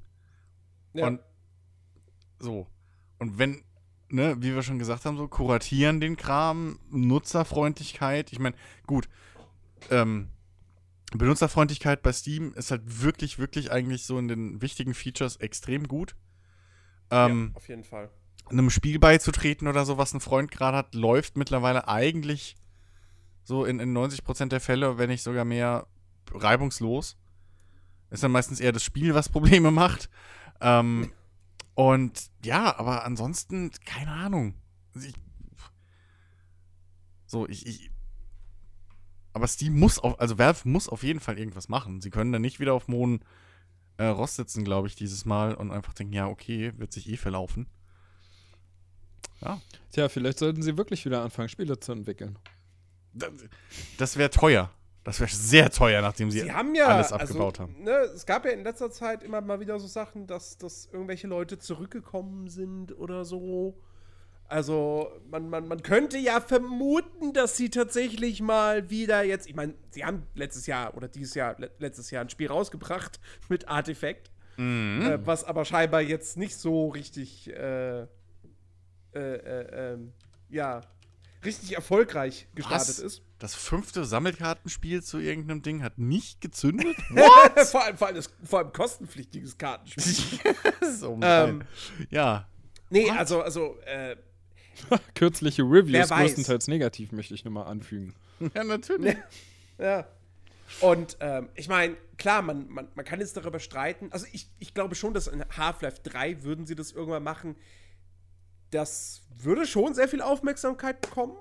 [0.94, 1.08] Ja.
[1.08, 1.22] Und
[2.40, 2.68] so.
[3.18, 3.64] Und wenn,
[4.10, 8.32] ne, wie wir schon gesagt haben, so kuratieren den Kram, Nutzerfreundlichkeit.
[8.32, 8.56] Ich meine,
[8.88, 9.10] gut,
[9.90, 10.30] ähm,
[11.12, 16.16] Benutzerfreundlichkeit bei Steam ist halt wirklich, wirklich eigentlich so in den wichtigen Features extrem gut.
[17.10, 18.12] Ähm, ja, auf jeden Fall.
[18.52, 22.56] Einem Spiel beizutreten oder so, was ein Freund gerade hat, läuft mittlerweile eigentlich
[23.44, 25.88] so in, in 90% der Fälle, wenn nicht sogar mehr,
[26.32, 27.18] reibungslos.
[28.12, 30.10] Ist dann meistens eher das Spiel, was Probleme macht.
[30.62, 31.12] Ähm,
[31.74, 34.56] und ja, aber ansonsten, keine Ahnung.
[34.96, 35.14] Ich,
[37.26, 37.92] so, ich, ich.
[39.34, 42.02] Aber Steam muss auf, also Valve muss auf jeden Fall irgendwas machen.
[42.02, 43.22] Sie können dann nicht wieder auf Mohn
[43.98, 47.18] äh, Rost sitzen, glaube ich, dieses Mal und einfach denken, ja, okay, wird sich eh
[47.18, 47.68] verlaufen.
[49.42, 49.62] Ja.
[49.92, 52.38] Tja, vielleicht sollten sie wirklich wieder anfangen, Spiele zu entwickeln.
[53.14, 53.32] Das,
[53.98, 54.72] das wäre teuer.
[55.04, 57.84] Das wäre sehr teuer, nachdem sie, Sie haben ja alles abgebaut also, haben.
[57.84, 61.28] Ne, es gab ja in letzter Zeit immer mal wieder so Sachen, dass, dass irgendwelche
[61.28, 63.82] Leute zurückgekommen sind oder so.
[64.46, 69.74] Also, man, man, man könnte ja vermuten, dass sie tatsächlich mal wieder jetzt, ich meine,
[69.92, 73.20] sie haben letztes Jahr oder dieses Jahr, le letztes Jahr ein Spiel rausgebracht
[73.50, 75.02] mit Artifact, Mhm.
[75.04, 78.06] äh, was aber scheinbar jetzt nicht so richtig, äh,
[79.14, 80.14] äh, äh, ähm,
[80.50, 80.82] ja,
[81.44, 83.00] richtig erfolgreich gestartet Was?
[83.00, 83.22] ist.
[83.40, 86.96] Das fünfte Sammelkartenspiel zu irgendeinem Ding hat nicht gezündet?
[87.66, 90.56] vor, allem, vor, allem das, vor allem kostenpflichtiges Kartenspiel.
[90.98, 91.64] so Ähm,
[92.10, 92.48] ja.
[92.90, 93.18] Nee, What?
[93.18, 94.16] also, also, äh,
[95.14, 98.16] Kürzliche Reviews, größtenteils negativ, möchte ich nur mal anfügen.
[98.56, 99.18] Ja, natürlich.
[99.78, 100.08] ja.
[100.82, 104.10] Und ähm, ich meine, klar, man, man, man kann jetzt darüber streiten.
[104.12, 107.56] Also ich, ich glaube schon, dass in Half-Life 3 würden sie das irgendwann machen.
[108.72, 111.38] Das würde schon sehr viel Aufmerksamkeit bekommen.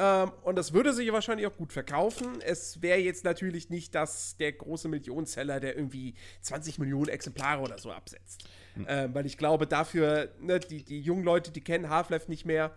[0.00, 2.40] Ähm, und das würde sich wahrscheinlich auch gut verkaufen.
[2.40, 7.78] Es wäre jetzt natürlich nicht das, der große Millionenseller, der irgendwie 20 Millionen Exemplare oder
[7.78, 8.44] so absetzt.
[8.86, 12.70] Ähm, weil ich glaube, dafür, ne, die, die jungen Leute, die kennen Half-Life nicht mehr.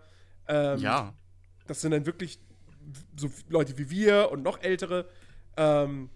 [0.48, 1.14] Ähm, Ja.
[1.68, 2.40] Das sind dann wirklich
[3.16, 5.08] so Leute wie wir und noch ältere.
[5.56, 6.10] Ähm,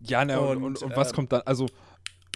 [0.00, 1.40] Ja, ne, und, Und, und, und was ähm, kommt dann?
[1.46, 1.68] Also,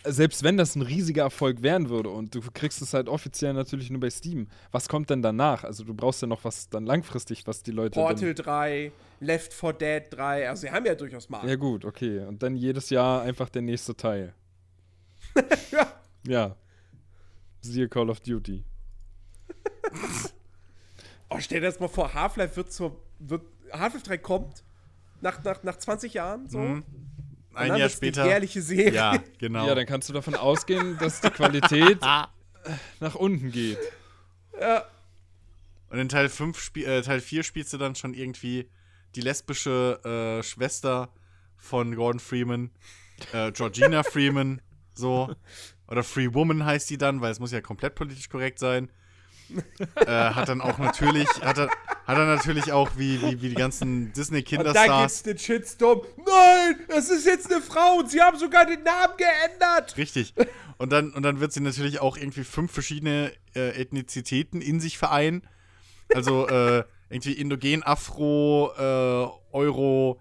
[0.04, 3.90] selbst wenn das ein riesiger Erfolg werden würde und du kriegst es halt offiziell natürlich
[3.90, 5.64] nur bei Steam, was kommt denn danach?
[5.64, 8.00] Also, du brauchst ja noch was dann langfristig, was die Leute.
[8.00, 11.28] Portal 3, Left 4 Dead 3, also sie haben ja durchaus.
[11.28, 12.20] Dann, ja, gut, okay.
[12.20, 14.34] Und dann jedes Jahr einfach der nächste Teil.
[15.70, 15.92] Ja.
[16.24, 16.54] Ja.
[17.62, 18.64] Siehe Call of Duty.
[21.34, 23.00] Oh, stell dir das mal vor, Half-Life wird zur.
[23.18, 23.42] Wird,
[23.72, 24.64] Half-Life 3 kommt
[25.22, 26.58] nach, nach, nach 20 Jahren so.
[26.58, 26.84] Mhm.
[27.52, 28.24] Und Ein dann Jahr später.
[28.26, 28.92] jährliche Serie.
[28.94, 29.66] Ja, genau.
[29.66, 32.00] Ja, dann kannst du davon ausgehen, dass die Qualität
[33.00, 33.78] nach unten geht.
[34.58, 34.84] Ja.
[35.90, 38.70] Und in Teil 5 spiel, äh, Teil 4 spielst du dann schon irgendwie
[39.14, 40.00] die lesbische
[40.40, 41.10] äh, Schwester
[41.58, 42.70] von Gordon Freeman,
[43.32, 44.62] äh, Georgina Freeman,
[44.94, 45.34] so.
[45.88, 48.90] Oder Free Woman heißt die dann, weil es muss ja komplett politisch korrekt sein.
[49.96, 51.68] äh, hat dann auch natürlich, hat er,
[52.06, 55.00] hat er natürlich auch wie, wie, wie die ganzen Und da Disney-Kinderstars.
[55.00, 56.02] gibt's den Shitstorm.
[56.16, 59.96] Nein, es ist jetzt eine Frau und sie haben sogar den Namen geändert.
[59.96, 60.34] Richtig.
[60.78, 64.98] Und dann, und dann wird sie natürlich auch irgendwie fünf verschiedene äh, Ethnizitäten in sich
[64.98, 65.42] vereinen.
[66.14, 70.20] Also äh, irgendwie Indogen, Afro, äh, Euro,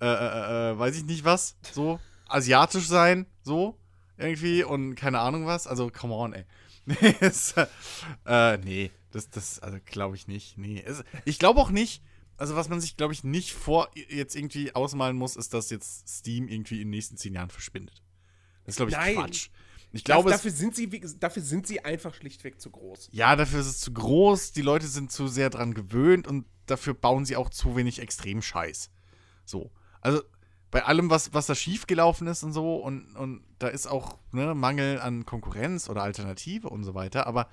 [0.00, 2.00] äh, äh, weiß ich nicht was, so.
[2.28, 3.76] Asiatisch sein, so.
[4.16, 5.66] Irgendwie und keine Ahnung was.
[5.66, 6.44] Also, come on, ey.
[7.20, 7.54] Es,
[8.26, 10.58] äh, nee, das, das, also glaube ich nicht.
[10.58, 10.82] Nee.
[10.84, 12.02] Es, ich glaube auch nicht,
[12.36, 16.08] also was man sich, glaube ich, nicht vor jetzt irgendwie ausmalen muss, ist, dass jetzt
[16.08, 18.02] Steam irgendwie in den nächsten zehn Jahren verschwindet.
[18.64, 19.14] Das ist, glaube ich, Nein.
[19.16, 19.50] Quatsch.
[19.92, 20.88] Ich glaube, dafür, sind sie,
[21.18, 23.08] dafür sind sie einfach schlichtweg zu groß.
[23.12, 26.94] ja, dafür ist es zu groß, die Leute sind zu sehr dran gewöhnt und dafür
[26.94, 28.90] bauen sie auch zu wenig Extrem-Scheiß.
[29.44, 29.72] So.
[30.00, 30.22] Also,
[30.70, 34.54] bei allem, was, was da schiefgelaufen ist und so, und, und da ist auch ne,
[34.54, 37.48] Mangel an Konkurrenz oder Alternative und so weiter, aber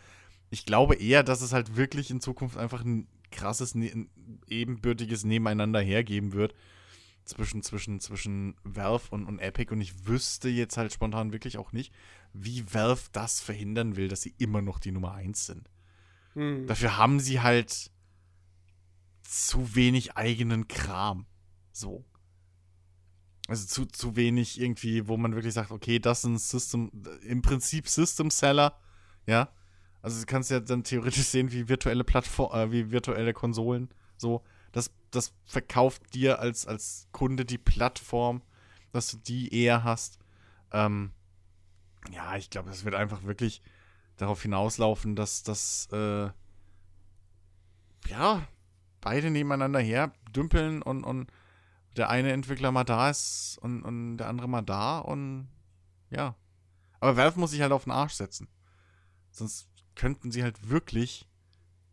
[0.50, 4.10] ich glaube eher, dass es halt wirklich in Zukunft einfach ein krasses, ne, ein
[4.48, 6.54] ebenbürtiges Nebeneinander hergeben wird
[7.26, 11.74] zwischen, zwischen, zwischen Valve und, und Epic und ich wüsste jetzt halt spontan wirklich auch
[11.74, 11.94] nicht,
[12.34, 15.70] wie Valve das verhindern will, dass sie immer noch die Nummer 1 sind.
[16.34, 16.68] Hm.
[16.68, 17.92] Dafür haben sie halt
[19.24, 21.26] zu wenig eigenen Kram.
[21.72, 22.06] So.
[23.48, 26.92] Also zu, zu wenig irgendwie, wo man wirklich sagt, okay, das sind System,
[27.22, 28.78] im Prinzip System Seller,
[29.26, 29.50] ja.
[30.02, 34.44] Also du kannst ja dann theoretisch sehen, wie virtuelle Plattform, äh, wie virtuelle Konsolen, so.
[34.74, 38.42] Das, das verkauft dir als, als Kunde die Plattform,
[38.92, 40.20] dass du die eher hast.
[40.72, 41.12] Ähm,
[42.12, 43.62] ja, ich glaube, das wird einfach wirklich
[44.18, 46.30] darauf hinauslaufen, dass das, äh,
[48.10, 48.48] ja,
[49.02, 51.32] beide nebeneinander her dümpeln und, und
[51.98, 55.48] der eine Entwickler mal da ist und, und der andere mal da und
[56.10, 56.36] ja.
[57.00, 58.48] Aber Valve muss sich halt auf den Arsch setzen.
[59.32, 61.28] Sonst könnten sie halt wirklich,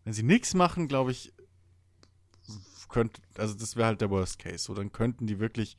[0.04, 1.32] wenn sie nichts machen, glaube ich,
[2.88, 4.58] könnte, also das wäre halt der Worst Case.
[4.58, 5.76] So, dann könnten die wirklich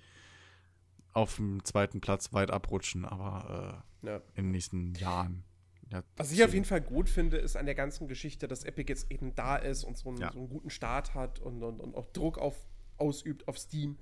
[1.14, 4.18] auf dem zweiten Platz weit abrutschen, aber Ja.
[4.18, 5.44] äh, in den nächsten Jahren.
[5.92, 8.92] Ja, Was ich auf jeden Fall gut finde, ist an der ganzen Geschichte, dass Epic
[8.92, 10.32] jetzt eben da ist und so einen, Ja.
[10.32, 12.56] so einen guten Start hat und, und, und auch Druck auf,
[12.98, 13.98] ausübt auf Steam,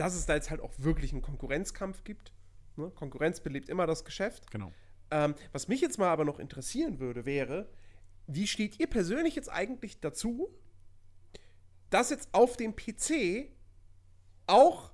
[0.00, 2.32] dass es da jetzt halt auch wirklich einen Konkurrenzkampf gibt.
[2.76, 2.90] Ne?
[2.90, 4.50] Konkurrenz belebt immer das Geschäft.
[4.50, 4.72] Genau.
[5.10, 7.68] Ähm, was mich jetzt mal aber noch interessieren würde, wäre,
[8.26, 10.48] wie steht ihr persönlich jetzt eigentlich dazu,
[11.90, 13.50] dass jetzt auf dem PC
[14.46, 14.90] auch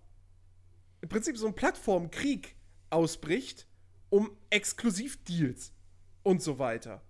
[1.02, 2.56] im Prinzip so ein Plattformkrieg
[2.90, 3.68] ausbricht
[4.10, 5.72] um Exklusivdeals
[6.24, 7.00] und so weiter.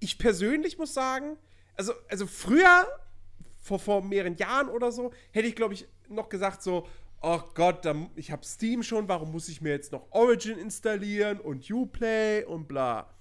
[0.00, 1.36] Ich persönlich muss sagen,
[1.74, 2.86] also, also früher,
[3.60, 6.86] vor, vor mehreren Jahren oder so, hätte ich, glaube ich, noch gesagt so,
[7.20, 11.40] oh Gott, da, ich habe Steam schon, warum muss ich mir jetzt noch Origin installieren
[11.40, 13.12] und Uplay und bla.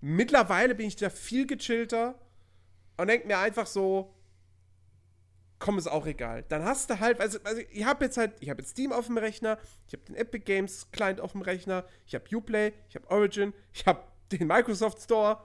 [0.00, 2.14] Mittlerweile bin ich da viel gechillter
[2.96, 4.14] und denke mir einfach so,
[5.58, 6.44] komm, ist auch egal.
[6.48, 9.06] Dann hast du halt, also, also ich habe jetzt halt, ich habe jetzt Steam auf
[9.06, 12.96] dem Rechner, ich habe den Epic Games Client auf dem Rechner, ich habe Uplay, ich
[12.96, 14.02] habe Origin, ich habe
[14.32, 15.42] den Microsoft Store,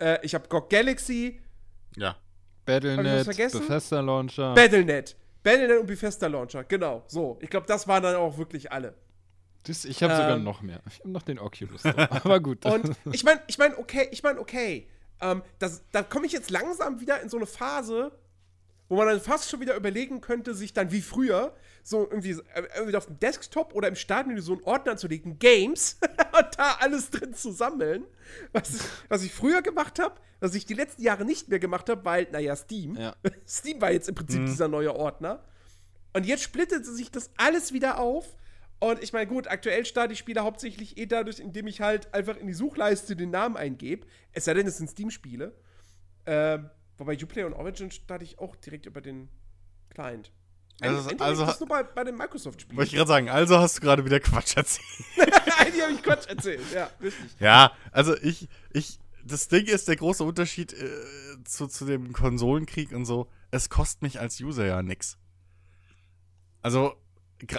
[0.00, 1.40] äh, ich habe GOG Galaxy,
[1.96, 2.16] Ja.
[2.66, 3.26] Battlenet?
[3.26, 4.54] Bethesda Launcher.
[4.54, 5.16] Battle.net.
[5.44, 7.04] Battle.net und Bethesda Launcher, genau.
[7.06, 8.94] So, ich glaube, das waren dann auch wirklich alle.
[9.66, 10.42] Das, ich habe sogar Ähm.
[10.44, 10.80] noch mehr.
[10.88, 11.84] Ich habe noch den Oculus.
[11.86, 12.66] Aber gut.
[12.66, 14.88] Und ich meine, ich meine, okay, ich meine, okay.
[15.20, 18.10] Ähm, das, da komme ich jetzt langsam wieder in so eine Phase,
[18.88, 22.62] wo man dann fast schon wieder überlegen könnte, sich dann wie früher so irgendwie, äh,
[22.76, 25.98] irgendwie auf dem Desktop oder im Startmenü so einen Ordner anzulegen, Games,
[26.38, 28.04] und da alles drin zu sammeln.
[28.52, 31.88] Was, ich- was ich früher gemacht habe, was ich die letzten Jahre nicht mehr gemacht
[31.88, 32.96] habe, weil, naja, Steam.
[32.96, 33.14] Ja.
[33.48, 35.42] Steam war jetzt im Prinzip dieser neue Ordner.
[36.12, 38.36] Und jetzt splittet sich das alles wieder auf.
[38.80, 42.36] Und ich meine, gut, aktuell starte ich Spiele hauptsächlich eh dadurch, indem ich halt einfach
[42.36, 44.06] in die Suchleiste den Namen eingebe.
[44.32, 45.54] Es sei denn, es sind Steam-Spiele.
[46.26, 46.68] Ähm,
[46.98, 49.28] wobei Uplay und Origin starte ich auch direkt über den
[49.90, 50.32] Client.
[50.80, 52.76] Also- Eigentlich also- ist das nur bei, bei den Microsoft-Spielen.
[52.76, 54.86] Wollte ich gerade sagen, also hast du gerade wieder Quatsch erzählt.
[55.58, 56.62] Eigentlich habe ich Quatsch erzählt.
[56.72, 57.30] Ja, richtig.
[57.38, 60.88] Ja, also ich, ich, das Ding ist, der große Unterschied äh,
[61.44, 65.16] zu, zu dem Konsolenkrieg und so, es kostet mich als User ja nix.
[66.60, 66.94] Also,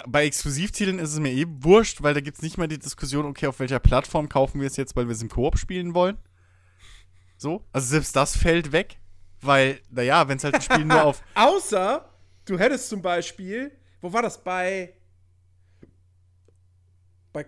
[0.08, 3.24] bei Exklusivtiteln ist es mir eh wurscht, weil da gibt es nicht mal die Diskussion,
[3.24, 6.18] okay, auf welcher Plattform kaufen wir es jetzt, weil wir es im Koop spielen wollen.
[7.36, 8.98] So, also selbst das fällt weg,
[9.40, 11.22] weil, naja, wenn es halt ein Spiel nur auf.
[11.34, 12.08] Außer,
[12.44, 14.94] du hättest zum Beispiel, wo war das bei.
[17.32, 17.46] Bei.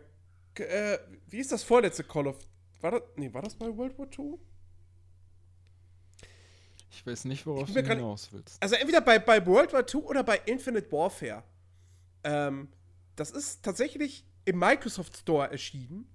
[0.56, 0.98] Äh,
[1.28, 2.38] wie ist das vorletzte Call of.
[2.80, 4.38] War das, nee, war das bei World War II?
[6.98, 8.60] ich weiß nicht, worauf Ich du hinaus willst.
[8.60, 11.44] Also entweder bei, bei World War II oder bei Infinite Warfare.
[12.24, 12.68] Ähm,
[13.14, 16.08] das ist tatsächlich im Microsoft Store erschienen.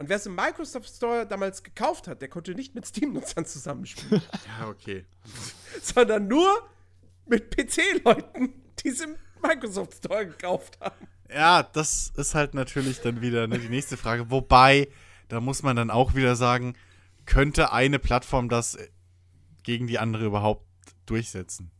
[0.00, 4.22] Und wer es im Microsoft Store damals gekauft hat, der konnte nicht mit Steam-Nutzern zusammenspielen,
[4.58, 5.04] Ja, okay.
[5.82, 6.48] sondern nur
[7.26, 11.06] mit PC-Leuten, die es im Microsoft Store gekauft haben.
[11.30, 14.30] Ja, das ist halt natürlich dann wieder ne, die nächste Frage.
[14.30, 14.88] Wobei,
[15.28, 16.76] da muss man dann auch wieder sagen,
[17.26, 18.88] könnte eine Plattform das äh,
[19.64, 20.66] gegen die andere überhaupt
[21.04, 21.70] durchsetzen?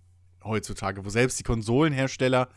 [0.44, 2.50] Heutzutage, wo selbst die Konsolenhersteller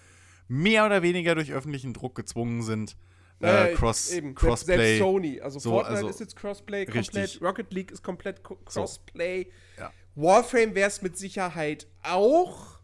[0.49, 2.98] mehr oder weniger durch öffentlichen Druck gezwungen sind,
[3.41, 4.76] äh, Äh, Cross, eben, selbst- Crossplay.
[4.77, 5.41] Selbst Sony.
[5.41, 7.41] Also So, Fortnite also- ist jetzt Crossplay komplett, Richtig.
[7.41, 9.47] Rocket League ist komplett Crossplay.
[9.77, 9.91] Ja.
[10.15, 12.80] Warframe wäre es mit Sicherheit auch,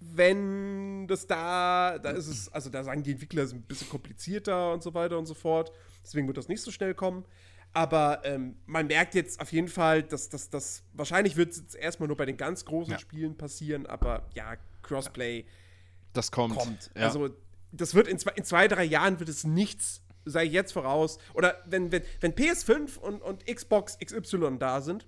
[0.00, 3.88] wenn das da, da ist es, also da sagen die Entwickler, es ist ein bisschen
[3.88, 5.72] komplizierter und so weiter und so fort.
[6.02, 7.24] Deswegen wird das nicht so schnell kommen.
[7.72, 12.06] Aber ähm, man merkt jetzt auf jeden Fall, dass das, wahrscheinlich wird es jetzt erstmal
[12.06, 12.98] nur bei den ganz großen Ja.
[12.98, 15.44] Spielen passieren, aber ja, Crossplay
[16.12, 16.54] Das kommt.
[16.56, 16.90] kommt.
[16.94, 17.06] Ja.
[17.06, 17.30] Also,
[17.76, 21.18] das wird in zwei, in zwei, drei Jahren wird es nichts, sei ich jetzt voraus.
[21.34, 25.06] Oder wenn, wenn, wenn PS5 und, und Xbox XY da sind.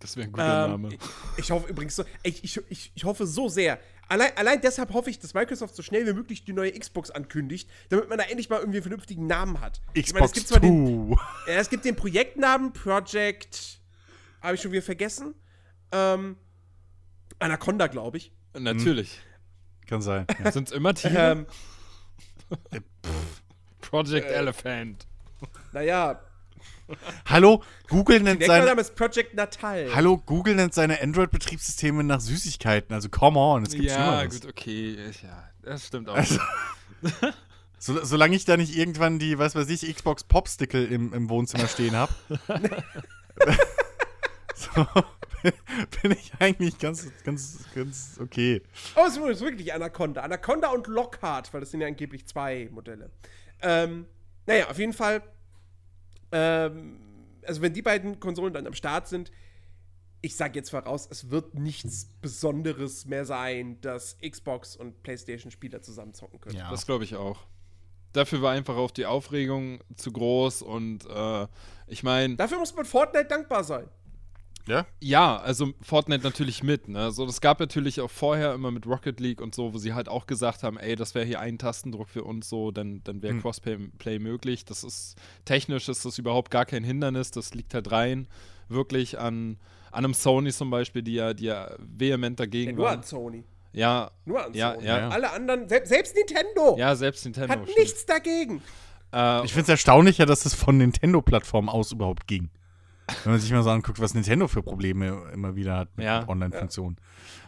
[0.00, 0.88] das wäre ein guter Ähm, Name.
[0.94, 1.00] ich,
[1.44, 3.78] ich hoffe übrigens so, ich, ich, ich, ich hoffe so sehr.
[4.08, 7.68] Allein, allein deshalb hoffe ich, dass Microsoft so schnell wie möglich die neue Xbox ankündigt,
[7.90, 9.82] damit man da endlich mal irgendwie einen vernünftigen Namen hat.
[9.92, 11.14] Ich meine, es Xbox gibt zwar den,
[11.46, 11.52] 2.
[11.52, 13.80] ja, es gibt den Projektnamen Project.
[14.40, 15.34] Habe ich schon wieder vergessen.
[15.92, 16.36] Ähm,
[17.38, 18.32] Anaconda, glaube ich.
[18.58, 19.20] Natürlich.
[19.88, 20.26] Kann sein.
[20.42, 20.52] Ja.
[20.52, 21.32] Sind es immer Tiere?
[21.32, 21.46] Ähm,
[23.80, 25.06] Project äh, Elephant.
[25.72, 26.20] naja,
[27.26, 28.64] Hallo, Google nennt der seine.
[28.66, 29.90] Name ist Project Natal.
[29.94, 32.94] Hallo, Google nennt seine Android-Betriebssysteme nach Süßigkeiten.
[32.94, 34.40] Also, come on, es gibt Ja, Schlimmeres.
[34.40, 34.96] gut, okay.
[35.10, 36.14] Ich, ja, das stimmt auch.
[36.16, 36.40] Also-
[37.80, 41.68] So, solange ich da nicht irgendwann die, was weiß ich, Xbox Popstickle im, im Wohnzimmer
[41.68, 42.12] stehen habe,
[44.56, 44.86] so,
[46.02, 48.62] bin ich eigentlich ganz, ganz, ganz okay.
[48.96, 50.22] Oh, es ist wirklich Anaconda.
[50.22, 53.10] Anaconda und Lockhart, weil das sind ja angeblich zwei Modelle.
[53.60, 54.06] Ähm,
[54.46, 55.22] naja, auf jeden Fall.
[56.32, 57.00] Ähm,
[57.44, 59.30] also, wenn die beiden Konsolen dann am Start sind,
[60.20, 66.12] ich sage jetzt voraus, es wird nichts Besonderes mehr sein, dass Xbox und PlayStation-Spieler zusammen
[66.14, 66.56] zocken können.
[66.56, 66.70] Ja.
[66.70, 67.46] Das glaube ich auch.
[68.12, 71.46] Dafür war einfach auch die Aufregung zu groß und äh,
[71.86, 73.88] ich meine, Dafür muss man Fortnite dankbar sein.
[74.68, 74.86] Ja?
[75.00, 77.10] ja, also Fortnite natürlich mit, ne?
[77.10, 80.08] So, das gab natürlich auch vorher immer mit Rocket League und so, wo sie halt
[80.08, 83.34] auch gesagt haben, ey, das wäre hier ein Tastendruck für uns so, dann, dann wäre
[83.34, 83.40] Hm.
[83.42, 84.64] Crossplay Play möglich.
[84.64, 88.28] Das ist technisch ist das überhaupt gar kein Hindernis, das liegt halt rein,
[88.68, 89.56] wirklich an,
[89.90, 92.98] an einem Sony zum Beispiel, die ja, die ja vehement Ja, dagegen nur waren.
[92.98, 93.44] an Sony.
[93.72, 94.86] Ja, Nur an Ja, Sony.
[94.86, 95.08] ja.
[95.08, 97.52] Alle anderen, selbst, selbst Nintendo ja, selbst Nintendo.
[97.54, 97.78] hat stimmt.
[97.78, 98.62] nichts dagegen.
[99.12, 102.50] Äh, Ich finde es erstaunlicher, dass das von Nintendo-Plattformen aus überhaupt ging.
[103.24, 106.28] Wenn man sich mal so anguckt, was Nintendo für Probleme immer wieder hat mit Ja.
[106.28, 106.96] Online-Funktionen.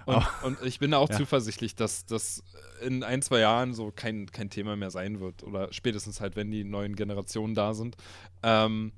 [0.06, 1.16] Und, und ich bin da auch Ja.
[1.16, 2.42] zuversichtlich, dass das
[2.82, 5.42] in ein, zwei Jahren so kein, kein Thema mehr sein wird.
[5.42, 7.96] Oder spätestens halt, wenn die neuen Generationen da sind.
[8.42, 8.92] Ähm,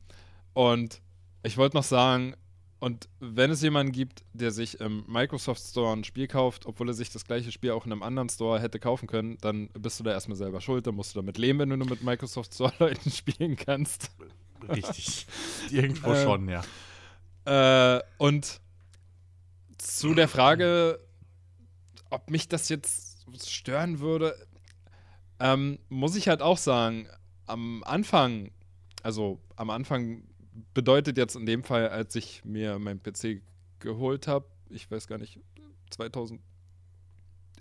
[0.54, 1.00] und
[1.42, 2.34] ich wollte noch sagen,
[2.78, 6.94] und wenn es jemanden gibt, der sich im Microsoft Store ein Spiel kauft, obwohl er
[6.94, 10.04] sich das gleiche Spiel auch in einem anderen Store hätte kaufen können, dann bist du
[10.04, 10.86] da erstmal selber schuld.
[10.86, 14.10] Dann musst du damit leben, wenn du nur mit Microsoft Store-Leuten spielen kannst.
[14.68, 15.26] Richtig.
[15.70, 16.62] Irgendwo Äh, schon, ja.
[17.96, 18.60] Äh, und
[19.78, 20.98] zu der Frage,
[22.10, 24.36] ob mich das jetzt stören würde,
[25.40, 27.08] ähm, muss ich halt auch sagen,
[27.46, 28.52] am Anfang,
[29.02, 30.22] also am Anfang
[30.74, 33.42] bedeutet jetzt in dem Fall, als ich mir meinen PC
[33.80, 35.40] geholt habe, ich weiß gar nicht,
[35.90, 36.40] 2000.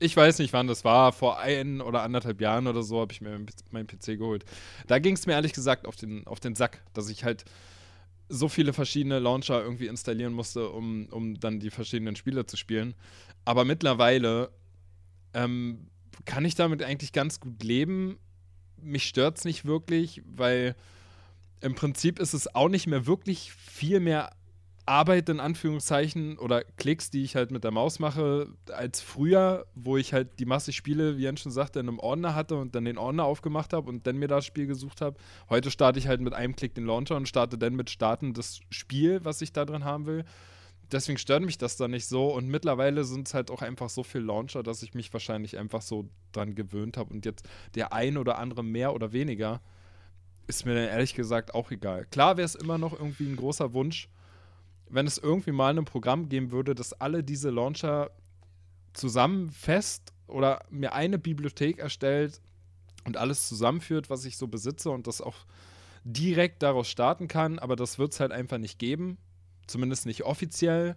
[0.02, 1.14] Ich weiß nicht, wann das war.
[1.14, 4.46] Vor ein oder anderthalb Jahren oder so habe ich mir meinen PC geholt.
[4.88, 7.46] Da ging es mir ehrlich gesagt auf den, auf den Sack, dass ich halt
[8.28, 12.96] so viele verschiedene Launcher irgendwie installieren musste, um, um dann die verschiedenen Spiele zu spielen.
[13.46, 14.50] Aber mittlerweile
[15.36, 15.92] ähm,
[16.26, 18.18] kann ich damit eigentlich ganz gut leben.
[18.82, 20.76] Mich stört es nicht wirklich, weil
[21.60, 24.32] im Prinzip ist es auch nicht mehr wirklich viel mehr
[24.86, 29.98] Arbeit in Anführungszeichen oder Klicks, die ich halt mit der Maus mache, als früher, wo
[29.98, 32.86] ich halt die Masse Spiele, wie Jens schon sagte, in einem Ordner hatte und dann
[32.86, 35.18] den Ordner aufgemacht habe und dann mir das Spiel gesucht habe.
[35.50, 38.60] Heute starte ich halt mit einem Klick den Launcher und starte dann mit Starten das
[38.70, 40.26] Spiel, was ich da drin haben will.
[40.92, 44.04] Deswegen stört mich das dann nicht so und mittlerweile sind es halt auch einfach so
[44.04, 48.18] viele Launcher, dass ich mich wahrscheinlich einfach so dran gewöhnt habe und jetzt der ein
[48.18, 49.62] oder andere mehr oder weniger
[50.48, 52.06] ist mir dann ehrlich gesagt auch egal.
[52.12, 54.10] Klar wäre es immer noch irgendwie ein großer Wunsch,
[54.92, 58.12] wenn es irgendwie mal ein Programm geben würde, das alle diese Launcher
[58.94, 62.42] zusammen fest oder mir eine Bibliothek erstellt
[63.06, 65.46] und alles zusammenführt, was ich so besitze und das auch
[66.04, 69.18] direkt daraus starten kann, aber das wird es halt einfach nicht geben.
[69.68, 70.96] Zumindest nicht offiziell.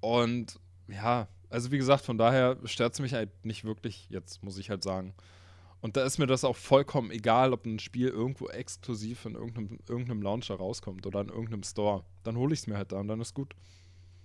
[0.00, 0.58] Und
[0.88, 4.70] ja, also wie gesagt, von daher stört es mich halt nicht wirklich jetzt, muss ich
[4.70, 5.14] halt sagen.
[5.80, 9.78] Und da ist mir das auch vollkommen egal, ob ein Spiel irgendwo exklusiv in irgendeinem,
[9.88, 12.02] irgendeinem Launcher rauskommt oder in irgendeinem Store.
[12.24, 13.54] Dann hole ich es mir halt da und dann ist gut.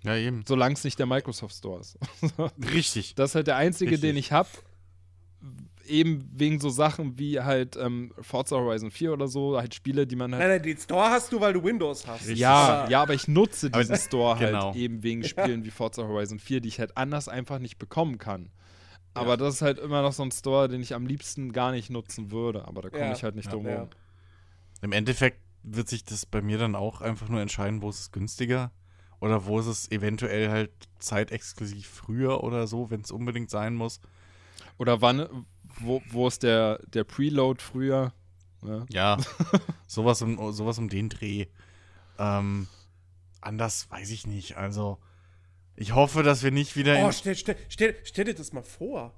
[0.04, 0.44] Ja, eben.
[0.48, 1.98] Solange es nicht der Microsoft Store ist.
[2.74, 3.14] Richtig.
[3.16, 4.10] Das ist halt der einzige, Richtig.
[4.10, 4.50] den ich habe.
[5.88, 10.16] Eben wegen so Sachen wie halt ähm, Forza Horizon 4 oder so, halt Spiele, die
[10.16, 10.42] man halt.
[10.42, 12.22] Nein, nein, den Store hast du, weil du Windows hast.
[12.22, 12.40] Richtig.
[12.40, 12.54] Ja,
[12.84, 14.68] Aber- ja, aber ich nutze diesen Store genau.
[14.68, 18.20] halt eben wegen Spielen wie Forza Horizon 4, die ich halt anders einfach nicht bekommen
[18.20, 18.52] kann.
[19.14, 21.90] Aber das ist halt immer noch so ein Store, den ich am liebsten gar nicht
[21.90, 22.66] nutzen würde.
[22.68, 23.12] Aber da komme Ja.
[23.12, 23.52] ich halt nicht Ja.
[23.54, 23.80] drum Ja.
[23.82, 23.90] rum.
[24.82, 28.12] Im Endeffekt wird sich das bei mir dann auch einfach nur entscheiden, wo ist es
[28.12, 28.72] günstiger
[29.20, 34.00] oder wo ist es eventuell halt zeitexklusiv früher oder so, wenn es unbedingt sein muss.
[34.78, 35.46] Oder wann,
[35.80, 38.14] wo, wo ist der, der Preload früher?
[38.64, 38.86] Ja.
[38.90, 39.18] Ja,
[39.88, 41.46] sowas um, sowas um den Dreh.
[42.18, 42.68] Ähm,
[43.42, 44.58] anders weiß ich nicht.
[44.58, 44.98] Also,
[45.76, 48.64] ich hoffe, dass wir nicht wieder Oh, in, stell, stell, stell, stell dir das mal
[48.64, 49.14] vor.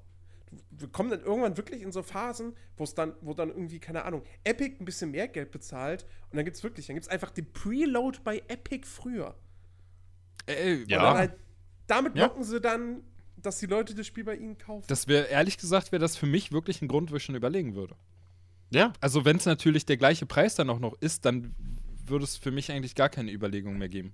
[0.70, 4.06] Wir kommen dann irgendwann wirklich in so Phasen, wo es dann, wo dann irgendwie, keine
[4.06, 7.12] Ahnung, Epic ein bisschen mehr Geld bezahlt und dann gibt es wirklich, dann gibt es
[7.12, 9.36] einfach den Preload bei Epic früher.
[10.46, 10.98] Ey, Ja.
[11.00, 11.34] Und dann halt,
[11.88, 12.26] damit Ja.
[12.26, 13.02] locken sie dann,
[13.38, 14.86] dass die Leute das Spiel bei ihnen kaufen.
[14.88, 17.76] Das wäre, ehrlich gesagt, wäre das für mich wirklich ein Grund, wo ich schon überlegen
[17.76, 17.96] würde.
[18.70, 21.54] Ja, Also, wenn es natürlich der gleiche Preis dann auch noch ist, dann
[22.06, 24.14] würde es für mich eigentlich gar keine Überlegung mehr geben.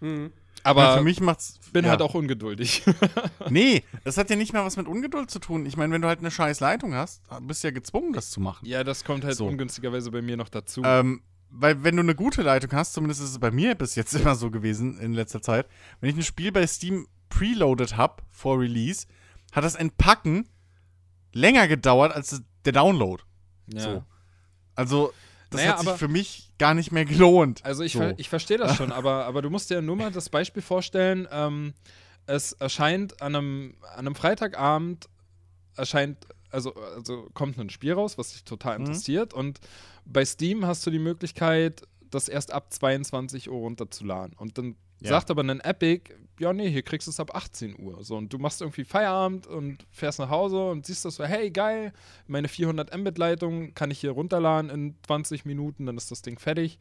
[0.00, 0.32] Mhm.
[0.64, 1.58] Aber für mich macht's.
[1.72, 1.90] bin ja.
[1.92, 2.82] halt auch ungeduldig.
[3.50, 5.66] Nee, das hat ja nicht mal was mit Ungeduld zu tun.
[5.66, 8.40] Ich meine, wenn du halt eine scheiß Leitung hast, bist du ja gezwungen, das zu
[8.40, 8.64] machen.
[8.66, 9.46] ja, das kommt halt So.
[9.46, 10.82] ungünstigerweise bei mir noch dazu.
[10.84, 14.14] Ähm, weil wenn du eine gute Leitung hast, zumindest ist es bei mir bis jetzt
[14.20, 15.66] immer so gewesen in letzter Zeit,
[16.00, 19.06] wenn ich ein Spiel bei Steam preloaded habe vor Release,
[19.52, 20.48] hat das Entpacken
[21.32, 23.22] länger gedauert als der Download.
[23.66, 23.80] ja.
[23.80, 24.04] So.
[24.74, 25.12] Also,
[25.52, 27.64] das Naja, hat sich aber- für mich gar nicht mehr gelohnt.
[27.64, 28.00] Also ich, so.
[28.00, 31.28] ver ich verstehe das schon, aber, aber du musst dir nur mal das Beispiel vorstellen,
[31.30, 31.74] ähm,
[32.26, 35.08] es erscheint an einem, an einem Freitagabend,
[35.76, 38.86] erscheint, also, also kommt ein Spiel raus, was dich total Mhm.
[38.86, 39.60] interessiert und
[40.04, 45.10] bei Steam hast du die Möglichkeit, das erst ab 22 Uhr runterzuladen und dann Ja.
[45.10, 48.02] sagt aber ein Epic, ja nee, hier kriegst du es ab 18 Uhr.
[48.04, 51.50] So, und du machst irgendwie Feierabend und fährst nach Hause und siehst das so, hey,
[51.50, 51.92] geil,
[52.26, 56.78] meine 400 Mbit-Leitung kann ich hier runterladen in 20 Minuten, dann ist das Ding fertig.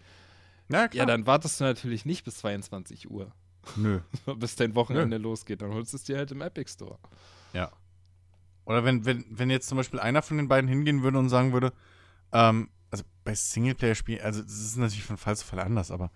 [0.69, 1.06] Ja, Ja, klar.
[1.06, 3.31] dann wartest du natürlich nicht bis 22 Uhr,
[3.76, 3.99] Nö.
[4.38, 5.61] bis dein Wochenende losgeht.
[5.61, 6.98] Dann holst du es dir halt im Epic Store.
[7.53, 7.72] Ja.
[8.65, 11.52] Oder wenn, wenn, wenn jetzt zum Beispiel einer von den beiden hingehen würde und sagen
[11.52, 11.73] würde,
[12.31, 16.11] ähm, also bei Singleplayer-Spielen, also das ist natürlich von Fall zu Fall anders, aber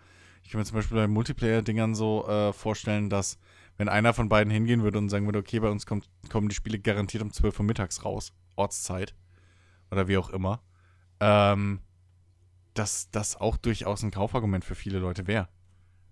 [0.45, 3.39] ich kann mir zum Beispiel bei Multiplayer-Dingern so äh, vorstellen, dass
[3.77, 6.55] wenn einer von beiden hingehen würde und sagen würde, okay, bei uns kommt, kommen die
[6.55, 9.15] Spiele garantiert um 12 Uhr mittags raus, Ortszeit
[9.91, 10.61] oder wie auch immer,
[11.19, 11.81] ähm,
[12.76, 15.49] dass das auch durchaus ein Kaufargument für viele Leute wäre,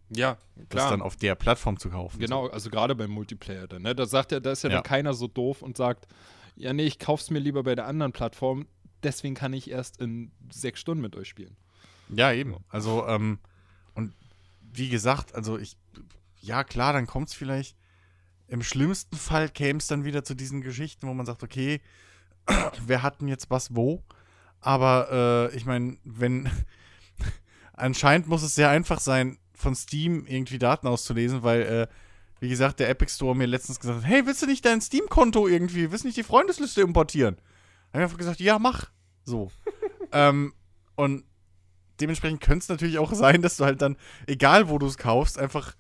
[0.10, 0.38] Ja,
[0.70, 2.20] das dann auf der Plattform zu kaufen.
[2.20, 3.84] Genau, also gerade beim Multiplayer dann.
[3.84, 3.94] Ne?
[3.94, 4.78] Da sagt ja, da ist ja, Ja.
[4.78, 6.08] dann keiner so doof und sagt,
[6.56, 8.68] ja, nee, ich kauf's mir lieber bei der anderen Plattform,
[9.04, 11.56] deswegen kann ich erst in sechs Stunden mit euch spielen.
[12.10, 12.56] Ja, eben.
[12.70, 13.40] Also, ähm,
[14.74, 15.78] wie gesagt, also ich,
[16.40, 17.78] ja klar, dann kommt es vielleicht,
[18.48, 21.82] im schlimmsten Fall käme es dann wieder zu diesen Geschichten, wo man sagt, okay,
[22.86, 24.04] wer hat denn jetzt was wo?
[24.60, 26.50] Aber äh, ich meine, wenn,
[27.74, 31.88] anscheinend muss es sehr einfach sein, von Steam irgendwie Daten auszulesen, weil, äh,
[32.40, 35.48] wie gesagt, der Epic Store mir letztens gesagt hat, hey, willst du nicht dein Steam-Konto
[35.48, 37.36] irgendwie, willst du nicht die Freundesliste importieren?
[37.36, 38.90] Da habe ich einfach gesagt, ja, mach.
[39.24, 39.52] So.
[40.12, 40.54] ähm,
[40.96, 41.24] und
[42.04, 43.96] dementsprechend könnte es natürlich auch sein, dass du halt dann,
[44.28, 45.76] egal wo du es kaufst, einfach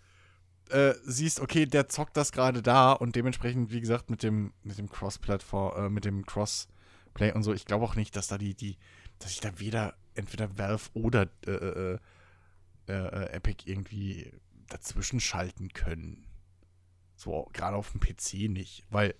[0.69, 4.77] äh, siehst, okay, der zockt das gerade da und dementsprechend, wie gesagt, mit dem, mit
[4.77, 8.55] dem Cross-Plattform, äh, mit dem Crossplay und so, ich glaube auch nicht, dass da die,
[8.55, 8.77] die,
[9.19, 11.99] dass ich da weder entweder Valve oder äh, äh,
[12.87, 14.31] äh, äh, Epic irgendwie
[14.69, 16.25] dazwischen schalten können.
[17.17, 19.13] So, gerade auf dem PC nicht, weil,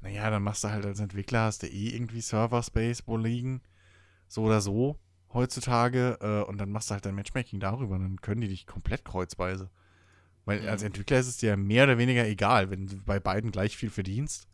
[0.00, 3.62] naja, dann machst du halt als Entwickler, hast du eh irgendwie Server-Space wo liegen,
[4.28, 4.98] so oder so
[5.32, 9.04] heutzutage äh, und dann machst du halt dein Matchmaking darüber, dann können die dich komplett
[9.04, 9.70] kreuzweise.
[10.44, 10.68] Weil Mhm.
[10.68, 13.90] als Entwickler ist es dir mehr oder weniger egal, wenn du bei beiden gleich viel
[13.90, 14.48] verdienst.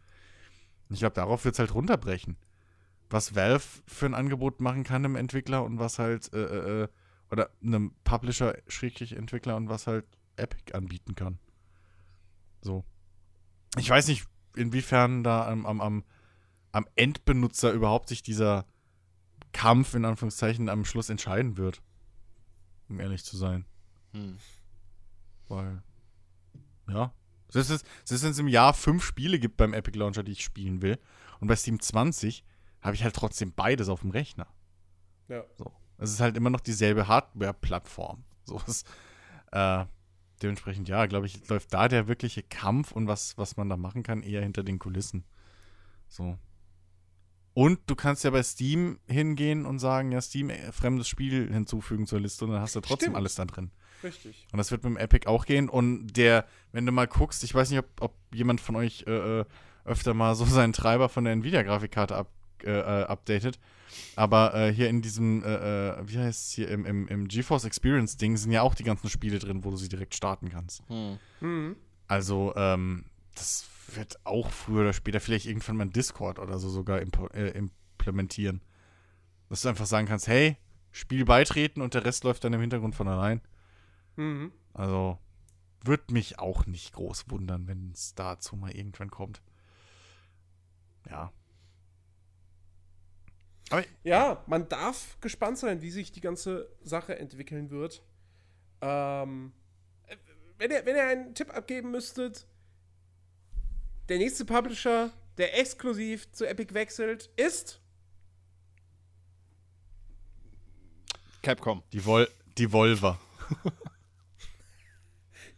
[0.88, 2.36] Und ich glaube, darauf wird es halt runterbrechen.
[3.10, 6.88] Was Valve für ein Angebot machen kann einem Entwickler und was halt, äh, äh, äh,
[7.30, 11.38] oder einem Publisher, schrägstrich Entwickler und was halt Epic anbieten kann.
[12.62, 12.84] So.
[13.78, 14.26] Ich weiß nicht,
[14.56, 16.04] inwiefern da am, am, am,
[16.72, 18.66] am Endbenutzer überhaupt sich dieser
[19.52, 21.82] Kampf in Anführungszeichen am Schluss entscheiden wird.
[22.88, 23.64] Um ehrlich zu sein.
[24.12, 24.36] Hm.
[25.48, 25.82] Weil,
[26.88, 27.12] ja.
[27.48, 30.32] Selbst wenn es- selbst wenn es im Jahr fünf Spiele gibt beim Epic Launcher, die
[30.32, 30.98] ich spielen will,
[31.40, 32.44] und bei Steam 20,
[32.80, 34.46] habe ich halt trotzdem beides auf dem Rechner.
[35.28, 35.44] Ja.
[35.56, 35.70] So.
[35.98, 38.24] Es ist halt immer noch dieselbe Hardware-Plattform.
[38.44, 38.86] So ist,
[39.52, 39.84] äh,
[40.42, 44.02] dementsprechend, ja, glaube ich, läuft da der wirkliche Kampf und was, was man da machen
[44.02, 45.24] kann, eher hinter den Kulissen.
[46.08, 46.38] So.
[47.54, 52.06] Und du kannst ja bei Steam hingehen und sagen, ja, Steam, äh, fremdes Spiel hinzufügen
[52.06, 53.16] zur Liste und dann hast du trotzdem Stimmt.
[53.16, 53.70] alles da drin.
[54.02, 54.46] Richtig.
[54.52, 55.68] Und das wird mit dem Epic auch gehen.
[55.68, 59.40] Und der, wenn du mal guckst, ich weiß nicht, ob, ob jemand von euch äh,
[59.40, 59.44] äh,
[59.84, 62.30] öfter mal so seinen Treiber von der Nvidia-Grafikkarte up,
[62.64, 63.58] äh, äh, updatet.
[64.16, 68.50] Aber äh, hier in diesem, wie heißt es hier, im, im, im GeForce Experience-Ding sind
[68.50, 70.82] ja auch die ganzen Spiele drin, wo du sie direkt starten kannst.
[70.88, 71.18] Hm.
[71.40, 71.76] Mhm.
[72.08, 73.04] Also, ähm,
[73.34, 73.66] das
[73.96, 78.62] wird auch früher oder später vielleicht irgendwann mal Discord oder so sogar impo- äh, implementieren.
[79.48, 80.56] Dass du einfach sagen kannst, hey,
[80.90, 83.40] Spiel beitreten und der Rest läuft dann im Hintergrund von allein.
[84.16, 84.52] Mhm.
[84.74, 85.18] Also,
[85.84, 89.42] wird mich auch nicht groß wundern, wenn es dazu mal irgendwann kommt.
[91.08, 91.32] Ja.
[93.70, 98.02] Aber Ja, man darf gespannt sein, wie sich die ganze Sache entwickeln wird.
[98.82, 99.52] Ähm,
[100.06, 100.16] äh,
[100.58, 102.46] wenn, ihr, wenn ihr einen Tipp abgeben müsstet,
[104.12, 107.80] der nächste Publisher, der exklusiv zu Epic wechselt, ist.
[111.42, 111.82] Capcom.
[111.92, 112.28] die, Vol
[112.58, 113.18] die Volver.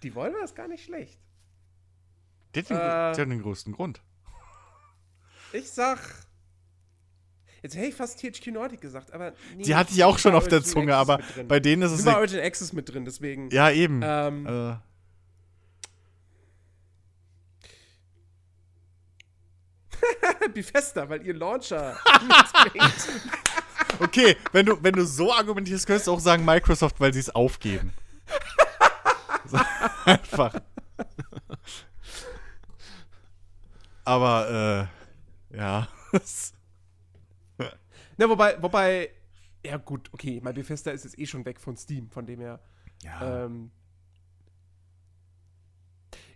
[0.03, 1.19] Die Volvo ist gar nicht schlecht.
[2.55, 3.15] Die hat den, Äh.
[3.15, 4.03] die hat den größten Grund.
[5.55, 5.99] Ich sag.
[7.63, 9.33] Jetzt hätte ich fast THQ Nordic gesagt, aber.
[9.57, 12.03] Nee, Die hatte ich auch schon auf der Zunge, Access aber bei denen ist es
[12.03, 13.49] Über ja, Origin Access mit drin, deswegen.
[13.51, 14.03] ja eben.
[14.05, 14.77] Ähm, Äh,
[20.55, 21.97] Bethesda, weil ihr Launcher
[24.01, 27.31] okay, wenn du, wenn du so argumentierst, könntest du auch sagen Microsoft, weil sie es
[27.35, 27.93] aufgeben.
[29.47, 29.59] So,
[30.07, 30.55] Einfach.
[34.03, 34.89] Aber,
[35.53, 35.87] äh, ja.
[38.17, 39.11] Na, wobei, wobei,
[39.63, 42.59] ja gut, okay, mein Bethesda ist jetzt eh schon weg von Steam, von dem her.
[43.03, 43.45] ja.
[43.45, 43.71] Ähm,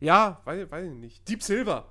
[0.01, 1.29] ja, weiß, weiß ich nicht.
[1.29, 1.91] Deep Silver.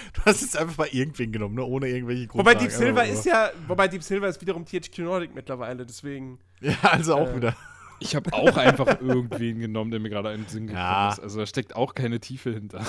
[0.14, 1.64] Du hast jetzt einfach mal irgendwen genommen, ne?
[1.64, 2.58] ohne irgendwelche Wobei Grundlagen.
[2.60, 6.38] Deep Silver ist ja, wobei Deep Silver ist wiederum THQ Nordic mittlerweile, deswegen.
[6.60, 7.56] Ja, also auch äh, wieder.
[8.00, 11.10] Ich habe auch einfach irgendwen genommen, der mir gerade in den Sinn gekommen Ja.
[11.12, 11.20] ist.
[11.20, 12.84] Also da steckt auch keine Tiefe hinter.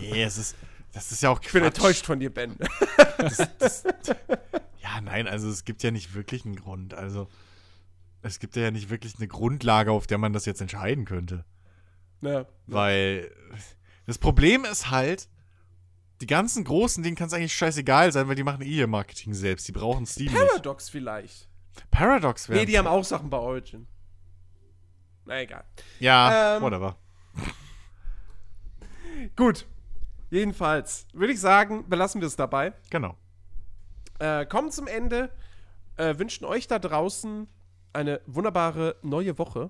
[0.00, 0.56] Nee, es ist,
[0.92, 1.76] das ist ja auch Ich bin Quatsch.
[1.76, 2.56] enttäuscht von dir, Ben.
[4.82, 6.94] Ja, nein, also es gibt ja nicht wirklich einen Grund.
[6.94, 7.28] Also,
[8.22, 11.44] es gibt ja nicht wirklich eine Grundlage, auf der man das jetzt entscheiden könnte.
[12.20, 12.46] Ja.
[12.66, 13.30] Weil
[14.06, 15.28] das Problem ist halt,
[16.24, 19.34] die ganzen großen Dingen kann es eigentlich scheißegal sein, weil die machen eh ihr Marketing
[19.34, 19.68] selbst.
[19.68, 20.48] Die brauchen Steam nicht.
[20.48, 21.50] Paradox vielleicht.
[21.90, 22.60] Paradox wäre.
[22.60, 23.86] Nee, die haben auch Sachen bei Origin.
[25.26, 25.64] Na egal.
[26.00, 26.96] Ja, Ähm, whatever.
[29.36, 29.66] Gut.
[30.30, 32.72] Jedenfalls würde ich sagen, belassen wir es dabei.
[32.88, 33.18] Genau.
[34.18, 35.28] Äh, kommen zum Ende.
[35.98, 37.46] Äh, wünschen euch da draußen
[37.92, 39.68] eine wunderbare neue Woche.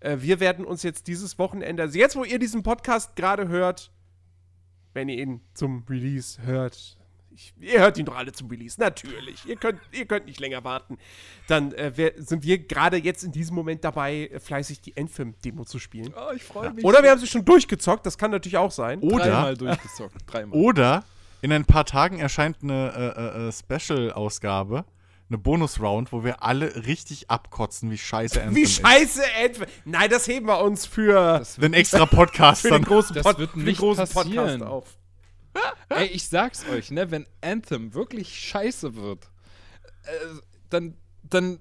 [0.00, 3.90] Äh, wir werden uns jetzt dieses Wochenende, also jetzt, wo ihr diesen Podcast gerade hört,
[4.94, 6.96] wenn ihr ihn zum Release hört,
[7.34, 9.44] ich, ihr hört ihn doch alle zum Release, natürlich.
[9.44, 10.98] Ihr könnt, ihr könnt nicht länger warten.
[11.48, 15.64] Dann äh, wer, sind wir gerade jetzt in diesem Moment dabei, äh, fleißig die Endfilm-Demo
[15.64, 16.14] zu spielen.
[16.16, 16.84] Oh, ich freue mich.
[16.84, 19.00] Oder wir haben sie schon durchgezockt, das kann natürlich auch sein.
[19.00, 20.16] Oder, Dreimal durchgezockt.
[20.26, 20.58] Dreimal.
[20.58, 21.04] oder
[21.42, 24.84] in ein paar Tagen erscheint eine äh, äh, äh, Special-Ausgabe,
[25.28, 29.70] eine Bonus-Round, wo wir alle richtig abkotzen, wie scheiße Anthem Wie scheiße Endfilm.
[29.84, 31.38] Nein, das heben wir uns für.
[31.38, 32.84] Das Den extra Podcast für den dann.
[32.84, 34.60] großen, Das Pod wird für den nicht großen passieren.
[34.60, 34.98] Podcast auf.
[35.88, 39.24] Ey, ich sag's euch, ne, wenn Anthem wirklich scheiße wird,
[40.04, 40.10] äh,
[40.68, 41.60] dann, dann,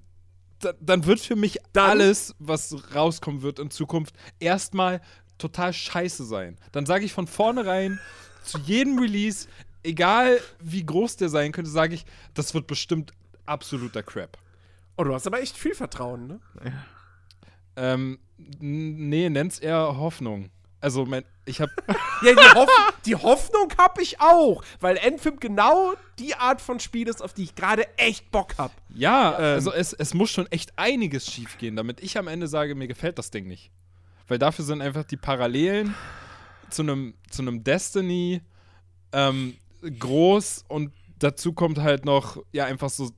[0.60, 5.00] dann, dann wird für mich Dann- alles, was rauskommen wird in Zukunft, erstmal
[5.38, 6.58] total scheiße sein.
[6.72, 8.00] Dann sage ich von vornherein
[8.44, 9.48] zu jedem Release,
[9.84, 13.14] egal wie groß der sein könnte, sage ich, das wird bestimmt
[13.46, 14.38] absoluter Crap.
[14.98, 16.40] Oh, du hast aber echt viel Vertrauen, ne?
[17.76, 20.50] Ähm, n- nee, nenn's eher Hoffnung.
[20.80, 21.70] Also, mein, ich hab,
[22.22, 22.70] Ja, die, Hoff
[23.06, 27.44] die Hoffnung habe ich auch, weil Endfilm genau die Art von Spiel ist, auf die
[27.44, 28.74] ich gerade echt Bock habe.
[28.94, 29.44] ja, Ähm.
[29.56, 32.88] also es, es muss schon echt einiges schief gehen, damit ich am Ende sage, mir
[32.88, 33.72] gefällt das Ding nicht.
[34.28, 35.96] Weil dafür sind einfach die Parallelen
[36.70, 38.42] zu einem zu einem Destiny
[39.12, 39.56] ähm,
[40.00, 43.10] groß und dazu kommt halt noch, ja, einfach so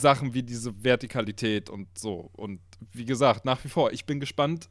[0.00, 2.30] Sachen wie diese Vertikalität und so.
[2.34, 2.60] Und
[2.92, 4.68] wie gesagt, nach wie vor, ich bin gespannt,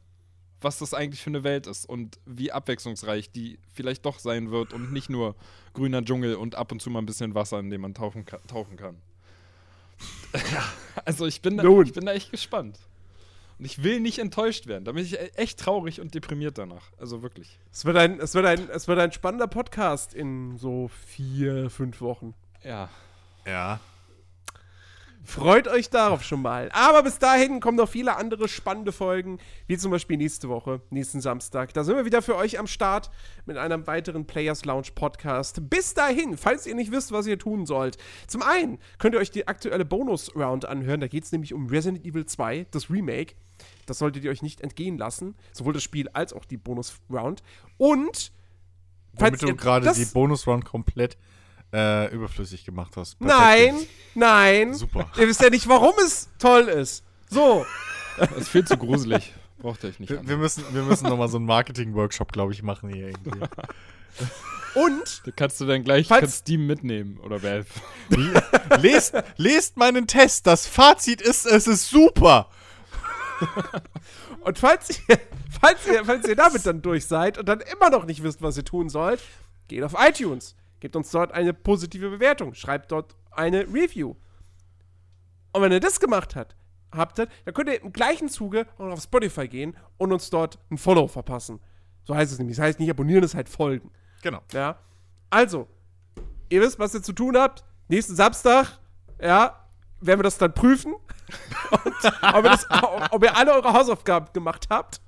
[0.60, 4.72] was das eigentlich für eine Welt ist und wie abwechslungsreich die vielleicht doch sein wird
[4.72, 5.36] und nicht nur
[5.72, 8.40] grüner Dschungel und ab und zu mal ein bisschen Wasser, in dem man tauchen kann.
[8.46, 8.96] Tauchen kann.
[11.04, 11.86] also ich bin, da, Nun.
[11.86, 12.78] ich bin da echt gespannt.
[13.58, 14.84] Und ich will nicht enttäuscht werden.
[14.84, 16.92] Da bin ich e- echt traurig und deprimiert danach.
[16.98, 17.58] Also wirklich.
[17.72, 22.00] Es wird, ein, es, wird ein, es wird ein spannender Podcast in so vier, fünf
[22.00, 22.34] Wochen.
[22.62, 22.88] Ja.
[23.46, 23.80] Ja.
[25.28, 26.70] Freut euch darauf schon mal.
[26.72, 31.20] Aber bis dahin kommen noch viele andere spannende Folgen, wie zum Beispiel nächste Woche, nächsten
[31.20, 31.74] Samstag.
[31.74, 33.10] Da sind wir wieder für euch am Start
[33.44, 35.68] mit einem weiteren Players Lounge Podcast.
[35.68, 37.98] Bis dahin, falls ihr nicht wisst, was ihr tun sollt.
[38.26, 41.00] Zum einen könnt ihr euch die aktuelle Bonus-Round anhören.
[41.00, 43.34] Da geht es nämlich um Resident Evil 2, das Remake.
[43.84, 45.34] Das solltet ihr euch nicht entgehen lassen.
[45.52, 47.42] Sowohl das Spiel als auch die Bonus-Round.
[47.76, 48.32] Und
[49.12, 51.18] Womit du gerade die Bonus-Round komplett
[51.72, 53.20] äh, überflüssig gemacht hast.
[53.20, 53.90] Nein, Perfekt.
[54.14, 54.74] nein.
[54.74, 55.10] Super.
[55.18, 57.04] Ihr wisst ja nicht, warum es toll ist.
[57.30, 57.66] So.
[58.18, 59.32] Das ist viel zu gruselig.
[59.58, 62.62] Braucht ihr euch nicht Wir, wir müssen, wir müssen nochmal so einen Marketing-Workshop, glaube ich,
[62.62, 63.40] machen hier irgendwie.
[64.74, 67.66] Und Da kannst du dann gleich kannst Steam mitnehmen oder Valve.
[68.80, 70.46] lest, lest meinen Test.
[70.46, 72.48] Das Fazit ist, es ist super.
[74.40, 75.18] Und falls ihr,
[75.60, 78.56] falls, ihr, falls ihr damit dann durch seid und dann immer noch nicht wisst, was
[78.56, 79.20] ihr tun sollt,
[79.68, 80.54] geht auf iTunes.
[80.80, 82.54] Gebt uns dort eine positive Bewertung.
[82.54, 84.14] Schreibt dort eine Review.
[85.52, 86.56] Und wenn ihr das gemacht habt,
[86.92, 90.78] habt dann könnt ihr im gleichen Zuge auch auf Spotify gehen und uns dort ein
[90.78, 91.60] Follow verpassen.
[92.04, 92.56] So heißt es nämlich.
[92.56, 93.90] Das heißt nicht abonnieren, das heißt folgen.
[94.22, 94.40] Genau.
[94.52, 94.78] Ja.
[95.30, 95.68] Also,
[96.48, 97.64] ihr wisst, was ihr zu tun habt.
[97.88, 98.78] Nächsten Samstag,
[99.20, 99.68] ja,
[100.00, 100.94] werden wir das dann prüfen.
[101.70, 101.94] Und
[102.34, 102.66] ob, ihr das,
[103.10, 105.00] ob ihr alle eure Hausaufgaben gemacht habt.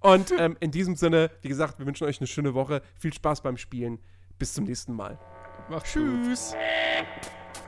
[0.00, 2.82] Und ähm, in diesem Sinne, wie gesagt, wir wünschen euch eine schöne Woche.
[2.98, 3.98] Viel Spaß beim Spielen.
[4.38, 5.18] Bis zum nächsten Mal.
[5.68, 6.54] Macht's Tschüss.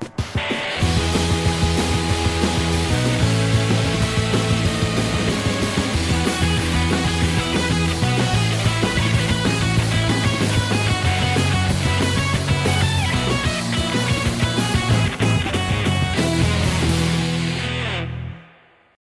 [0.00, 0.67] Gut.